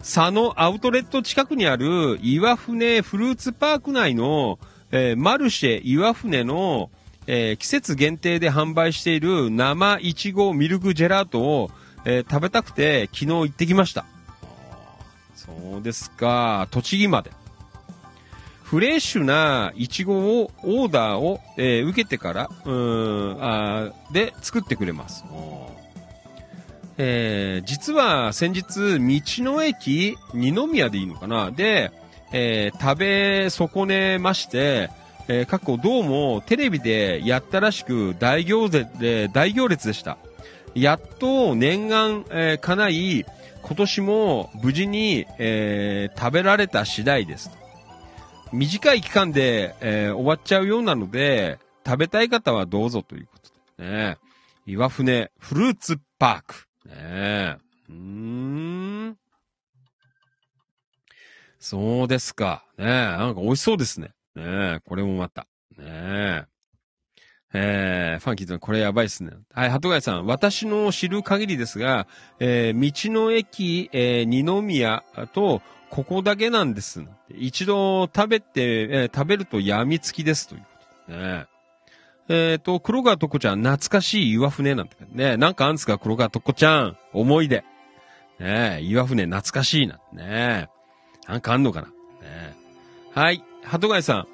[0.00, 4.58] 佐野アウトレット近くにある岩船フルーツパーク内の、
[4.90, 6.90] えーマルシェ岩船の、
[7.26, 11.70] えー季節限定で販売している生いちごミルクジェラートを、
[12.04, 14.04] えー食べたくて昨日行ってきました。
[15.34, 16.68] そうですか。
[16.70, 17.30] 栃木まで。
[18.72, 25.26] フレッシュなイチゴを、オーダーを、えー受けてから、うーん、あーで作ってくれます。
[26.96, 31.50] えー実は先日、道の駅、二宮でいいのかな？
[31.50, 31.92] で、
[32.32, 34.88] えー食べ損ねまして、
[35.28, 40.16] えー、過去どうもテレビでやったらしく大行列で、大行列でした。
[40.74, 43.26] やっと念願、えー叶い、
[43.60, 47.50] 今年も無事に、えー、食べられた次第です。
[48.52, 53.50] 短い期間で、えー、終わっちゃうようなので、食べたい方はどうぞということ
[53.82, 54.18] でね。
[54.66, 56.68] 岩船フルーツパーク。
[56.88, 57.56] ね
[57.88, 59.16] うーん。
[61.58, 62.64] そうですか。
[62.78, 64.10] ねなんか美味しそうですね。
[64.36, 65.46] ねこれもまた。
[65.78, 66.44] ね
[67.54, 69.32] えー、ファンキーズこれやばいっすね。
[69.52, 70.26] はい、鳩貝さん。
[70.26, 72.06] 私の知る限りですが、
[72.38, 75.04] えー、道の駅、えー、二宮
[75.34, 75.60] と、
[75.92, 77.04] ここだけなんです。
[77.28, 80.48] 一度食べて、えー、食べると病みつきです。
[80.48, 80.66] というこ
[81.06, 81.46] とね。
[82.30, 85.36] えっ、ー、と、黒川とこちゃん、懐かしい岩船なんてね。
[85.36, 86.96] なんかあんすか、黒川とこちゃん。
[87.12, 87.62] 思い出。
[88.40, 90.00] ね岩船懐かしいな。
[90.14, 90.70] ね
[91.28, 91.88] なんかあんのかな。
[91.88, 92.56] ね
[93.12, 93.44] はい。
[93.62, 94.26] 鳩貝さん。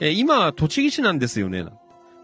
[0.00, 1.66] えー、今栃木市なんですよね。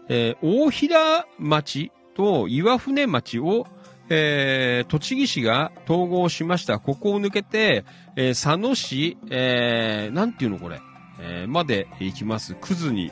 [0.09, 3.67] えー、大平町と岩船町を、
[4.09, 6.79] えー、栃木市が統合しました。
[6.79, 10.79] ここを抜けて、えー、佐野市、えー、なんていうのこれ、
[11.19, 12.55] えー、まで行きます。
[12.55, 13.11] くずに、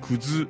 [0.00, 0.48] くず、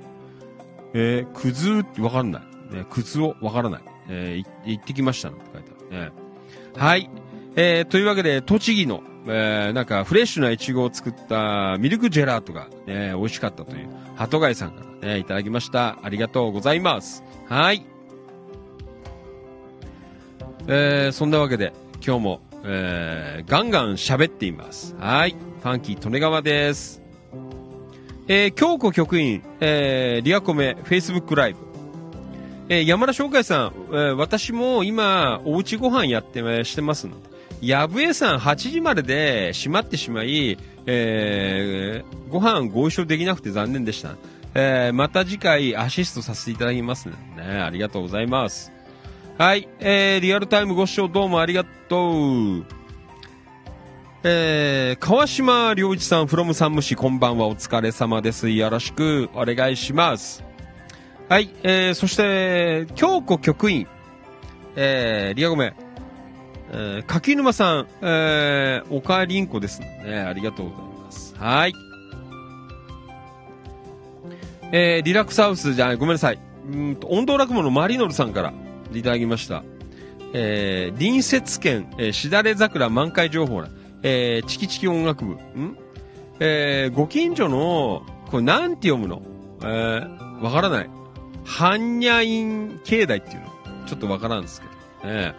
[0.95, 2.75] えー、くずってわかんない。
[2.75, 3.83] ね、くずをわからない。
[4.09, 6.13] えー、行ってきましたって書いてあるね。
[6.77, 7.11] はい。
[7.57, 15.99] えー、というわけで、栃木の、えー、なんかフレッシュなイチゴを作ったミルクジェラートが、ね、美味しかったという、鳩貝さんからね、いただきました。
[16.03, 17.23] ありがとうございます。
[17.49, 17.94] はい。
[20.67, 21.73] えー、そんなわけで、
[22.05, 24.95] 今日も、えー、ガンガン喋っています。
[24.99, 25.37] はい。
[25.63, 27.03] ファンキー利根川です。
[28.29, 31.59] えー、京子局員、えー、リアコメ、フェイスブックライブ。
[32.71, 37.29] えー、山田翔海さん、えー、私も今、おうちご飯やって、してますので、
[37.61, 44.17] やぶえさん8時までで閉まってしまい、えー、ご飯ご一緒できなくて残念でした。
[44.55, 47.15] えー、また次回アシストさせていただきますね。
[47.43, 48.74] ありがとうございます。
[49.37, 52.13] はい、えー、リアルタイムご視聴どうもありがと
[52.61, 52.65] う。
[54.23, 58.49] えー、川島良一さん、from 山武市、こんばんは、お疲れ様です。
[58.49, 60.45] よろしくお願いします。
[61.29, 63.89] はい、えー、そして、京子局員、
[64.77, 65.75] えー、リアゴメ、
[66.71, 70.25] えー、柿沼さん、えー、おかりんこですね。
[70.29, 71.35] ありがとうございます。
[71.37, 71.73] はい。
[74.71, 76.39] えー、リラックスハウスじゃない、ごめんなさい。
[76.73, 78.55] うんと、温度落語のマリノルさんから
[78.99, 79.63] いただきました。
[80.33, 83.69] えー、隣接県、えー、しだれ桜満開情報な、
[84.03, 85.79] えー、チキチキ音楽部、ん？
[86.41, 89.23] えー、ご近所の、これなんて読むの？
[89.63, 90.91] えー、わからない。
[91.45, 93.47] 般若院境内っていうの。
[93.87, 94.67] ちょっとわからんですけ
[95.07, 95.15] ど。
[95.15, 95.35] ね、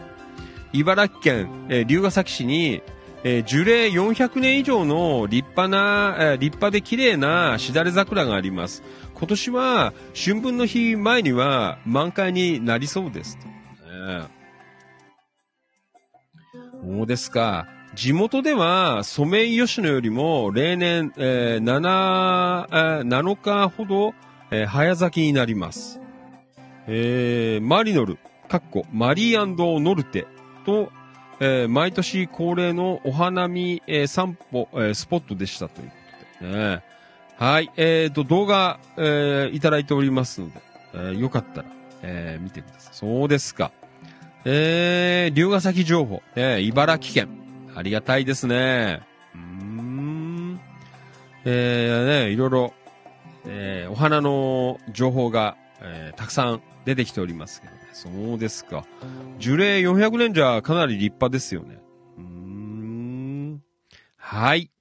[0.72, 2.82] 茨城県、えー、龍ヶ崎市に、
[3.24, 8.84] えー、樹齢400年以上の立派な、えー、立派で綺麗なしだれ桜があります。
[9.16, 13.38] 今年は春分の日前には満開になりそうです。
[13.38, 14.28] ね、
[16.84, 17.68] そうですか。
[17.96, 24.14] 地元ではソメイヨシノよりも例年、えー、7, えー、7日ほど、
[24.52, 26.02] えー、早咲きになります。
[26.88, 28.18] えー、マリノル、
[28.50, 30.28] かっこマリーノルテ
[30.66, 30.92] と、
[31.40, 35.94] えー、毎年恒例のお花見、えー、散歩、えー、スポットでしたというこ
[36.42, 36.95] とでね。
[37.38, 40.62] はい、えーと、動画、えー、いただいておりますので、
[40.94, 41.68] えー、よかったら、
[42.02, 42.94] えー、見てください。
[42.94, 43.72] そうですか。
[44.46, 47.30] えー、龍ヶ崎情報、えー、茨城県。
[47.76, 49.02] ありがたいですね。
[49.36, 50.60] うん。
[51.44, 52.74] えー、ね、いろいろ、
[53.46, 57.80] えー、お花の情報が、えー、たくさん出てきておりますけどね。
[57.92, 58.86] そうですか。
[59.40, 61.80] 樹齢400年じゃかなり立派ですよね。
[62.18, 63.62] うん。
[64.16, 64.72] はい。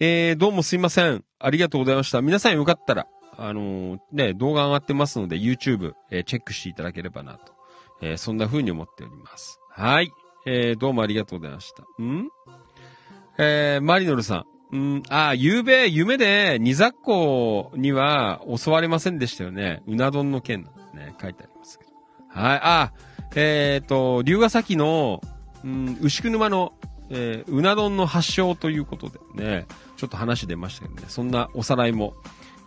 [0.00, 1.24] えー、どうもすいません。
[1.40, 2.22] ありがとうございました。
[2.22, 7.52] 皆さんよかったら、あのー、ね、動画上がってますので、YouTube、えー、チェックしていただければなと。
[8.00, 9.58] え、そんな風に思っております。
[9.72, 10.12] はい。
[10.46, 11.82] えー、どうもありがとうございました。
[12.00, 12.28] ん？
[13.38, 14.76] えー、マリノルさん。
[14.76, 19.82] ん、あ、ゆうべ、夢で、ニザッコには襲われませんでしたよね。
[19.88, 21.16] うな丼の件なんですね。
[21.20, 21.90] 書いてありますけど。
[22.28, 22.92] はい、あ、
[23.34, 25.20] え、ー、と、龍ヶ崎の、
[25.64, 26.72] うん、牛久沼の、
[27.10, 29.66] え、うな丼の発祥ということでね、
[29.98, 32.14] ちょっと話出ましたけどね、そんなおさらいも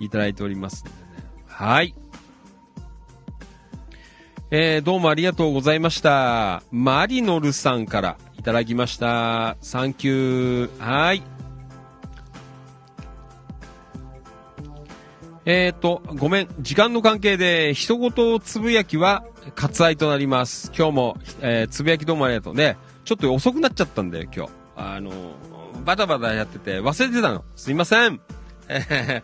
[0.01, 1.29] いただいておりますのでね。
[1.47, 1.95] はい。
[4.51, 6.61] えー、どうもありがとうございました。
[6.71, 9.55] マリノルさんからいただきました。
[9.61, 10.79] サンキュー。
[10.79, 11.23] はい。
[15.45, 16.49] えっ、ー、と、ごめん。
[16.59, 19.23] 時間の関係で、一言つぶやきは
[19.55, 20.69] 割愛となります。
[20.77, 22.75] 今日も、えー、つぶやきどうもありがとうね。
[23.05, 24.51] ちょっと遅くなっちゃったんだよ、今日。
[24.75, 25.11] あの、
[25.83, 27.43] バタバタやってて忘れてたの。
[27.55, 28.19] すいません。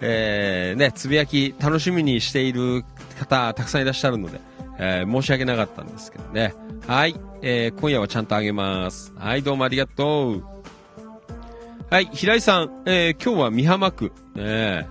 [0.00, 2.84] えー、ね、つぶやき楽しみにしている
[3.18, 4.40] 方、たくさんいらっしゃるので、
[4.78, 6.54] えー申し訳なかったんですけどね。
[6.86, 7.16] はい。
[7.42, 9.12] えー今夜はちゃんとあげます。
[9.16, 10.44] はい、どうもありがとう。
[11.90, 14.12] はい、平井さん、えー今日は美浜区。
[14.34, 14.88] ね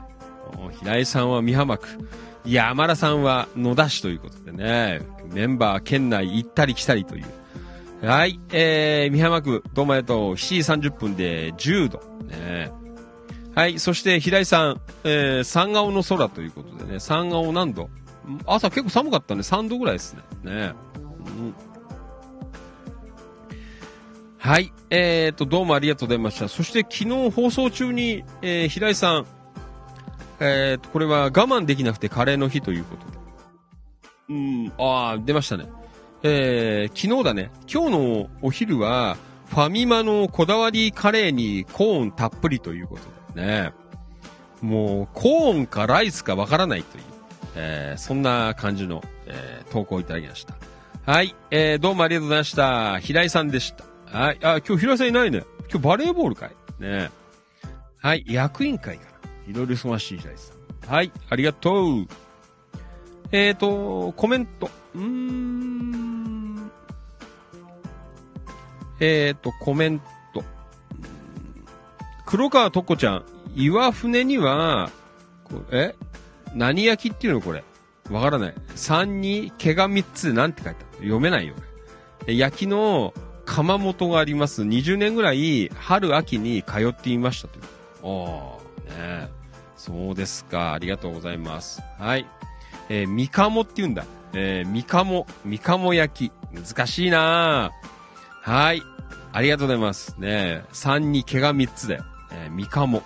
[0.80, 1.88] 平井さんは美浜区。
[2.46, 7.26] 山田さんは野田市ということでね、メンバー県内行ったり来たりという。
[8.04, 10.34] はい、えー、美浜区、どうもありがとう。
[10.34, 10.36] 7
[10.80, 12.02] 時30分で10度。
[12.28, 12.70] ね
[13.56, 17.90] はい、そして平井さん、えー、三顔の空ということでね、三顔何度？
[18.46, 20.22] 朝結構寒かったね、3度ぐらいですね。
[20.44, 20.74] ね
[21.26, 21.56] うん
[24.38, 26.50] はい、えーと、どうもありがとうございました。
[26.50, 29.26] そして昨日放送中に、えー、平井さん、
[30.42, 33.18] えーと、これは我慢できなくてカレーの日ということで。
[34.28, 35.70] うん、ああ、出ましたね。
[36.26, 37.52] えー、昨日だね。
[37.72, 39.18] 今日のお昼は、
[39.50, 43.02] ファミマのこだわりカレーにコーンたっぷりということ
[43.36, 43.74] でね。
[44.62, 47.04] もう、コーンかライスかわからないという、
[47.56, 50.56] えー、そんな感じの、えー、投稿いただきました。
[51.06, 53.00] はい、えー、どうもありがとうございました。
[53.00, 53.84] 平井さんでした。
[54.18, 55.44] はい、あ、今日平井さんいないね。
[55.70, 56.52] 今日バレーボールかい？
[56.80, 57.10] ね
[57.98, 59.10] はい、役員会かな。
[59.52, 60.54] いろいろ忙しい平井さ
[60.90, 60.94] ん。
[60.94, 62.08] はい、ありがとう。
[63.34, 64.70] えーと、コメント。
[64.96, 66.03] うーん。
[69.06, 70.00] えーと、コメン
[70.34, 70.46] ト。
[72.26, 74.90] 黒川とこちゃん、岩船には、
[75.74, 75.94] え？
[76.56, 77.66] 何焼きっていうのこれ？
[78.10, 78.54] わからない。
[78.78, 80.98] 3に毛が3つなんて書いてある？
[81.00, 81.54] 読めないよ。
[82.28, 83.14] 焼きの
[83.46, 84.62] 窯元があります。
[84.62, 87.64] 20年ぐらい春秋に通っていましたという。
[88.04, 89.30] おー、ね
[89.76, 90.72] そうですか。
[90.72, 91.82] ありがとうございます。
[92.00, 92.26] はい。
[92.88, 94.06] えー、みかもって言うんだ。
[94.32, 96.32] えー、みかも、みかも焼き。
[96.54, 97.72] 難しいな
[98.42, 98.82] はい。
[99.34, 100.16] ありがとうございます。
[100.20, 102.06] ね3に毛が3つだよ。
[102.32, 103.02] えー、みかも。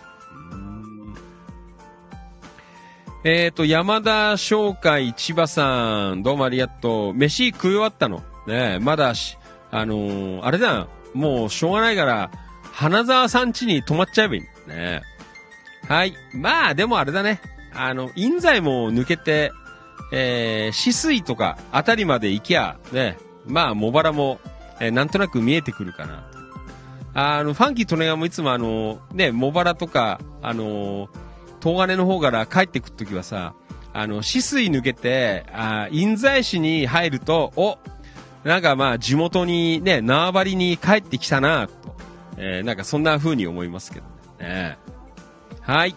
[3.23, 7.13] えっ、と、山田商会千葉さん、どうもありがとう。
[7.13, 8.21] 飯食い終わったの？
[8.45, 9.37] ねまだし、
[9.71, 10.87] あのーあれだ。
[11.13, 12.29] もうしょうがないから、
[12.73, 14.41] 花沢さん家に泊まっちゃえばいい。
[14.67, 15.01] ね
[15.87, 16.13] はい。
[16.33, 17.41] まあ、でもあれだね。
[17.73, 19.51] あの、印西も抜けて、
[20.11, 24.39] えー、止水とかあたりまで行きゃ、ね、まあ、茂原も、
[24.79, 26.29] えーなんとなく見えてくるかな。
[27.13, 31.09] あの、ファンキー利根川もいつもあの、ね、茂原とか、あの、
[31.61, 33.55] 東金の方から帰ってくるときはさ、
[33.91, 37.79] あの、止水抜けて、あ印西市に入ると、お
[38.43, 41.73] なんかまあ、地元にね、縄張りに帰ってきたな、と。
[42.37, 44.05] えーなんかそんな風に思いますけど
[44.39, 44.47] ね。
[44.47, 44.77] ね
[45.61, 45.95] はい。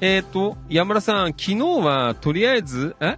[0.00, 3.16] えっ、と、山田さん、昨日はとりあえず、え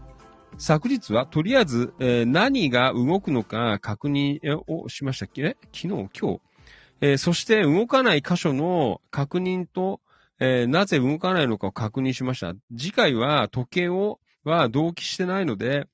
[0.59, 5.57] 昨日はとりあえず、えー何が動くのか確認をしましたっけ？
[5.73, 6.41] 昨日、今日。
[7.01, 10.01] えーそして動かない箇所の確認と、
[10.41, 12.55] えーなぜ動かないのかを確認しました。
[12.77, 15.87] 次回は時計を、は同期してないので、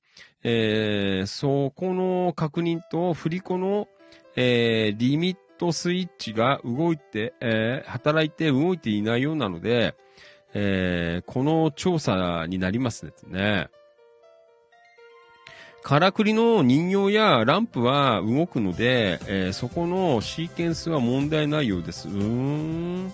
[0.43, 3.87] えーそこの確認と振り子の、
[4.35, 9.93] えーリミットスイッチが動いて、えー働いて動いていないようなので、
[10.55, 13.69] えーこの調査になりますね。
[15.85, 22.09] からくりの人形やランプは動くので、えーそこのシーケンスは問題ないようです。
[22.09, 23.13] うーん。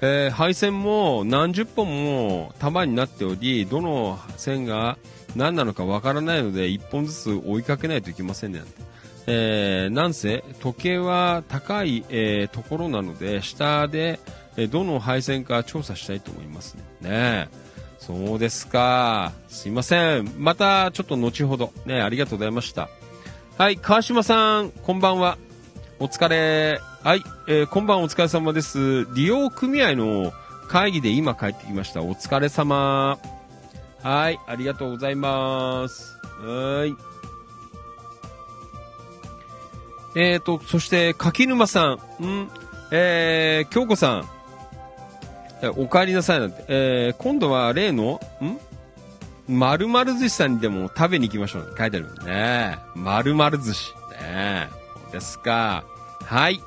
[0.00, 4.98] えー配線も何十本も束になっており、どの線が
[5.36, 8.62] 何なのかわからないので、一本ずつ追いかけないといけませんね。
[9.28, 14.18] えーなんせ、時計は高い、えーところなので、下で、
[14.56, 16.82] えどの配線か調査したいと思いますね。
[17.02, 17.63] ねえ
[18.06, 19.32] そうですか。
[19.48, 20.30] すいません。
[20.36, 21.72] また、ちょっと後ほど。
[21.86, 22.90] ね、ありがとうございました。
[23.56, 25.38] はい、川島さん、こんばんは。
[25.98, 26.80] お疲れ。
[27.02, 29.06] はい、えー今晩お疲れ様です。
[29.14, 30.32] 利用組合の
[30.68, 32.02] 会議で今帰ってきました。
[32.02, 33.18] お疲れ様。
[34.02, 36.18] はい、ありがとうございます。
[36.42, 36.94] はい。
[40.14, 42.24] えーと、そして、柿沼さん。
[42.24, 42.50] ん
[42.90, 44.33] えー、京子さん。
[45.64, 46.64] えお帰りなさいなんて。
[46.68, 48.58] えー、今度は例の、ん？
[49.46, 52.78] 〇〇寿司さんにでも食べに行きましょうって書いてあるもんね。
[52.94, 53.92] 〇〇寿司。
[54.20, 54.68] ね
[55.02, 55.84] そうですか。
[56.22, 56.60] はい。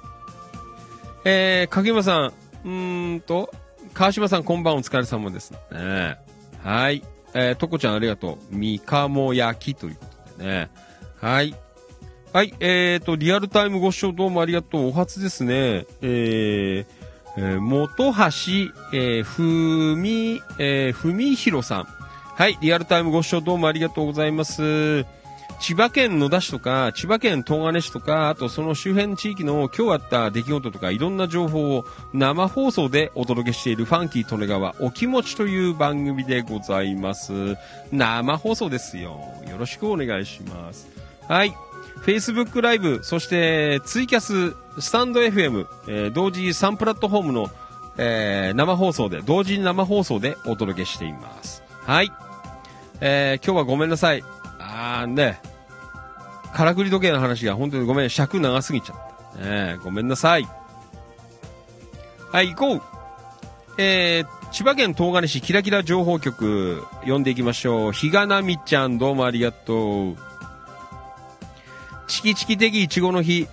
[1.25, 3.53] えー、影山さん、うーんと、
[3.93, 5.51] 川島さんこんばんお疲れ様です。
[5.71, 6.17] ね
[6.63, 7.03] はい。
[7.33, 8.55] えー、とこちゃんありがとう。
[8.55, 10.05] みかも焼きというこ
[10.37, 10.69] とでね。
[11.19, 11.55] はい。
[12.33, 14.89] はい、えーと、リアルタイムご視聴どうもありがとう。
[14.89, 15.87] お初ですね。
[16.01, 16.96] えー、
[17.37, 21.87] えー、元橋、えー、ふみ、えー、ふみひろさん。
[22.35, 25.05] はい、リアルタイムご視聴どうもありがとうございます。
[25.59, 37.55] 千葉県野田市とか、千葉県東金市とか、あとその周辺地域の今日あった出来事とか、いろんな情報を生放送でお届けしているファンキー利根川お気持ちという番組でございます。
[37.91, 39.19] 生放送ですよ。
[39.47, 40.87] よろしくお願いします。
[41.27, 41.53] はい。
[42.03, 47.49] Facebook ライブ、そしてツイキャス、スタンド FM、えー同時3プラットフォームの、
[47.97, 51.63] えー生放送で、同時に生放送でお届けしています。
[51.85, 52.11] はい。
[53.01, 54.23] えー今日はごめんなさい。
[54.59, 55.39] あーね、
[56.53, 58.97] からくり時計の話が本当にごめん、尺長すぎちゃっ
[59.39, 59.45] た。
[59.45, 60.47] ね、ごめんなさい。
[62.31, 62.81] はい、行こう。
[63.79, 67.91] えー、千葉県東金市キラキラ情報局、読んでいきましょう。
[67.91, 70.15] ひがなみちゃん、どうもありがとう。
[72.07, 73.47] チキチキ的いちごの日、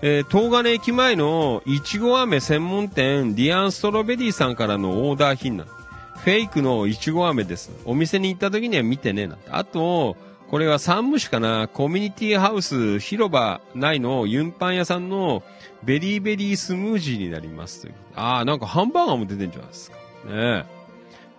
[0.00, 7.70] えー、東金駅前のいちご飴専門店、ディアンストロベリーさんからのオーダー品なんフェイクのいちご飴です。
[7.84, 9.38] お店に行った時には見てねえ、な。
[9.50, 10.16] あと、
[10.50, 15.42] これは山武市かな、コミュニティハウス広場内のユンパン屋さんの
[15.82, 17.88] ベリーベリースムージーになります。
[18.14, 19.96] ああ、なんかハンバーガーも出てんじゃないですか。
[19.96, 20.00] ね
[20.32, 20.64] え。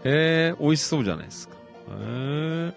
[0.04, 1.56] え、美味しそうじゃないですか。
[1.90, 2.74] えー、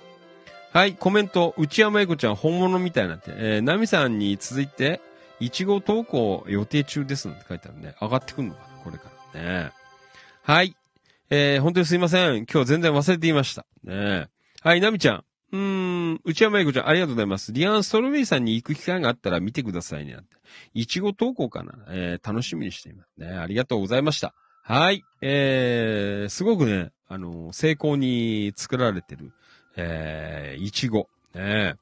[0.72, 5.00] はい、コメント、内山英子ちゃん本物みたいになって、えー、ナミさんに続いて、
[5.42, 7.96] いちご投稿予定中ですなんて書いてあるね。
[8.00, 9.72] 上がってくんのかなこれからね。
[10.42, 10.76] はい。
[11.30, 12.46] えー、本当にすいません。
[12.46, 13.66] 今日全然忘れていました。
[13.82, 14.28] ね
[14.60, 15.24] はい、ナミちゃん。
[15.52, 15.58] うー
[16.12, 17.52] ん、内山英子ちゃん、ありがとうございます。
[17.52, 20.16] リアン・ストロベリーさんに行く機会があったら見てくださいね。
[20.74, 23.20] いちご投稿かなえー、楽しみにしています。
[23.20, 24.34] ね、ありがとうございました。
[24.62, 25.02] はい。
[25.22, 29.32] えー、すごくね、あの、成功に作られてる、
[29.76, 31.08] えー、いちご。
[31.34, 31.74] ね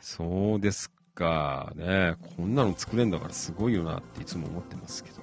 [0.00, 1.72] そうですか。
[1.74, 5.16] ねこんなの作れんだからすごいよなっていつも思ってますけど。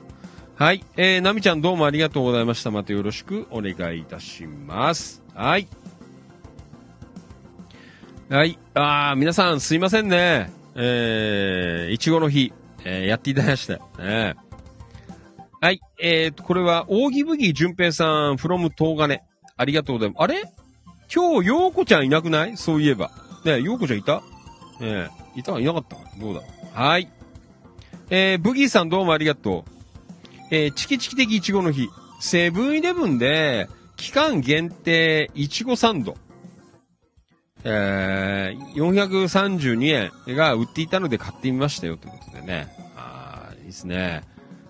[0.55, 0.83] はい。
[0.97, 2.71] えー、なみちゃんどうもありがとうございました。
[2.71, 5.23] またよろしくお願いいたします。
[5.33, 5.67] はい。
[8.29, 8.59] はい。
[8.73, 10.51] あー、皆さんすいませんね。
[10.75, 12.51] えー、いちごの日、
[12.83, 14.03] えー、やっていただきました。
[14.03, 14.35] ね
[15.61, 15.79] はい。
[15.99, 19.21] えーと、これは、扇麦淳平さん、from 東金。
[19.55, 20.23] ありがとうございます。
[20.23, 20.43] あれ？
[21.13, 22.57] 今日、ようこちゃんいなくない？
[22.57, 23.11] そういえば。
[23.45, 24.21] ねようこちゃんいた？
[24.81, 26.41] ええいたいなかったどうだ
[26.73, 27.09] はい。
[28.09, 29.71] えー、ブギーさんどうもありがとう。
[30.51, 31.89] えー、チキチキ的いちごの日。
[32.19, 36.15] セブンイレブンで、期間限定いちごサンド。
[37.63, 42.67] えー、432円が売っていたので買ってみましたよということでね。
[42.95, 44.23] あー、いいですね。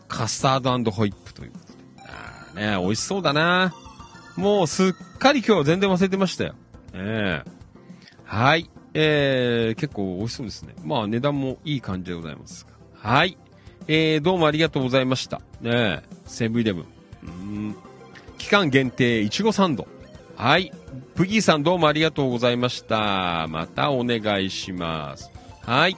[0.07, 1.79] カスタードホイップということで。
[2.07, 3.73] あーね、美味しそうだな。
[4.35, 6.55] もうすっかり今日は全然忘れてましたよ。
[6.93, 7.51] ええ
[8.25, 8.69] はい。
[8.93, 10.75] えー、結構美味しそうですね。
[10.83, 12.67] まあ値段もいい感じでございます。
[12.93, 13.37] はい。
[13.87, 15.41] えー、どうもありがとうございました。
[15.61, 17.75] ねえ、セブンイレブン。
[18.37, 19.87] 期間限定、いちごサンド。
[20.35, 20.71] はい。
[21.15, 23.47] ブギーさんどうもありがとうございました。
[23.49, 25.31] またお願いします。
[25.61, 25.97] はい。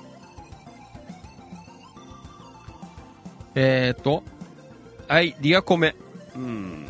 [3.56, 4.24] えーと。
[5.08, 5.96] はい、リアコメ。
[6.36, 6.88] うん。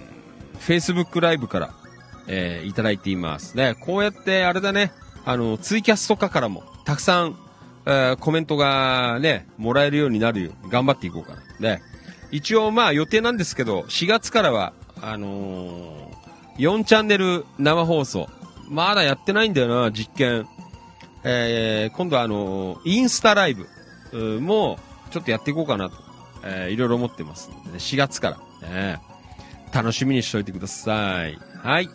[0.60, 1.74] Facebook ライブから、
[2.28, 3.76] えーいただいていますね。
[3.80, 4.92] こうやって、あれだね、
[5.26, 7.36] あの、ツイキャスとかからも、たくさん、
[7.88, 11.76] えーコメントがね、もらえるようになるように頑張っていこうかな。
[11.76, 11.82] ね。
[12.32, 16.16] 一応、まあ予定なんですけど、4月からは、あのー
[16.58, 18.30] 4チャンネル生放送。
[18.70, 20.48] まだやってないんだよな、実験。
[21.24, 23.68] えー今度はあのーインスタライブ
[24.42, 24.80] も、
[25.12, 25.96] ちょっとやっていこうかなと、
[26.44, 29.00] えーいろいろ思ってますね、4月から、ね。
[29.74, 31.38] 楽しみにしておいてください。
[31.62, 31.90] はい。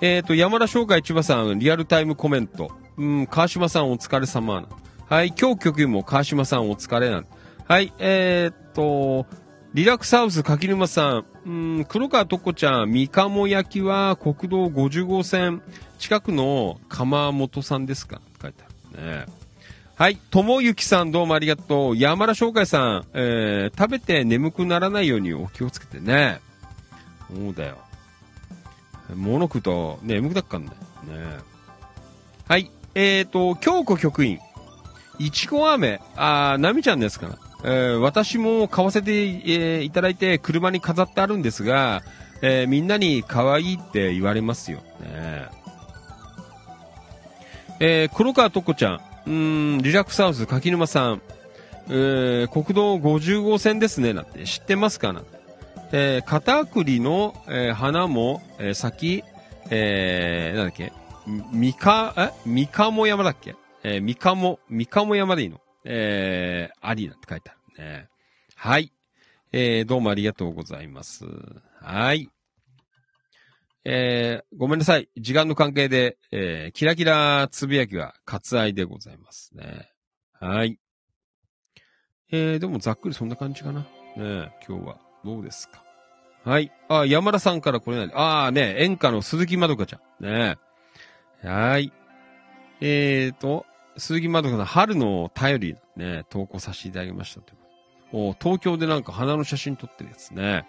[0.00, 2.70] えっ、と、山田商会千葉さん、リアルタイムコメント。
[2.98, 4.68] うん、川島さんお疲れ様。
[5.08, 7.24] はい、今日局員も川島さんお疲れな。
[7.66, 9.26] はい、えっ、と、
[9.72, 11.50] リラックスハウス柿沼さん、う
[11.80, 15.62] ん、黒川とこちゃん、三鴨焼きは国道50号線
[15.98, 18.20] 近くの鎌本さんですか？
[18.40, 19.26] 書いてあるね。
[19.94, 20.16] はい。
[20.16, 21.96] ともゆきさんどうもありがとう。
[21.96, 26.40] 山田商会さん、えー、食べて眠くならないようにお気をつけてね。
[27.34, 27.78] そうだよ。
[29.14, 30.78] 物食うと、ね、眠くなっかんだよ。
[31.18, 31.24] ね。
[32.48, 32.70] はい。
[32.94, 34.38] えーと、京子局員。
[35.18, 36.00] いちご飴。
[36.16, 37.38] あー、なみちゃんですから。
[37.64, 42.02] えー、私も買わせて、えーいただいて車に飾ってあるんですが、
[42.42, 44.78] えーみんなに可愛いって言われますよ。
[45.00, 45.46] ね
[47.80, 49.00] えー、黒川とこちゃん。
[49.26, 51.22] うん、リラックスハウス柿沼さん。
[51.88, 54.12] えー、国道50号線ですね。
[54.12, 55.12] なんて知ってますか？
[55.12, 55.35] なんて
[55.92, 59.22] えー、片栗の、えー花も、えー先、
[59.70, 60.92] えー、なんだっけ？
[61.52, 62.30] みか、え？
[62.48, 63.56] みかも山だっけ？
[63.82, 65.60] えー、みかも、みかも山でいいの？
[65.84, 68.08] えー、ありなんて書いてあるね。
[68.56, 68.92] はい。
[69.52, 71.24] えー、どうもありがとうございます。
[71.80, 72.28] はい。
[73.84, 75.08] えー、ごめんなさい。
[75.16, 79.92] 時間の関係で、えー、キラキラつぶやきは割愛でございますね。
[80.40, 80.80] はい。
[82.32, 83.80] えー、でもざっくりそんな感じかな。
[84.16, 85.82] ね今日はどうですか？
[86.44, 86.72] はい。
[86.88, 90.24] あ、山田さんからこれなんで、あね、演歌の鈴木まどかちゃん。
[90.24, 90.56] ね
[91.42, 91.92] はい。
[92.80, 93.66] えーと、
[93.96, 100.66] 鈴木まどかさん、春の便り、ね、投稿させていただきましたというお東京でなんか花の写真撮ってるやつね。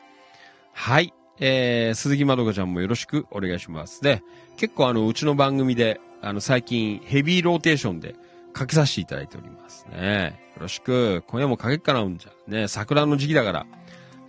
[0.73, 1.13] はい。
[1.39, 4.01] えー、鈴木まどかちゃんもよろしくお願いします。
[4.01, 4.23] で、
[4.57, 8.15] 結構あの、うちの番組で、あの、最近ヘビーローテーションで
[8.53, 10.39] かけさせていただいておりますね。
[10.55, 11.23] よろしく。
[11.27, 12.31] 今夜もかけっかな、うんじゃ。
[12.51, 13.67] ね、桜の時期だから、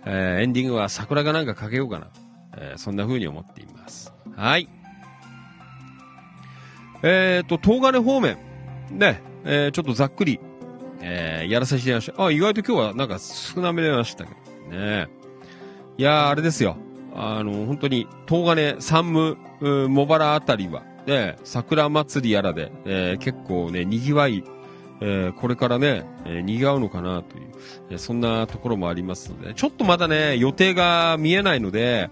[0.05, 2.07] えー、エンディングは桜がなんかかけようかな。
[2.57, 4.13] えー、そんな風に思っています。
[4.35, 4.67] はい。
[7.03, 8.37] えーと、東金方面。
[8.91, 10.39] ね、えー、ちょっとざっくり、
[11.01, 12.25] えー、やらせていただきました。
[12.25, 14.31] あ、意外と今日はなんか少なめでましたけ
[14.69, 15.07] どね。
[15.97, 16.77] いやー、あれですよ。
[17.13, 19.37] あの、本当に、東金、山武、
[19.89, 24.43] 茂原あたりは、ね、桜祭りやらで、えー、結構ね、賑わい、
[25.01, 27.43] えー、これからね、えー、賑わうのかなという、
[27.91, 32.09] えー、そんなところもありますので、ちょっとまだね、予定が見えないので、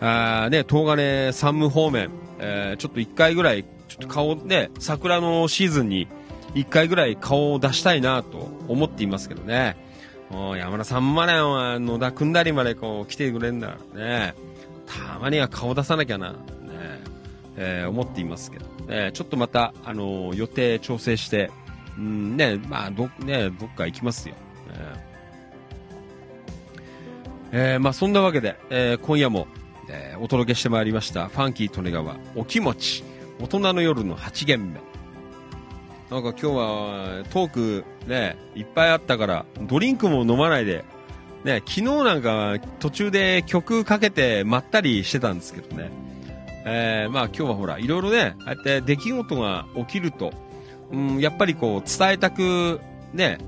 [0.00, 6.08] あーね、東金、山武方面、えー、ちょっと一回ぐらい、ちょっと顔ね、桜のシーズンに
[6.54, 9.76] 一回ぐらい顔を出したいなと思っていますけどね。
[10.30, 14.34] もう山田さんまでは野田くんだりまでこう来てくれんだからね。
[14.86, 16.38] たまには顔出さなきゃな、ね、
[17.56, 18.66] えー、思っていますけど。
[18.88, 21.50] え、ちょっとまた、あのー、予定調整して、
[21.98, 24.34] うん、ね、まあ、ど、ね、どっか行きますよ。
[27.52, 29.46] えー、え、まあ、そんなわけで、えー、今夜も、
[29.88, 33.04] えー、お届けしてまいりました、ファンキー利根川、お気持ち、
[33.40, 34.80] 大人の夜の8限目。
[36.10, 40.84] なんか今日はトークね、いっぱいあったから、ドリンクも飲まないで、
[41.44, 45.90] ね、昨日なんか途中で曲かけてまったりしてたんですけどね。
[46.64, 50.32] えー、まあ今日はほら、いろいろね、ああやって出来事が起きると、
[50.92, 52.80] うん、やっぱりこう伝えたく、
[53.12, 53.38] ね、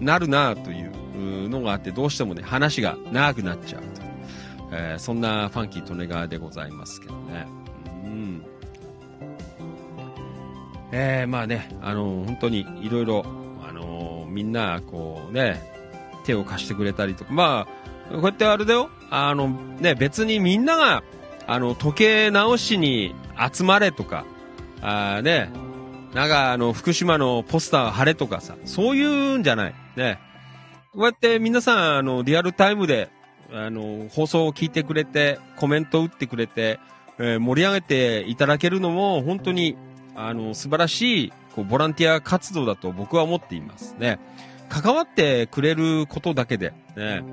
[0.00, 4.02] なるなというのがあって、どうしてもね、話が長くなっちゃうと。
[4.74, 7.46] えー、そんなファンキー利根川でございますけどね。
[8.04, 8.44] うん。
[10.92, 13.24] えー、まあね、あのー、本当にいろいろ、
[13.66, 15.62] あの、みんな、こうね、
[16.24, 17.66] 手を貸してくれたりとか、ま
[18.10, 21.02] あ、こうやってあれだよ、あの、ね、別にみんなが、
[21.46, 23.14] あの、時計直しに
[23.52, 24.24] 集まれとか、
[24.80, 25.50] あね、
[26.14, 29.74] なんかあの、福島のポスター貼れとかさ、そういうんじゃない。
[29.96, 30.18] ね。
[30.92, 33.08] こうやって皆さん、あの、リアルタイムで、
[33.50, 36.78] あの、放送を聞いてくれて、コメント打ってくれて、
[37.18, 39.76] えー、盛り上げていただけるのも、本当に、
[40.14, 44.18] あの、素晴らしい、こう、ボランティア活動だと僕は思っていますね。
[44.68, 47.24] 関わってくれることだけで、ね、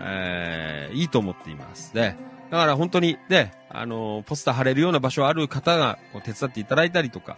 [0.00, 2.16] えー、いいと思っていますね。
[2.50, 7.36] だから本当にね、あの、ポスター貼れるような場所ある方がこう手伝っていただいたりとか、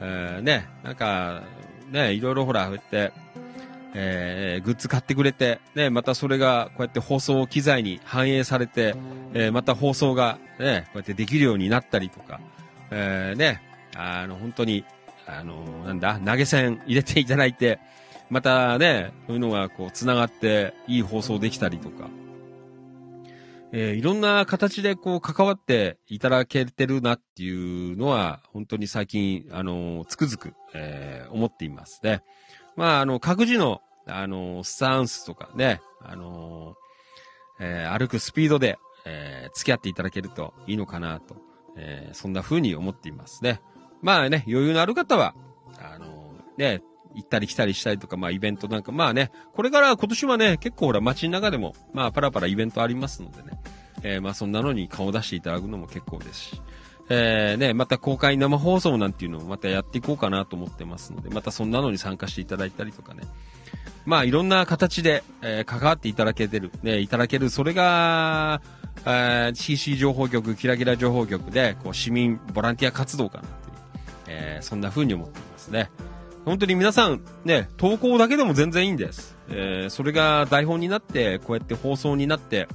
[0.00, 1.42] えー、ね、なんか、
[1.90, 3.12] ね、いろいろほら、こうやって、
[3.94, 8.94] えー、グッズ買ってくれて、ね、またそれがこうやって放送機材に反映されて、
[9.34, 12.40] えー、また放送がね、こうやってできるようになったりとか、
[12.90, 13.62] えー、ね、
[13.96, 14.84] あの、本当に、
[15.26, 17.78] あの、なんだ、投げ銭入れていただいて、
[18.30, 22.08] またね、そういうのがこう、繋がって、いい放送できたりとか、
[23.72, 32.22] えー、いろんな形でこう、関わっていただけてるなっていうのは、本当に最近、あの、つくづく、えー、思っていますね。
[32.76, 36.76] まあ、あの、各自の、あの、スタンスとかね、あの、
[37.60, 41.36] え、歩くスピードで、え、付き合っていただけるといいのかなと、
[41.76, 43.60] え、そんな風に思っていますね。
[44.00, 45.34] まあね、余裕のある方は、
[45.78, 46.82] あの、ね、
[47.14, 53.58] 行ったり来たりしたりとか、まあイベントなんか、まあね、これから今年はね、結構ほら街の中でも、まあパラパライベントありますのでね、
[54.02, 56.62] えー、まあそんなのに顔を出していただくのも結構ですし、
[57.10, 63.22] えー、ね、また公開生放送なんていうのをまたやっていこうかなと思ってますので、またそんなのに参加していただいたりとかね、
[64.04, 68.60] まあいろんな形で、えー、関わっていただけてる、ね、いただける、それが、
[69.04, 73.74] えー、CC 情報局、キラキラ情報局で、こう市民ボランティア活動かなという、
[74.28, 75.90] えー、そんな風に思ってますね。
[76.48, 79.36] 本当に皆さん、ね、投稿だけでも全然いいんです。
[79.50, 82.68] えー、それが台本になって、こうやって放送になって、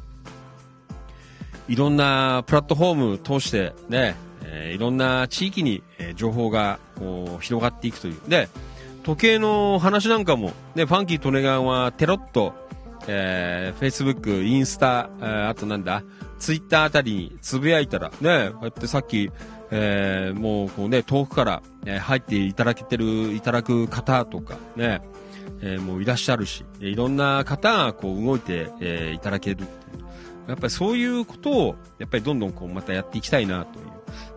[1.68, 8.22] いろんなプラットフォーム通して、ね、えー、いろんな地域に、えー、情報が、こう、広がっていくという。
[8.28, 8.48] で、
[9.02, 12.54] 時計の話なんかも、ね、ファンキー・トネガンはテロッと、
[13.08, 16.04] えー、Facebook、インスタ、えー、あとなんだ、
[16.38, 19.32] ツイッターあたりにつぶやいたら、ね、こうやってさっき、
[19.76, 25.02] えー、もうこうね、遠くから、え、入っていただけてる、いただく方とかね、
[25.62, 29.66] えー、もういらっしゃるし、いろんな方がこう動いて、えー、いただける
[30.48, 33.86] やっぱりそういうことを、やっぱりどんどんこうまたやっていきたいなという、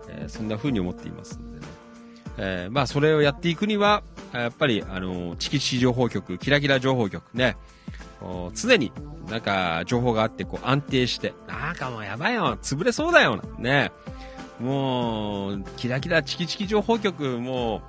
[0.09, 1.67] えーそんな風に思っていますのでね。
[2.39, 4.03] えーまあそれをやっていくには、
[4.33, 7.57] やっぱり、あの、チキチキ情報局、キラキラ情報局ね、
[8.55, 8.93] 常に
[9.29, 13.93] なんか情報があってこう安定して、なんかもうやばいよ、潰れそうだよ、ね。
[14.61, 17.81] もう、キラキラチキチキ情報局、もう、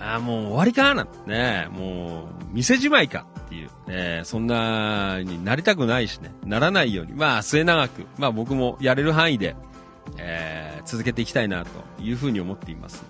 [0.00, 9.56] あーもう終わりかなんてね、もう、店じまいかっていう、ね、そんなになりたくないしね、ならないように、まあ末永く、まあ僕もやれる範囲で、
[10.18, 11.70] えー続けていきたいなと
[12.02, 13.02] いうふうに思っています、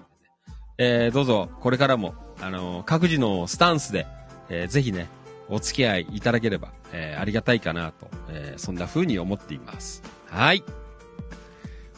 [0.79, 4.07] えーどうぞ、これからも、あの各自のスタンスで、
[4.49, 5.09] えーぜひね、
[5.49, 10.03] お付き合いいただければ、えーありがたいかなと、えーそんな風に思っています。
[10.31, 10.63] はい。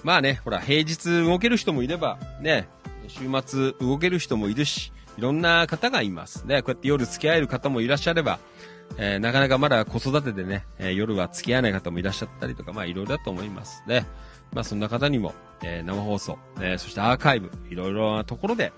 [0.06, 2.68] まあね、ほら、平日動ける人もいれば、ね、
[3.08, 6.46] 週末動ける人もいるし、いろんな方がいます。
[6.46, 8.38] ね、こうやって夜付き合える方もいらっしゃれば、
[8.98, 14.06] えーなかなかまだ子育てでね、えー夜は付き合えない方もいらっしゃったりとか、まあいろいろだと思いますね。
[14.54, 15.34] まあそんな方にも、
[15.64, 18.72] えー生放送、えそしてアーカイブ、いろいろなところで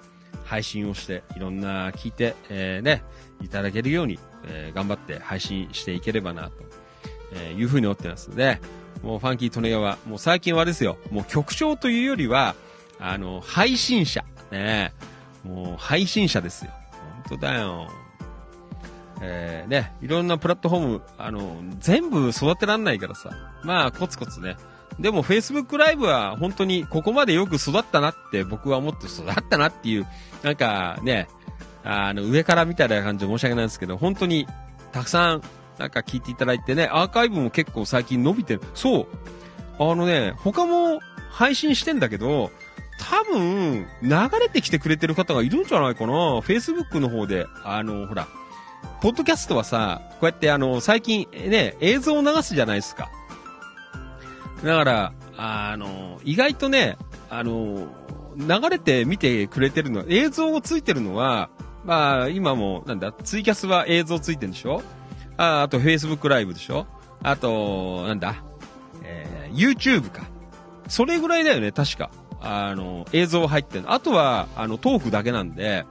[0.44, 3.04] 配信をして、いろんな聞いて、えね、
[3.42, 6.52] いただけるように、え頑張って配信していければなと、
[7.34, 8.62] えいうふうに思ってますので、
[9.02, 12.54] もうファンキー利根川、もう最近はですよ、もう局長というよりは、
[12.98, 14.92] あの、配信者、ね、
[15.44, 16.72] もう配信者ですよ。
[17.28, 17.88] 本当だよ。
[19.20, 23.30] えーね、いろんなプラットフォーム、あの、全部育てらんないからさ。
[23.64, 24.56] まあ、コツコツね。
[25.00, 30.06] でも、Facebook ライブは本当にここまでよく育ったなって僕は思って育ったなっていう、
[30.42, 31.28] なんかね、
[31.84, 34.46] あの、上からみたいな感じで申し訳ないんですけど、本当に
[34.92, 35.42] たくさん、
[35.78, 38.60] なんか聞いていただいてね、アーカイブも結構最近伸びてる。
[38.74, 39.06] そう。
[39.78, 41.00] あのね、他も
[41.30, 42.50] 配信してんだけど、
[42.98, 44.08] 多分、流
[44.40, 48.26] れてきてくれてる方がいるんじゃないかな ?Facebook の方で、あの、ほら、
[49.00, 53.08] ポッドキャストはさ、こうやってあの、最近ね、映像を流すじゃないですか。
[54.64, 56.98] だから、あの、意外とね、
[57.30, 57.86] あの、
[58.36, 61.50] 流れて見てくれてるのは、映像をついてるのは、
[61.84, 64.82] まあ、今も、なんだ、ツイキャスは映像ついてるんでしょ？
[65.38, 66.86] ああと、Facebook ライブでしょ？
[67.22, 68.44] あと、なんだ、
[69.02, 70.28] えー YouTube か。
[70.88, 72.10] それぐらいだよね、確か。
[72.40, 73.90] あの、映像入ってる。
[73.90, 75.86] あとは、あの、トークだけなんで、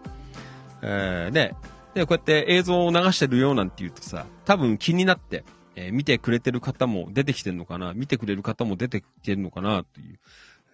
[0.81, 1.55] えー、ね、
[1.93, 5.43] で、こうやって映像を流してるよなんて言うとさ、多分気になって、
[5.75, 10.19] えー見てくれてる方も出てきてるのかな、見てくれる方も出てきてるのかな、という、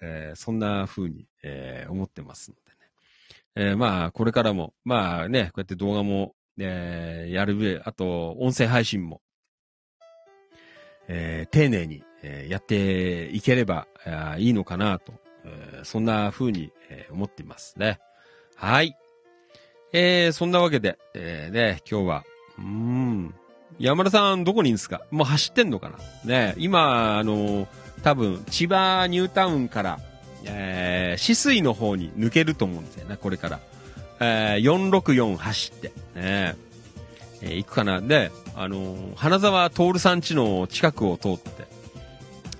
[0.02, 2.72] えーそんな風に、えー思ってますので
[3.66, 3.72] ね。
[3.72, 9.22] えまあ、これからも、まあね、こうやって動画も、えーやる上、あと、音声配信も、
[11.08, 13.88] えー丁寧に、えーやっていければ、
[14.38, 15.14] いいのかなと、
[15.46, 18.00] えーそんな風に、えー思っていますね。
[18.56, 18.96] はい。
[19.92, 22.24] えー、そんなわけで、えー、ね、今日は、
[22.58, 23.36] うん、
[23.78, 25.02] 山田さんどこにいるんですか？
[25.12, 25.98] もう走ってんのかな？
[26.26, 27.68] ね、今、あの
[28.04, 30.00] 多分、千葉ニュータウンから、
[30.46, 33.60] えー、止水の方に抜けると思うんですよね、これから。
[34.20, 38.00] えー、464走って、ね、えー行くかな。
[38.02, 41.68] で、あの花沢徹さん家の近くを通って、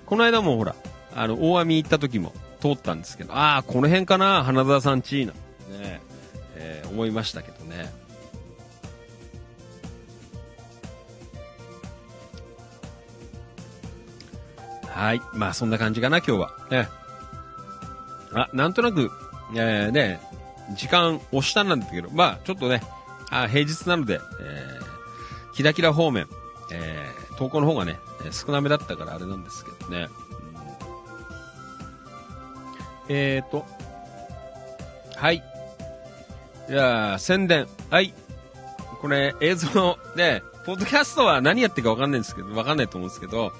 [0.06, 0.76] この間もほら、
[1.16, 6.02] あの、大網行った時も通ったんですけど、ああ、この辺かな、花沢さん家なね、
[6.56, 7.92] えー思いましたけどね。
[14.94, 15.22] はい。
[15.34, 16.52] まあ、そんな感じかな、今日は。
[16.70, 16.88] ね。
[18.34, 19.10] あ、なんとなく、
[19.56, 20.20] えー、ね、
[20.76, 22.82] 時間押したんなんだけど、まあ、ちょっとね、
[23.30, 26.28] あ平日なので、えー、キラキラ方面、
[26.72, 28.00] えー、投稿の方がね、
[28.32, 30.08] 少なめだったからあれなんですけどね。
[30.28, 30.34] うん
[33.10, 33.66] えーと、
[35.16, 35.44] はい。
[36.70, 37.68] じゃあ、宣伝。
[37.90, 38.14] はい。
[39.02, 43.52] これ、映像、ね、ポッドキャストは何やってるかわかんないんですけど、わかんないと思うんですけど、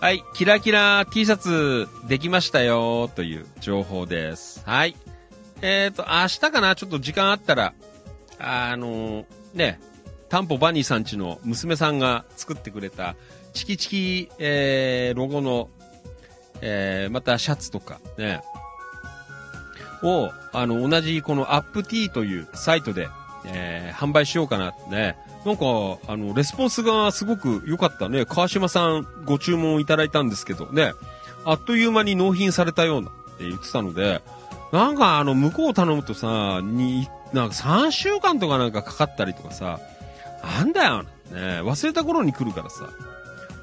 [0.00, 4.62] はい、キラキラ T シャツできましたよという情報です。
[4.66, 4.96] はい。
[5.62, 7.72] えーと、明日かなちょっと時間あったら、
[8.38, 9.24] あの
[9.54, 9.80] ね、
[10.28, 13.14] タンポバニーさんちの娘さんが作ってくれた、
[13.52, 15.70] チキチキ、えー、ロゴの、
[16.60, 18.40] えー、またシャツとか、ね、
[20.02, 23.08] を、あの、同じこのアップティーというサイトで、
[23.46, 25.16] えー販売しようかなってね。
[25.44, 25.64] なんか、
[26.08, 28.24] あの、レスポンスがすごく良かったね。
[28.24, 30.92] 川島さんご注文いただいたんですけどね、
[31.44, 34.22] あっという間に納品されたようなって言ってたので、
[34.72, 39.80] なんかあの、向こう頼むとさ、に、なんか3週間とかなんかかかったりとかさ、
[40.42, 41.08] なんだよ、ね、
[41.62, 42.88] 忘れた頃に来るからさ。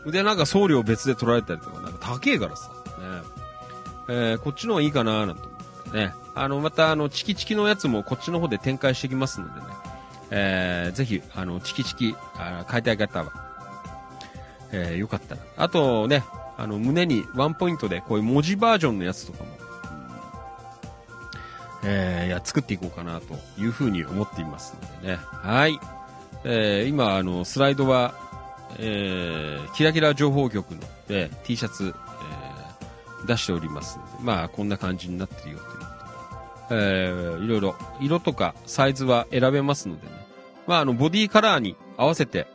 [0.06, 2.73] で、なんか送料別で取られたりとか、なんか高えからさ、ね。
[4.11, 6.14] えーこっちの方がいいかな、なんて思ってね。
[6.36, 9.68] あの、またあの、チキチキのやつもこっちの方で展開してきますのでね。
[10.31, 13.31] えーぜひ、あの、チキチキ、あ買いたい方は、
[14.72, 15.41] えーよかったら。
[15.57, 16.23] あとね、
[16.57, 19.49] あの、胸にワンポイントでこういう文字バージョンのやつとかも、
[21.84, 25.19] えーいや、作っていこうかなというふうに思っていますのでね。
[25.22, 25.80] はい。
[26.43, 28.14] えー今、あの、スライドは、
[28.77, 35.85] えーキラキラ情報局の、えー T シャツ、えー出しておりますので、まあ、こんな感じになってるよというと、
[36.72, 40.11] えーいろいろ、色とかサイズは選べますのでね。
[40.68, 42.47] まあ、あの、ボディカラーに合わせて、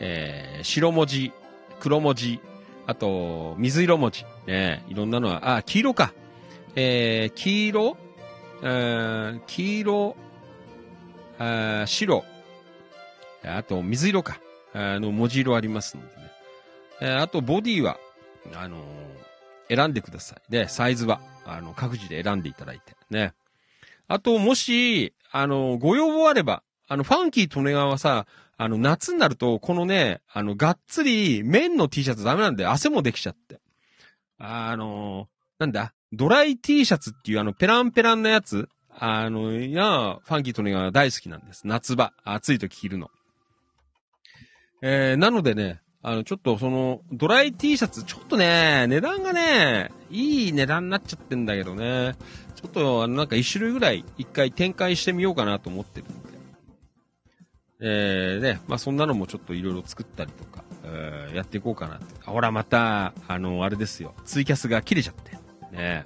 [0.00, 1.32] えー白文字、
[1.80, 2.40] 黒文字、
[2.86, 6.12] あと、水色文字、ね、いろんなのは、あ、黄色か。
[6.74, 7.96] えー黄色、
[8.62, 10.16] えー黄色、
[11.38, 12.24] あー白、
[13.44, 14.40] あと、水色か。
[14.74, 16.30] あの、文字色ありますのでね。
[17.00, 17.98] えーあと、ボディは、
[18.54, 18.82] あのー
[19.70, 20.50] 選んでください。
[20.50, 22.96] で、サイズは、あの、各自で選んでいただいて。
[23.10, 23.34] ね。
[24.06, 28.26] あと、もし、あの、ご要望あれば、あの、ファンキー利根川はさ、
[28.56, 33.60] あの、夏になると、このね、あの、がっつり、綿の T シャツダメなんで、汗もできちゃって。
[34.38, 35.28] あの、
[35.58, 41.66] なんだ、ドライ T シャツっていうあの、ペランペランなやつ、あの、いや、ファンキー利根川大好きなんです。
[41.66, 43.10] 夏場、暑い時着るの。
[44.82, 52.14] えー、なのでね、あの、ちょっとその、ドライ T シャツ、ちょっとね、値段がね、いい値段になっちゃってんだけどね、
[52.54, 56.28] ちょっと、あの、なんか一種類ぐらい、一回展開してみようかなと思ってるんで。
[57.80, 62.04] えー、ね、まあそんなのもちょっといろいろ作ったりとか、えーやっていこうかなって。
[62.24, 65.37] ほら、また、あの、あれですよ、ツイキャスが切れちゃって。
[65.72, 66.04] ね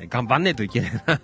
[0.00, 1.20] え頑張んねえといけねえな。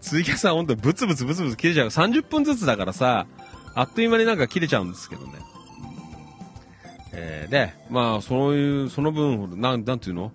[0.00, 1.88] ツイキャスはほんとブツブツブツブツ切れちゃう。
[1.88, 3.26] 30分ずつだからさ、
[3.74, 5.32] あっという間になんか切れちゃうんですけどね。
[7.12, 10.32] えーで、まあ、そういう、その分、なん、なんていうの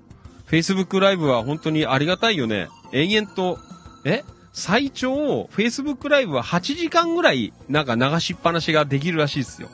[0.47, 2.67] ?Facebook ライブは本当にありがたいよね。
[2.91, 3.59] 延々と、
[4.05, 4.23] え？
[4.51, 9.69] 最長、Facebook ライブは8時間ぐらい、なんか流しっぱなしができるらしいですよ。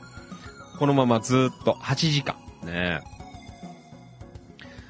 [0.77, 2.35] このままずっと、8時間。
[2.63, 3.18] ねえ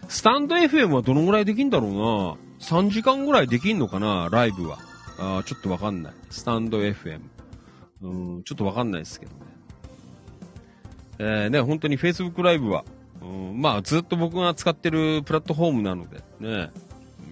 [0.09, 4.27] スタンド FM はどのぐらいできんだろうな ?3 時間ぐらいできんのかな？
[4.31, 4.79] ライブは。
[5.19, 6.13] あーちょっとわかんない。
[6.31, 7.21] スタンド FM。
[8.01, 8.09] う
[8.39, 9.39] ん、ちょっとわかんないですけどね。
[11.19, 12.85] えー、ね、本当に Facebook ライブは、
[13.21, 16.71] うん、まあずっと僕が使ってるプラットフォームなので、ね、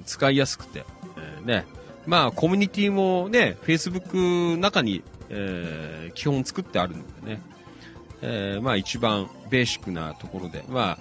[0.06, 0.86] 使いやすくて、
[1.18, 1.66] えーね、
[2.06, 7.42] まあコミュニティもね、Facebook 中に、えー基本作ってあるのでね、
[8.22, 11.00] えーまあ一番ベーシックなところで、まあ、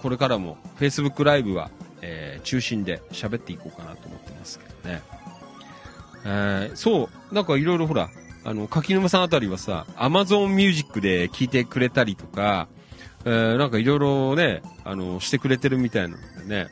[0.00, 1.70] これからも Facebook ライブは、
[2.02, 5.02] えー中心で喋っていこうかなと思ってますけどね。
[6.24, 8.08] えーそう、なんかいろいろほら、
[8.44, 12.68] あの、柿沼さんあたりはさ、Amazon Music で聴いてくれたりとか、
[13.24, 16.68] えーなんかいろいろね、あの、してくれてるみたいなのでね。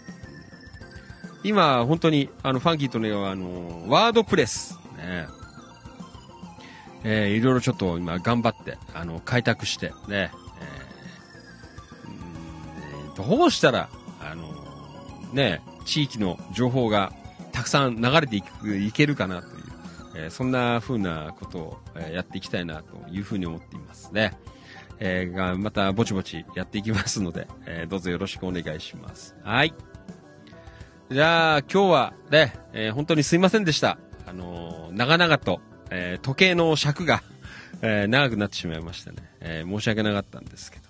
[1.42, 5.26] 今、本当に、あの、ファンキーとね、あの、ワードプレス、ね。
[7.02, 10.30] えーいろいろちょっと今頑張って、あの、開拓して、ね。
[13.16, 13.88] どうしたら、
[14.20, 14.44] あの、
[15.32, 17.12] ね、地域の情報が
[17.52, 19.64] たくさん流れていく、いけるかなという、
[20.16, 24.32] えーそんな風なことを、えやっていきたいなというふうに思っていますね。
[24.98, 29.36] えーが、またぼちぼちやっていきますので、えどうぞよろしくお願いします。
[29.42, 29.74] はい。
[31.10, 33.98] じゃあ、今日はね、え本当にすいませんでした。
[34.26, 35.60] あの長々と、
[35.90, 37.22] え時計の尺が、
[37.82, 39.18] え長くなってしまいましたね。
[39.40, 40.84] え申し訳なかったんですけど。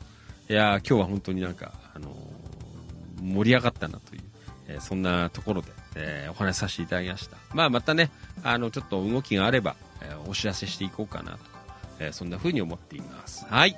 [0.50, 2.08] いや今日は本当になんか、あの
[3.22, 4.22] 盛り上がったなという、
[4.68, 7.36] えーそんなところで、えーお話しさせていただきました。
[7.54, 8.10] まあ、またね、
[8.42, 11.44] あの、ちょっと動きがあれば、えーお知らせしていこうかなとか、
[12.00, 13.46] えそんな風に思っています。
[13.48, 13.76] はい。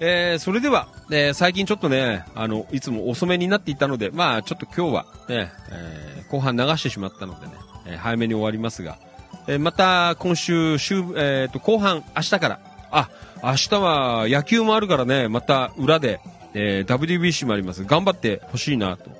[0.00, 7.52] えーそれでは、え最近ちょっとね、あの、いつも遅めになっていたので、まあ、ちょっと今日はね、え後半流してしまったのでね、
[7.86, 8.98] え早めに終わりますが、
[9.46, 12.60] えまた今週、週、えーと、後半、明日から、
[12.90, 13.08] あ、
[13.44, 16.18] 明日は野球もあるからね、また裏で、
[16.54, 17.84] えー WBC もあります。
[17.84, 19.10] 頑張ってほしいなと、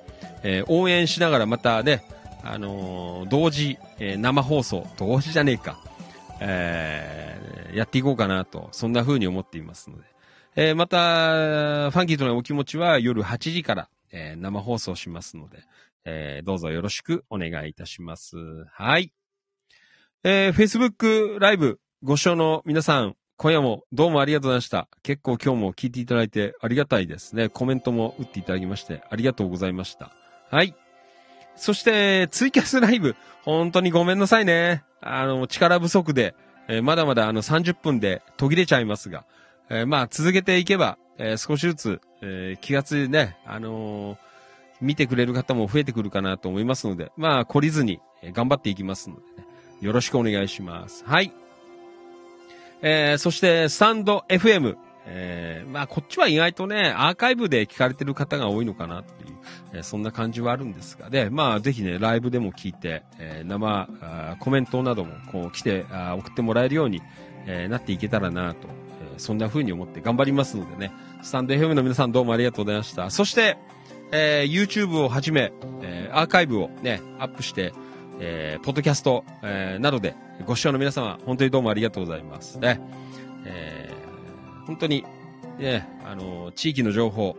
[0.42, 2.02] えー応援しながらまたね、
[2.42, 5.78] あのー同時、え生放送、同時じゃねえか、
[6.40, 10.04] えやっていこうかなと、そんな風に思っていますので、
[10.56, 15.64] えまた、ファンキーとのお気持ちは夜8時から、え生放送しますので、
[16.06, 18.38] えどうぞよろしくお願いいたします。
[18.72, 19.12] はい。
[20.22, 24.88] え Facebook ライブご視聴の皆さん、今夜もどうもありがとうございました。
[25.02, 27.48] 結構今日も聞いていただいてありがたいですね。
[27.48, 30.12] コメントも打っていただきましてありがとうございました。
[30.50, 30.74] はい。
[31.56, 34.84] そして、ツイキャスライブ、本当にごめんなさいね。
[35.00, 36.34] あの、力不足で、
[36.68, 39.24] えーまだまだあの30分で途切れちゃいますが、
[39.68, 44.16] えーまあ続けていけば、えー少しずつ、え気がついね、あの
[44.80, 48.00] 見てくれる方も増えてくるかなと思いますので、まあ懲りずに、
[48.32, 49.46] 頑張っていきますのでね、
[49.80, 51.04] よろしくお願いします。
[51.04, 51.32] はい。
[52.86, 59.36] えーそして、スタンド FM、えー、まあこっちは意外とね、アーカイブで聞かれてる方が多いのかなっていう、
[59.72, 65.86] えー、そんな感じはあるんですが、で、まあぜひね、ライブでも聞いて、えー、生あ、コメントなどもこう来て
[66.18, 67.00] 送ってもらえるように、
[67.46, 68.68] えー、なっていけたらなと、
[69.12, 70.92] えー、そんな風に思って頑張りますのでね、
[71.22, 73.08] スタンド FM の皆さんどうもありがとうございました。
[73.08, 73.56] そして、
[74.12, 77.72] えー、YouTube をはじめ、えー、アーカイブをね、アップして、
[78.20, 80.14] えー、ポッドキャスト、えー、などで
[80.46, 82.58] ご視聴の皆様、本当にどうもありがとうございます。
[82.58, 82.80] ね、
[83.44, 85.04] えー、本当に、
[85.58, 87.36] ね、あの、地域の情報、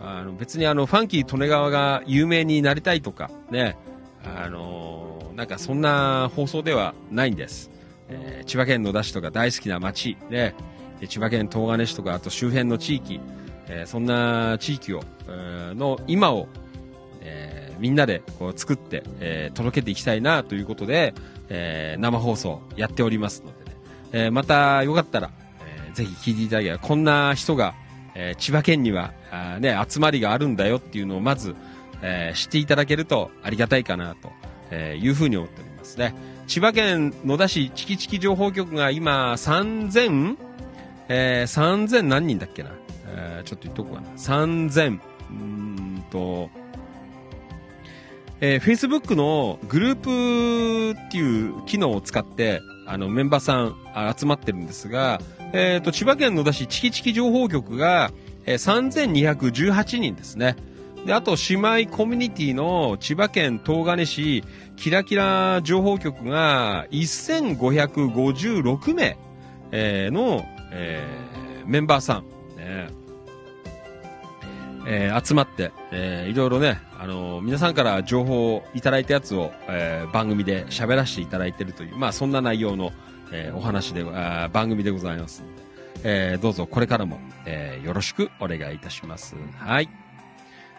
[0.00, 3.76] あの、別にあの、ファンキー利根川が有名になりたいとか、ね、
[4.24, 7.70] あの、なんかそんな放送ではないんです。
[8.08, 10.54] えー、千葉県野田市とか大好きな町、ね、
[11.08, 13.20] 千葉県東金市とか、あと周辺の地域、
[13.68, 16.48] えー、そんな地域を、えー、の今を、
[17.78, 21.14] みんなでこう作って、えー、届けていきたいなということで、
[21.48, 23.76] えー、生放送やっておりますのでね、
[24.12, 25.30] え、またよかったら、
[25.86, 27.74] えー、ぜひ聞いていただければ、こんな人が、
[28.14, 31.54] えー、千葉県にはあ、ね、集まりがあるんだよっていうのをまず、
[32.02, 34.30] えー、知っていただけるとありがたいかなと、
[34.70, 36.14] え、いうふうに思っておりますね。
[36.46, 40.36] 千葉県野田市チキチキ情報局が今3000、
[41.08, 42.70] えー、3000何人だっけな？
[43.06, 44.08] えー、ちょっと言っとこうかな。
[44.10, 46.50] 3000、うんと、
[48.46, 53.74] えー、Facebook のグループっていう機能を使って、あの、メンバーさん
[54.14, 55.18] 集まってるんですが、
[55.54, 58.12] えっ、ー、と、千葉県野田市チキチキ情報局が、
[58.44, 60.56] えー、3218人ですね。
[61.06, 64.44] で、あと、姉妹コミュニティの千葉県東金市
[64.76, 69.16] キラキラ情報局が1556名、
[69.72, 72.24] えー、の、えー、メンバーさん、
[72.58, 72.88] ね、
[74.86, 82.92] えー、集まって、えー、いろいろね、あのー、皆さんから情報をいただいたやつを、えー、番組で喋らせていただいているという、まあそんな内容の、
[83.32, 85.62] えー、お話で、あ番組でございますので、
[86.04, 89.36] えー、どうぞこれからも、えー、よろしくお願いいたします。
[89.58, 89.88] はい。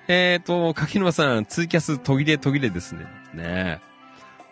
[0.08, 3.06] えっ、ー、と、柿沼さん、ツイキャス途切れ途切れですね。
[3.34, 3.82] ね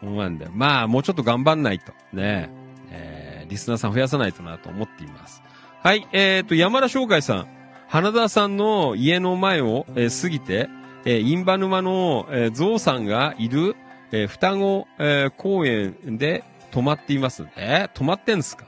[0.01, 0.51] そうなんだよ。
[0.53, 1.93] まあ、もうちょっと頑張んないと。
[2.11, 2.49] ね
[2.89, 5.43] えー、リスナーさん増やさないとなと思っています。
[5.83, 7.62] はい、えっ、ー、と、山田翔海さん。
[7.93, 10.67] 花田さんの家の前を、えー、過ぎて、
[11.05, 13.75] えー、インバ沼の、えー、ゾウさんがいる、
[14.11, 17.45] えー、双子、えー、公園で泊まっています。
[17.55, 18.65] えー、泊まってんすか？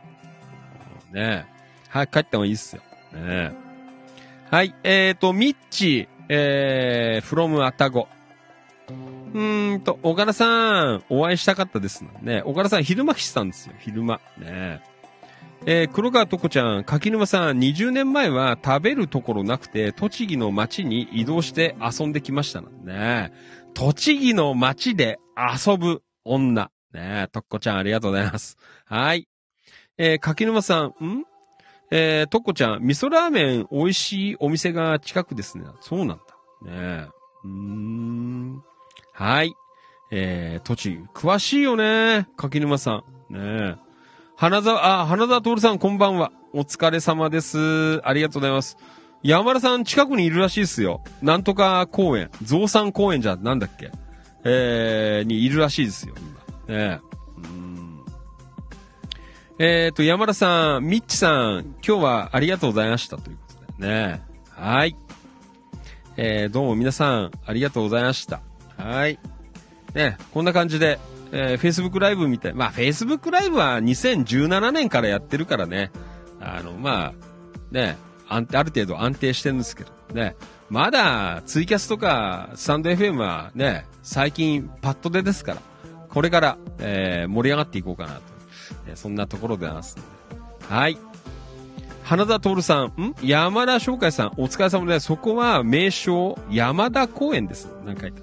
[1.12, 1.48] ね
[1.90, 2.84] はい、帰った方がいいっすよ。
[3.16, 3.52] ね
[4.52, 8.08] はい、えーと、ミッチ、えー、from アタゴ。
[9.34, 12.44] うーんと、岡田さん、お会いしたかったですね。
[12.46, 14.18] 岡田さん、昼間来てたんですよ、昼間。
[14.38, 23.32] ねえー、黒川とこちゃん、柿沼さん、20年前は食べるところなくて、栃木の街に移動して遊んできましたね。
[23.74, 26.72] 栃木の街で遊ぶ女。
[26.94, 28.58] ねとっこちゃんありがとうございます。
[28.86, 29.28] はい。
[29.98, 31.26] えー、柿沼さん、ん？
[31.92, 35.66] えー、とっこちゃん、味噌ラーメン美味しいお店が近くですね。
[35.82, 36.72] そうなんだ。
[36.72, 37.08] ね
[37.44, 38.64] うーん。
[39.14, 39.54] はい。
[40.12, 41.20] えー、栃木。
[41.20, 42.28] 詳しいよね。
[42.38, 43.34] 柿沼さん。
[43.34, 43.78] ね
[44.38, 46.30] 花沢、あ、花沢徹さんこんばんは。
[46.52, 48.06] お疲れ様です。
[48.06, 48.78] ありがとうございます。
[49.24, 51.02] 山田さん近くにいるらしいですよ。
[51.22, 52.30] なんとか公園。
[52.42, 53.92] 増産公園じゃ、なんだっけ。
[54.44, 56.16] えー、にいるらしいですよ、
[56.68, 56.78] 今。
[56.78, 57.00] ね
[59.58, 64.22] えっ、ー、と、山田さん、ミッチさん、今日はありがとうございましたということでね。
[64.50, 64.98] はい。
[66.18, 68.42] えー、どうも皆さん、ありがとうございました。
[68.78, 69.18] はい。
[69.94, 71.00] ね、こんな感じで、
[71.38, 72.54] えー、Facebook ライブみたい。
[72.54, 75.92] まあ、Facebook ライブは2017年からやってるからね。
[76.40, 77.14] あの、まあ、
[77.72, 77.98] ね、
[78.30, 80.38] ある程度安定してるんですけど、ね。
[80.70, 85.62] まだ、ツイキャスとか、スタンド FM はね、最近パッと出ですから、
[86.08, 88.22] これから、えー、盛り上がっていこうかなと。
[88.88, 89.98] えそんなところでます。
[90.70, 90.98] はい。
[92.04, 93.16] 花田徹さん、ん？
[93.22, 95.08] 山田翔海さん、お疲れ様です。
[95.08, 97.68] そこは名称、山田公園です。
[97.86, 98.14] なんかね。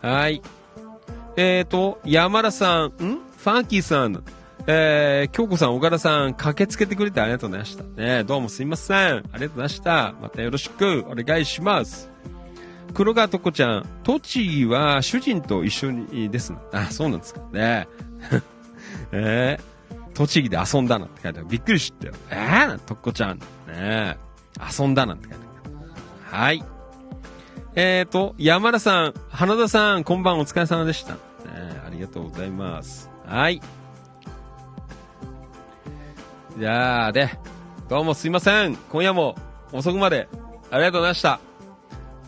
[0.00, 0.40] はい。
[1.36, 2.90] えっ、ー、と、山田さん、ん？
[2.90, 4.24] ファンキーさん、
[4.66, 7.84] えー、京子さん、岡田さん、駆けつけてくれてありがとうございました。
[7.84, 8.96] ねどうもすいません。
[8.96, 10.14] ありがとうございました。
[10.20, 12.10] またよろしくお願いします。
[12.94, 16.54] 黒川とこちゃん、栃木は主人と一緒にです。
[16.72, 17.86] あ、そうなんですかね。
[19.12, 21.48] えー、栃木で遊んだなんて書いてある。
[21.48, 22.14] びっくりしたよ。
[22.30, 23.38] えー、とっこちゃん。
[23.68, 24.16] ね
[24.78, 25.74] 遊んだなんて書いてある。
[26.24, 26.64] はい。
[27.76, 31.25] えーと、山田さん、花田さん、こんばんお疲れ様でした。
[31.86, 33.10] ありがとうございます。
[33.24, 33.60] はい。
[36.58, 37.30] じゃあ、で、
[37.88, 38.76] どうもすいません。
[38.76, 39.36] 今夜も
[39.72, 40.28] 遅くまで
[40.70, 41.40] ありがとうございました。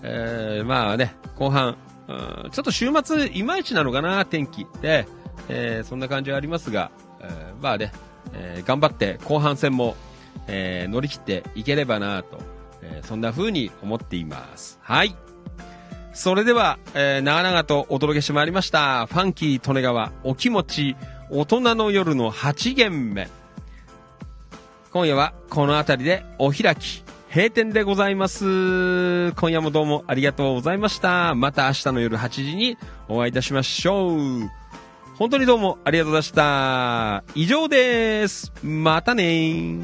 [0.03, 1.77] えー、まあね、後半、
[2.09, 2.13] う
[2.47, 4.67] ん、ちょっと週末いまいちなのかな、天気。
[4.81, 5.07] で、
[5.49, 6.91] えー、そんな感じはありますが、
[7.21, 7.93] えー、まあね、
[8.33, 9.97] えー、頑張って後半戦も、
[10.47, 12.39] えー乗り切っていければなと、
[12.83, 14.79] えーそんな風に思っています。
[14.83, 15.17] はい。
[16.13, 19.07] それでは、えー長々とお届けしてまいりました。
[19.07, 20.97] ファンキー利根川お気持ち
[21.31, 23.29] 大人の夜の8限目。
[24.91, 29.33] 今夜はこの辺りでお開き、閉店でございます。
[29.33, 31.35] 今夜もどうもありがとうございました。
[31.35, 32.79] また明日の夜8時に
[33.09, 34.51] お会いいたしましょう。
[35.19, 37.25] 本当にどうもありがとうございました。
[37.35, 38.51] 以上です。
[38.63, 39.77] またね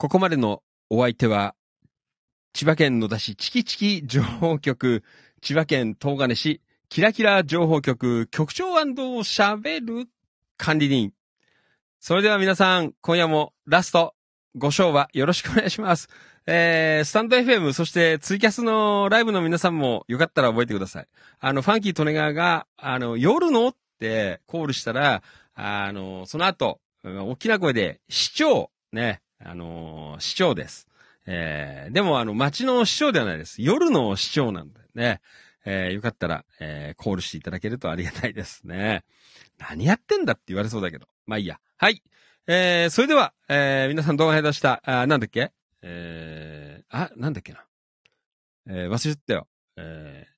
[0.00, 1.56] ここまでのお相手は、
[2.52, 5.02] 千葉県野田市チキチキ情報局、
[5.42, 10.08] 千葉県東金市キラキラ情報局局長喋る
[10.56, 11.12] 管理人。
[11.98, 14.14] それでは皆さん、今夜もラスト
[14.56, 16.08] ご賞はよろしくお願いします。
[16.46, 21.08] えー、スタンド FM、そしてツイキャスのライブの皆さんもよかったら覚えてください。
[21.40, 25.24] あの、ファンキー利根川が、あの、夜のってコールしたら、
[25.56, 30.88] あの、その後、大きな声で、市長、ね、あのー市長です。
[31.26, 33.62] えー、でもあの、街の市長ではないです。
[33.62, 35.20] 夜の市長なんでね。
[35.64, 39.04] えー、よかったら、えー、コールしていただけるとありがたいですね。
[39.58, 41.06] 何やってんだって言われそうだけど。
[41.26, 41.60] まあいいや。
[41.76, 42.02] はい。
[42.46, 45.52] えー、それでは、えー、皆さん動画下手した、あなんだっけ？
[45.82, 47.66] えー、あ、なんだっけな？
[48.66, 49.46] えー、忘れちゃったよ。
[49.76, 50.32] えー、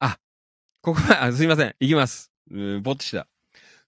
[0.00, 0.18] あ、
[0.82, 1.74] ここまで、あ、すいません。
[1.80, 2.30] いきます。
[2.50, 3.26] うーぼっとした。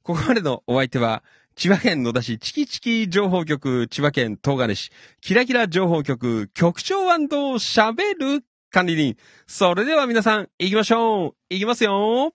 [0.02, 1.22] ここまでのお相手は、
[1.54, 9.16] 千葉県野田市チキチキ情報局、千葉県東金市、キラキラ情報局、局長喋る管理人。
[9.46, 12.32] それでは皆さん、行きましょう行きますよ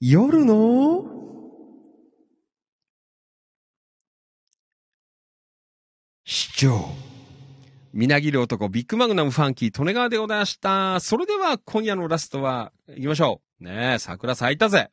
[0.00, 1.06] 夜の？
[6.24, 6.84] 市長。
[7.94, 11.00] みなぎる男、ビッグマグナムファンキー、利根川でございました。
[11.00, 13.64] それでは今夜のラストは、行きましょう。
[13.64, 14.90] ねえ、桜咲いたぜ。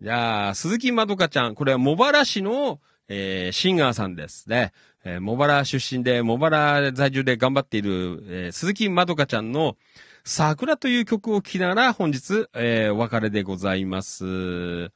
[0.00, 4.72] じゃあ、鈴木まどかちゃん、これは茂原市の、えーシンガーさんですね。
[5.04, 9.76] えー茂原出身で、茂原在住で頑張っている、えー鈴木まどかちゃんの、
[10.24, 14.90] 桜という曲を聴きながら本日、えーお別れでございます。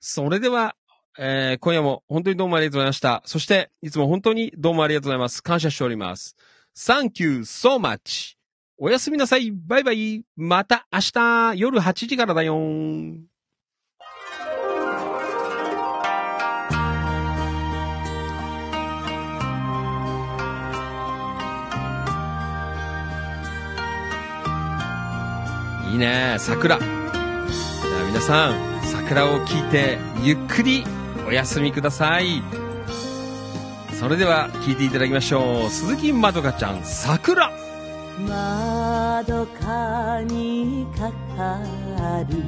[0.00, 0.76] それでは、
[1.18, 3.22] えー今夜も本当にどうもありがとうございました。
[3.26, 5.42] そして、いつも本当にどうもありがとうございます。
[5.42, 6.36] 感謝しております。
[6.74, 8.36] Thank you so much.
[8.78, 9.52] おやすみなさい。
[9.52, 10.24] バイバイ。
[10.36, 12.56] また明日夜8時からだよ。
[25.92, 26.78] いいね桜。
[26.78, 30.84] じゃあ皆さん、桜を聞いてゆっくり
[31.28, 32.42] お休みください。
[34.00, 35.70] それでは聞いていただきましょう。
[35.70, 37.52] 鈴木まどかちゃん、桜。
[38.26, 41.60] 窓かにかか
[42.26, 42.38] る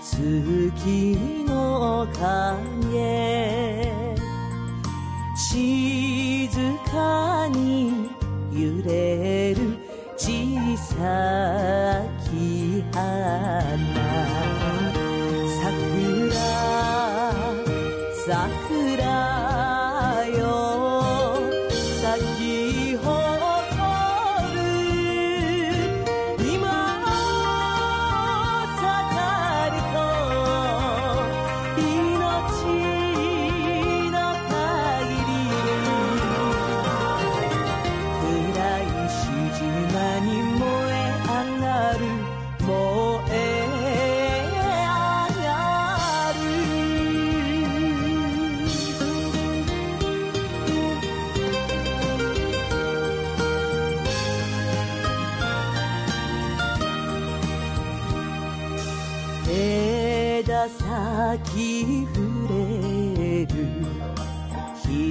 [0.00, 3.92] 月の影
[5.36, 6.48] 静
[6.88, 8.08] かに
[8.52, 9.87] 揺れる
[10.18, 10.26] 小
[10.76, 13.62] さき花
[15.62, 16.32] 桜
[18.26, 18.67] 桜。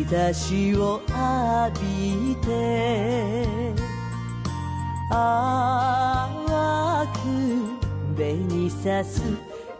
[0.10, 2.48] 差しを浴びて
[5.10, 7.18] 淡く
[8.16, 9.22] 紅さす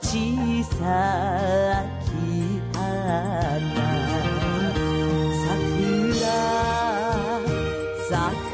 [0.02, 2.08] 小さき
[2.78, 3.58] 花
[5.48, 6.28] 桜
[8.10, 8.47] 咲く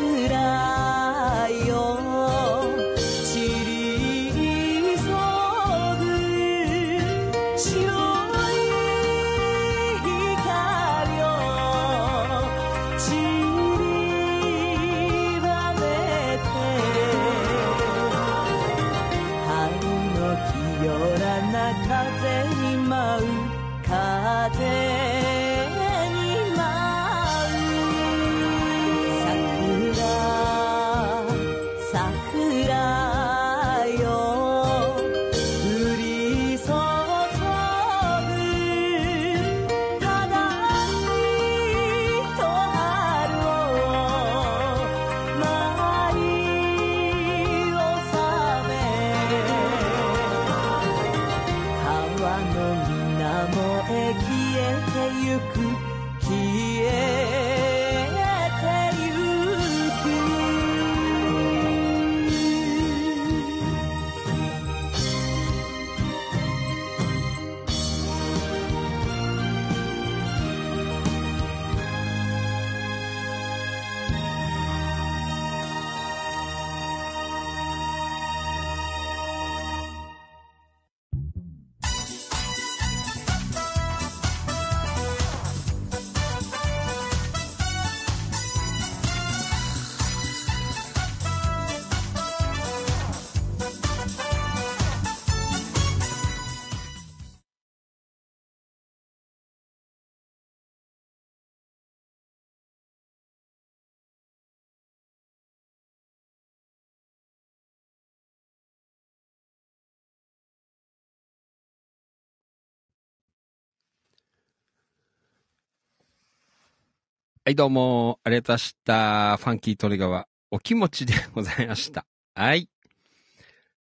[117.46, 119.36] はい、どうも、ありがとうございました。
[119.36, 122.06] ファンキートリガーは、お気持ちでございました。
[122.36, 122.70] はい。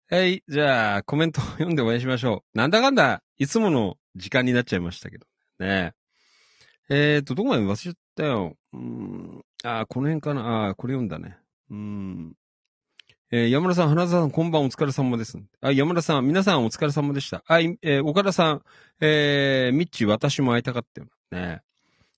[0.10, 2.58] はい、じゃあ、コメントを読んでお会いしましょう。
[2.58, 5.28] なんだかんだ、いつもの時間になっちゃいましたけど。
[5.60, 5.94] ね
[6.90, 8.58] えーと、どこまで忘れちゃったよ。
[8.74, 9.46] うーん。
[9.64, 10.70] あー、この辺かな。
[10.70, 11.38] あー、これ読んだね。
[11.70, 12.34] うーん。
[13.30, 15.38] えー山田さん、花田さん、こんばんお疲れ様です。
[15.62, 17.44] あ、山田さん、皆さんお疲れ様でした。
[17.46, 18.64] あ、いえー岡田さん、
[19.02, 21.08] えー、ミッチー、私も会いたかったよ。
[21.30, 21.62] ね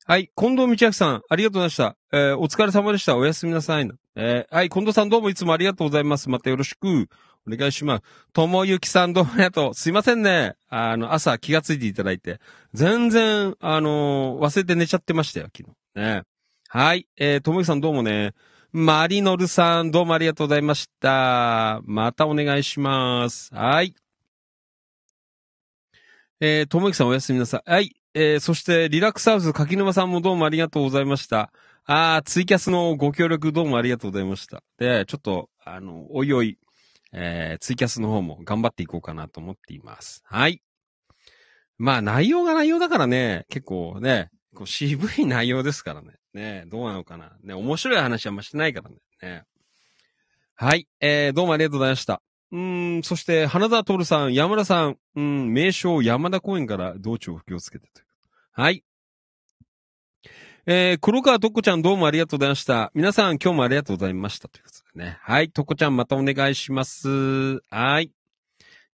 [0.06, 0.30] はい。
[0.36, 1.96] 近藤道明さん、ありがとうございました。
[2.12, 3.16] えーお疲れ様でした。
[3.16, 3.90] おやすみなさい。
[4.16, 4.70] えーはい。
[4.70, 6.30] 近藤さんどうもいつもありがとうございます。
[6.30, 7.08] またよろしく。
[7.48, 8.04] お願いします。
[8.34, 9.74] ともゆきさんどうもありがとう。
[9.74, 10.56] すいませんね。
[10.68, 12.42] あの、朝気がついていただいて。
[12.74, 16.02] 全然、あのー忘れて寝ちゃってましたよ、昨日。
[16.02, 16.24] ね。
[16.68, 17.08] はい。
[17.18, 18.34] えー、ともゆきさんどうもね。
[18.74, 21.80] マリノルさんどうもありがとうございました。
[21.86, 23.56] またお願いします。
[23.56, 23.96] はい。
[26.42, 27.72] えー、ともゆきさんおやすみなさい。
[27.72, 27.96] はい。
[28.16, 31.52] えー、そして、リラックスハウス柿沼さんもどうもありがとうございました。
[31.86, 34.62] あー、ツイキャスのご協力どうもありがとうございました。
[34.78, 36.60] で、ちょっと、あの、おいおい、
[37.12, 40.22] えー、ツイキャスの方も頑張っていこうかなと思っています。
[40.26, 40.62] はい。
[41.80, 46.14] まあ、内容が内容だからね、結構ね、こう渋い内容ですからね。
[46.36, 47.32] ね、どうなのかな。
[47.44, 48.98] ね、面白い話はあんましてないからね。
[49.24, 49.44] ね。
[50.54, 50.88] はい。
[51.00, 52.22] えー、どうもありがとうございました。
[52.52, 58.03] うん、そして、花田徹さん、山田さん、うん、名称山田公園から道中を気をつけてと。
[58.56, 58.84] はい。
[60.68, 62.92] えー、黒川とこちゃんどうもありがとうございました。
[62.94, 64.48] 皆さん今日もありがとうございました。
[64.48, 65.18] ということでね。
[65.22, 65.50] はい。
[65.50, 67.62] とこちゃんまたお願いします。
[67.72, 68.12] はい。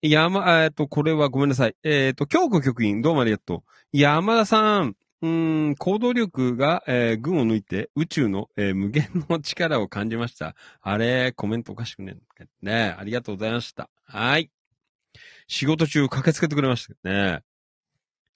[0.01, 1.75] 山、えっと、これはごめんなさい。
[1.83, 3.61] えっ、と、京子局員どうもありがとう。
[3.91, 10.55] 山田さん、うん、行動力が、えー、群を抜いて宇宙の、えー無限の力を感じました。
[10.81, 12.15] あれ、コメントおかしくね
[12.61, 13.89] ねありがとうございました。
[14.05, 14.49] はい。
[15.49, 17.41] 仕事中駆けつけてくれましたね。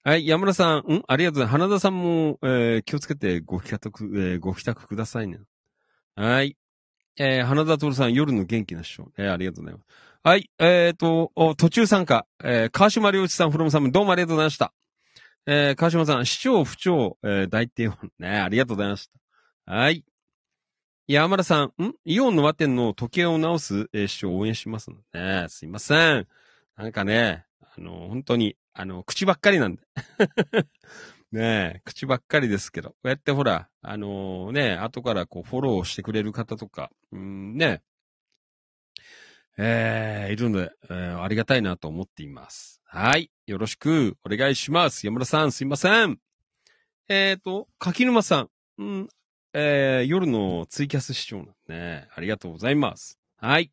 [0.05, 1.03] はい、山田さん、ん？
[1.07, 1.51] ありがとうございます。
[1.51, 5.39] 花田さんも、えー気をつけてご帰宅、えーご帰宅くださいね。
[6.17, 6.57] はい。
[7.17, 9.13] えー花田徹さん、夜の元気な師匠。
[9.17, 9.88] えーありがとうございます。
[10.21, 14.73] はい、えっ、と、途中参加、えー川島良一さん、フロムさん、どうもありがとうございました。
[15.45, 19.09] えー川島さん、市長、府長、えー大帝王、ね、ありがとうございまし
[19.65, 19.73] た。
[19.73, 20.03] はい。
[21.07, 21.93] 山田さん、ん？
[22.03, 26.27] イオンの和店の時計を直す、えー、市長応援しますの、ね、すいません。
[26.75, 27.45] なんかね、
[27.76, 29.82] あの、本当に、あの、口ばっかりなんで。
[31.32, 37.82] ねえ、口ばっかりですけど、こうやってほら、あのね、後からこうフォローしてくれる方とか、うん、ね、
[39.58, 42.82] えー、いるので、えーありがたいなと思っています。
[42.86, 43.32] はい。
[43.48, 45.06] よろしくお願いします。
[45.06, 46.20] 山田さん、すいません。
[47.08, 49.10] えっ、と、柿沼さん、うん、
[49.54, 53.20] えー、夜のツイキャス視聴なんでね、ありがとうございます。
[53.38, 53.72] はい。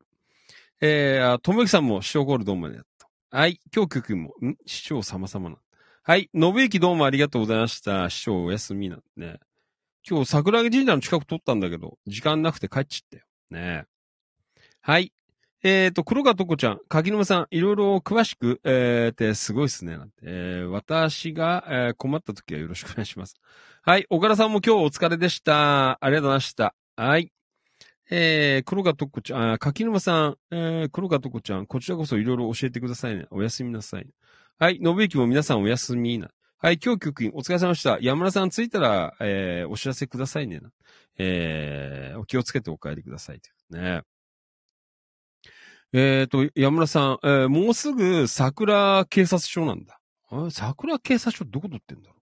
[0.80, 2.89] えー、あともゆきさんも視聴ゴールどうもありがとう。
[3.32, 3.60] はい。
[3.72, 4.56] 今日くんも、ん？
[4.66, 5.56] 視聴様々な。
[6.02, 6.28] はい。
[6.34, 8.10] 信之どうもありがとうございました。
[8.10, 9.38] 視聴お休みなんでね。
[10.04, 13.22] 今日桜木神社の近く撮ったんだけど、時間なくて帰っちゃったよ。
[13.50, 13.84] ね
[14.80, 15.12] はい。
[15.62, 19.96] えっ、と、黒川とこちゃん、柿沼さん、いろいろ詳しく、えー、ってすごいっすね。
[19.96, 23.36] なんて、えー私が、えー困った時はよろしくお願いします。
[23.82, 24.06] はい。
[24.10, 26.04] 岡田さんも今日お疲れでした。
[26.04, 26.74] ありがとうございました。
[26.96, 27.30] はい。
[28.12, 33.26] えー、黒川とこちゃん、あ、柿沼さん、えー、黒川とこちゃん、こちらこそいろいろ教えてくださいね。
[33.30, 34.06] おやすみなさい。
[34.58, 36.28] はい、信之も皆さんおやすみな。
[36.58, 37.98] はい、今日局員お疲れ様でした。
[38.00, 40.70] 山田さん着いたら、えー、お知らせくださいねな。
[41.18, 44.02] えー、お気をつけてお帰りくださいね。
[45.92, 50.00] えーと、山田さん、えー、もうすぐ桜警察署なんだ。
[50.50, 52.20] 桜警察署どこ撮ってんだろう？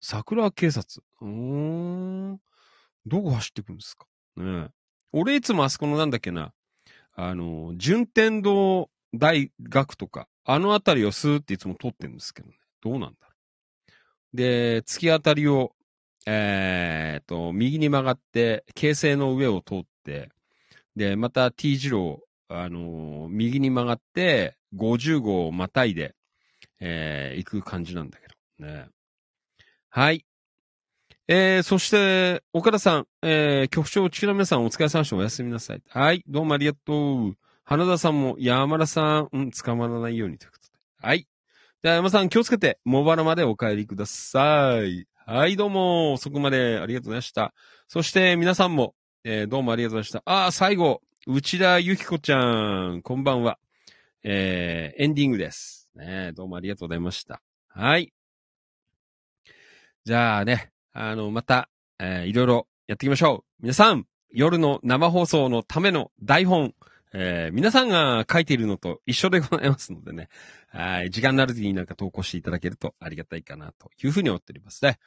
[0.00, 1.02] 桜警察。
[1.20, 2.38] うーん。
[3.06, 4.06] どこ走ってくんですか？
[4.36, 4.68] ね
[5.16, 6.52] 俺いつもあそこのなんだっけな。
[7.14, 12.58] あの、順天堂大学とか、あのあたりをスーっていつも通ってるんですけどね。
[12.82, 13.28] どうなんだろ
[14.34, 14.36] う。
[14.36, 15.72] で、突き当たりを、
[16.26, 20.30] えー、と、右に曲がって、京成の上を通って、
[20.96, 22.18] で、また T 字路
[22.48, 26.16] あのー右に曲がって、50号をまたいで、
[26.80, 28.26] えー行く感じなんだけ
[28.58, 28.66] ど。
[28.66, 28.88] ね。
[29.90, 30.26] はい。
[31.26, 35.16] えー、そして、岡田さん、えー、局長、地球の皆さんお疲れ様でした。
[35.16, 35.82] おやすみなさい。
[35.88, 36.22] はい。
[36.28, 37.36] どうもありがとう。
[37.64, 40.72] 花田さんも、山田さん、うん、捕まらないようにということで。
[41.00, 41.26] はい。
[41.82, 45.06] じゃあ、山さん気をつけて、茂原までお帰りください。
[45.24, 47.54] はい、どうも、遅くまでありがとうございました。
[47.88, 48.94] そして、皆さんも、
[49.24, 50.46] えーどうもありがとうございました。
[50.46, 52.38] あ、最後、内田ゆきこちゃ
[52.96, 53.58] ん、こんばんは。
[54.24, 55.88] えー、エンディングです。
[55.94, 57.40] ね、どうもありがとうございました。
[57.68, 58.12] はい。
[60.04, 61.68] じゃあね、あの、また、
[61.98, 63.62] えーいろいろやっていきましょう。
[63.62, 66.72] 皆さん、夜の生放送のための台本、
[67.12, 70.28] えー皆さんが書いているのと一緒でございますのでね、
[70.68, 74.98] はい、時間なる時になんか投稿していただけるとありがたいかなというふうに思っておりますね。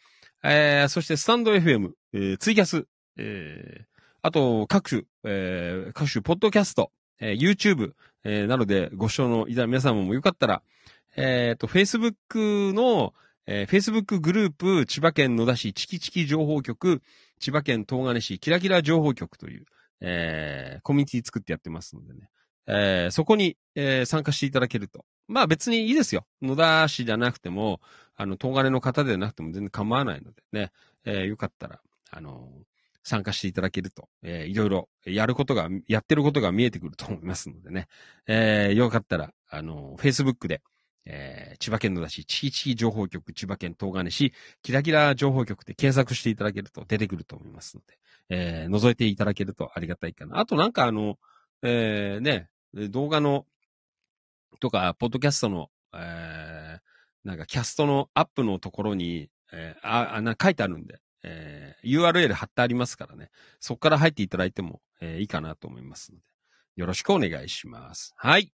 [0.44, 2.86] えーそしてスタンド FM、えーツイキャス、
[3.16, 3.86] えー
[4.24, 6.92] あと各種、えー各種ポッドキャスト、
[7.22, 7.94] えー YouTube、
[8.26, 10.62] えーなのでご視聴のいた皆様もよかったら、
[11.18, 13.14] えっ、と、Facebook の、
[13.48, 17.02] えー Facebook グループ、千葉県野田市チキチキ情報局、
[17.40, 19.66] 千葉県東金市キラキラ情報局という、
[20.02, 22.30] えーコミュニティ作ってやってますのでね。
[22.68, 25.06] えーそこに、えー参加していただけると。
[25.30, 26.26] まあ別にいいですよ。
[26.42, 27.80] 野田市じゃなくても、
[28.18, 30.72] あの、東金の方でなくても全然構わないのでね。
[31.06, 31.80] えーよかったら、
[32.12, 32.50] あの
[33.04, 37.88] 参加していただけると、えーいろいろやることが、やってることが見えてくると思いますのでね。
[38.28, 40.62] えーよかったら、あの Facebook で、
[41.10, 47.98] えー千葉県野田市、地域地域情報局、千葉県東金市、キラキラ情報局で検索していただけると出てくると思いますので、
[48.30, 50.38] えー覗いていただけるとありがたいかな。
[50.40, 51.18] あとなんかあの、
[51.64, 52.50] えーね、
[52.90, 53.46] 動画の、
[54.60, 56.80] とか、ポッドキャストの、えー
[57.24, 63.32] なんかキャストのアップのところに、えーあ、あな書いてあるんで、えー URL 貼ってありますからね。
[63.60, 66.24] そこから入っていただいても、えーいいかなと思いますので、
[66.78, 68.14] よろしくお願いします。
[68.16, 68.52] はい。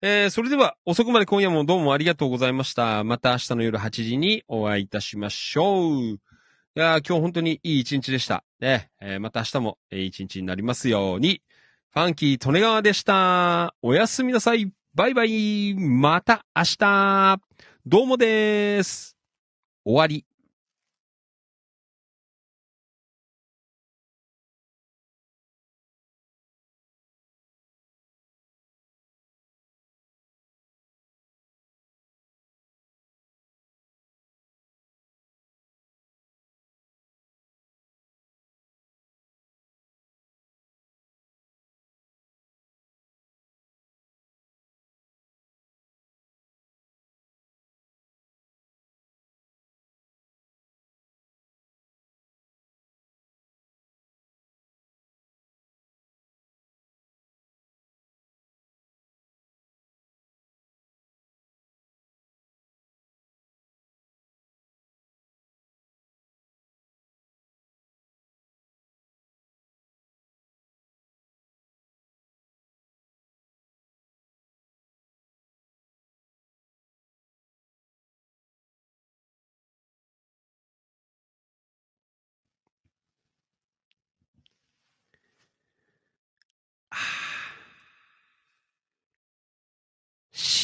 [0.00, 3.02] えーそれでは遅くまで今夜もどうもありがとうございました。
[3.02, 5.94] また明日の夜8時にお会いいたしましょう。
[6.14, 6.18] い
[6.76, 8.44] や今日本当にいい一日でした。
[8.60, 11.42] ね、えーまた明日もいい一日になりますように。
[11.90, 13.74] ファンキー利根川でした。
[13.82, 14.70] おやすみなさい。
[14.94, 15.74] バイバイ。
[15.74, 17.40] また明日。
[17.84, 19.16] どうもです。
[19.84, 20.24] 終わり。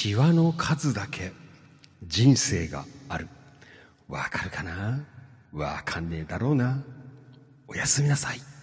[0.05, 1.33] シワの数だけ
[2.07, 3.27] 人生がある。
[4.07, 5.01] わかるかな？
[5.51, 6.85] わかんねえだろうな。
[7.67, 8.54] おやすみなさい。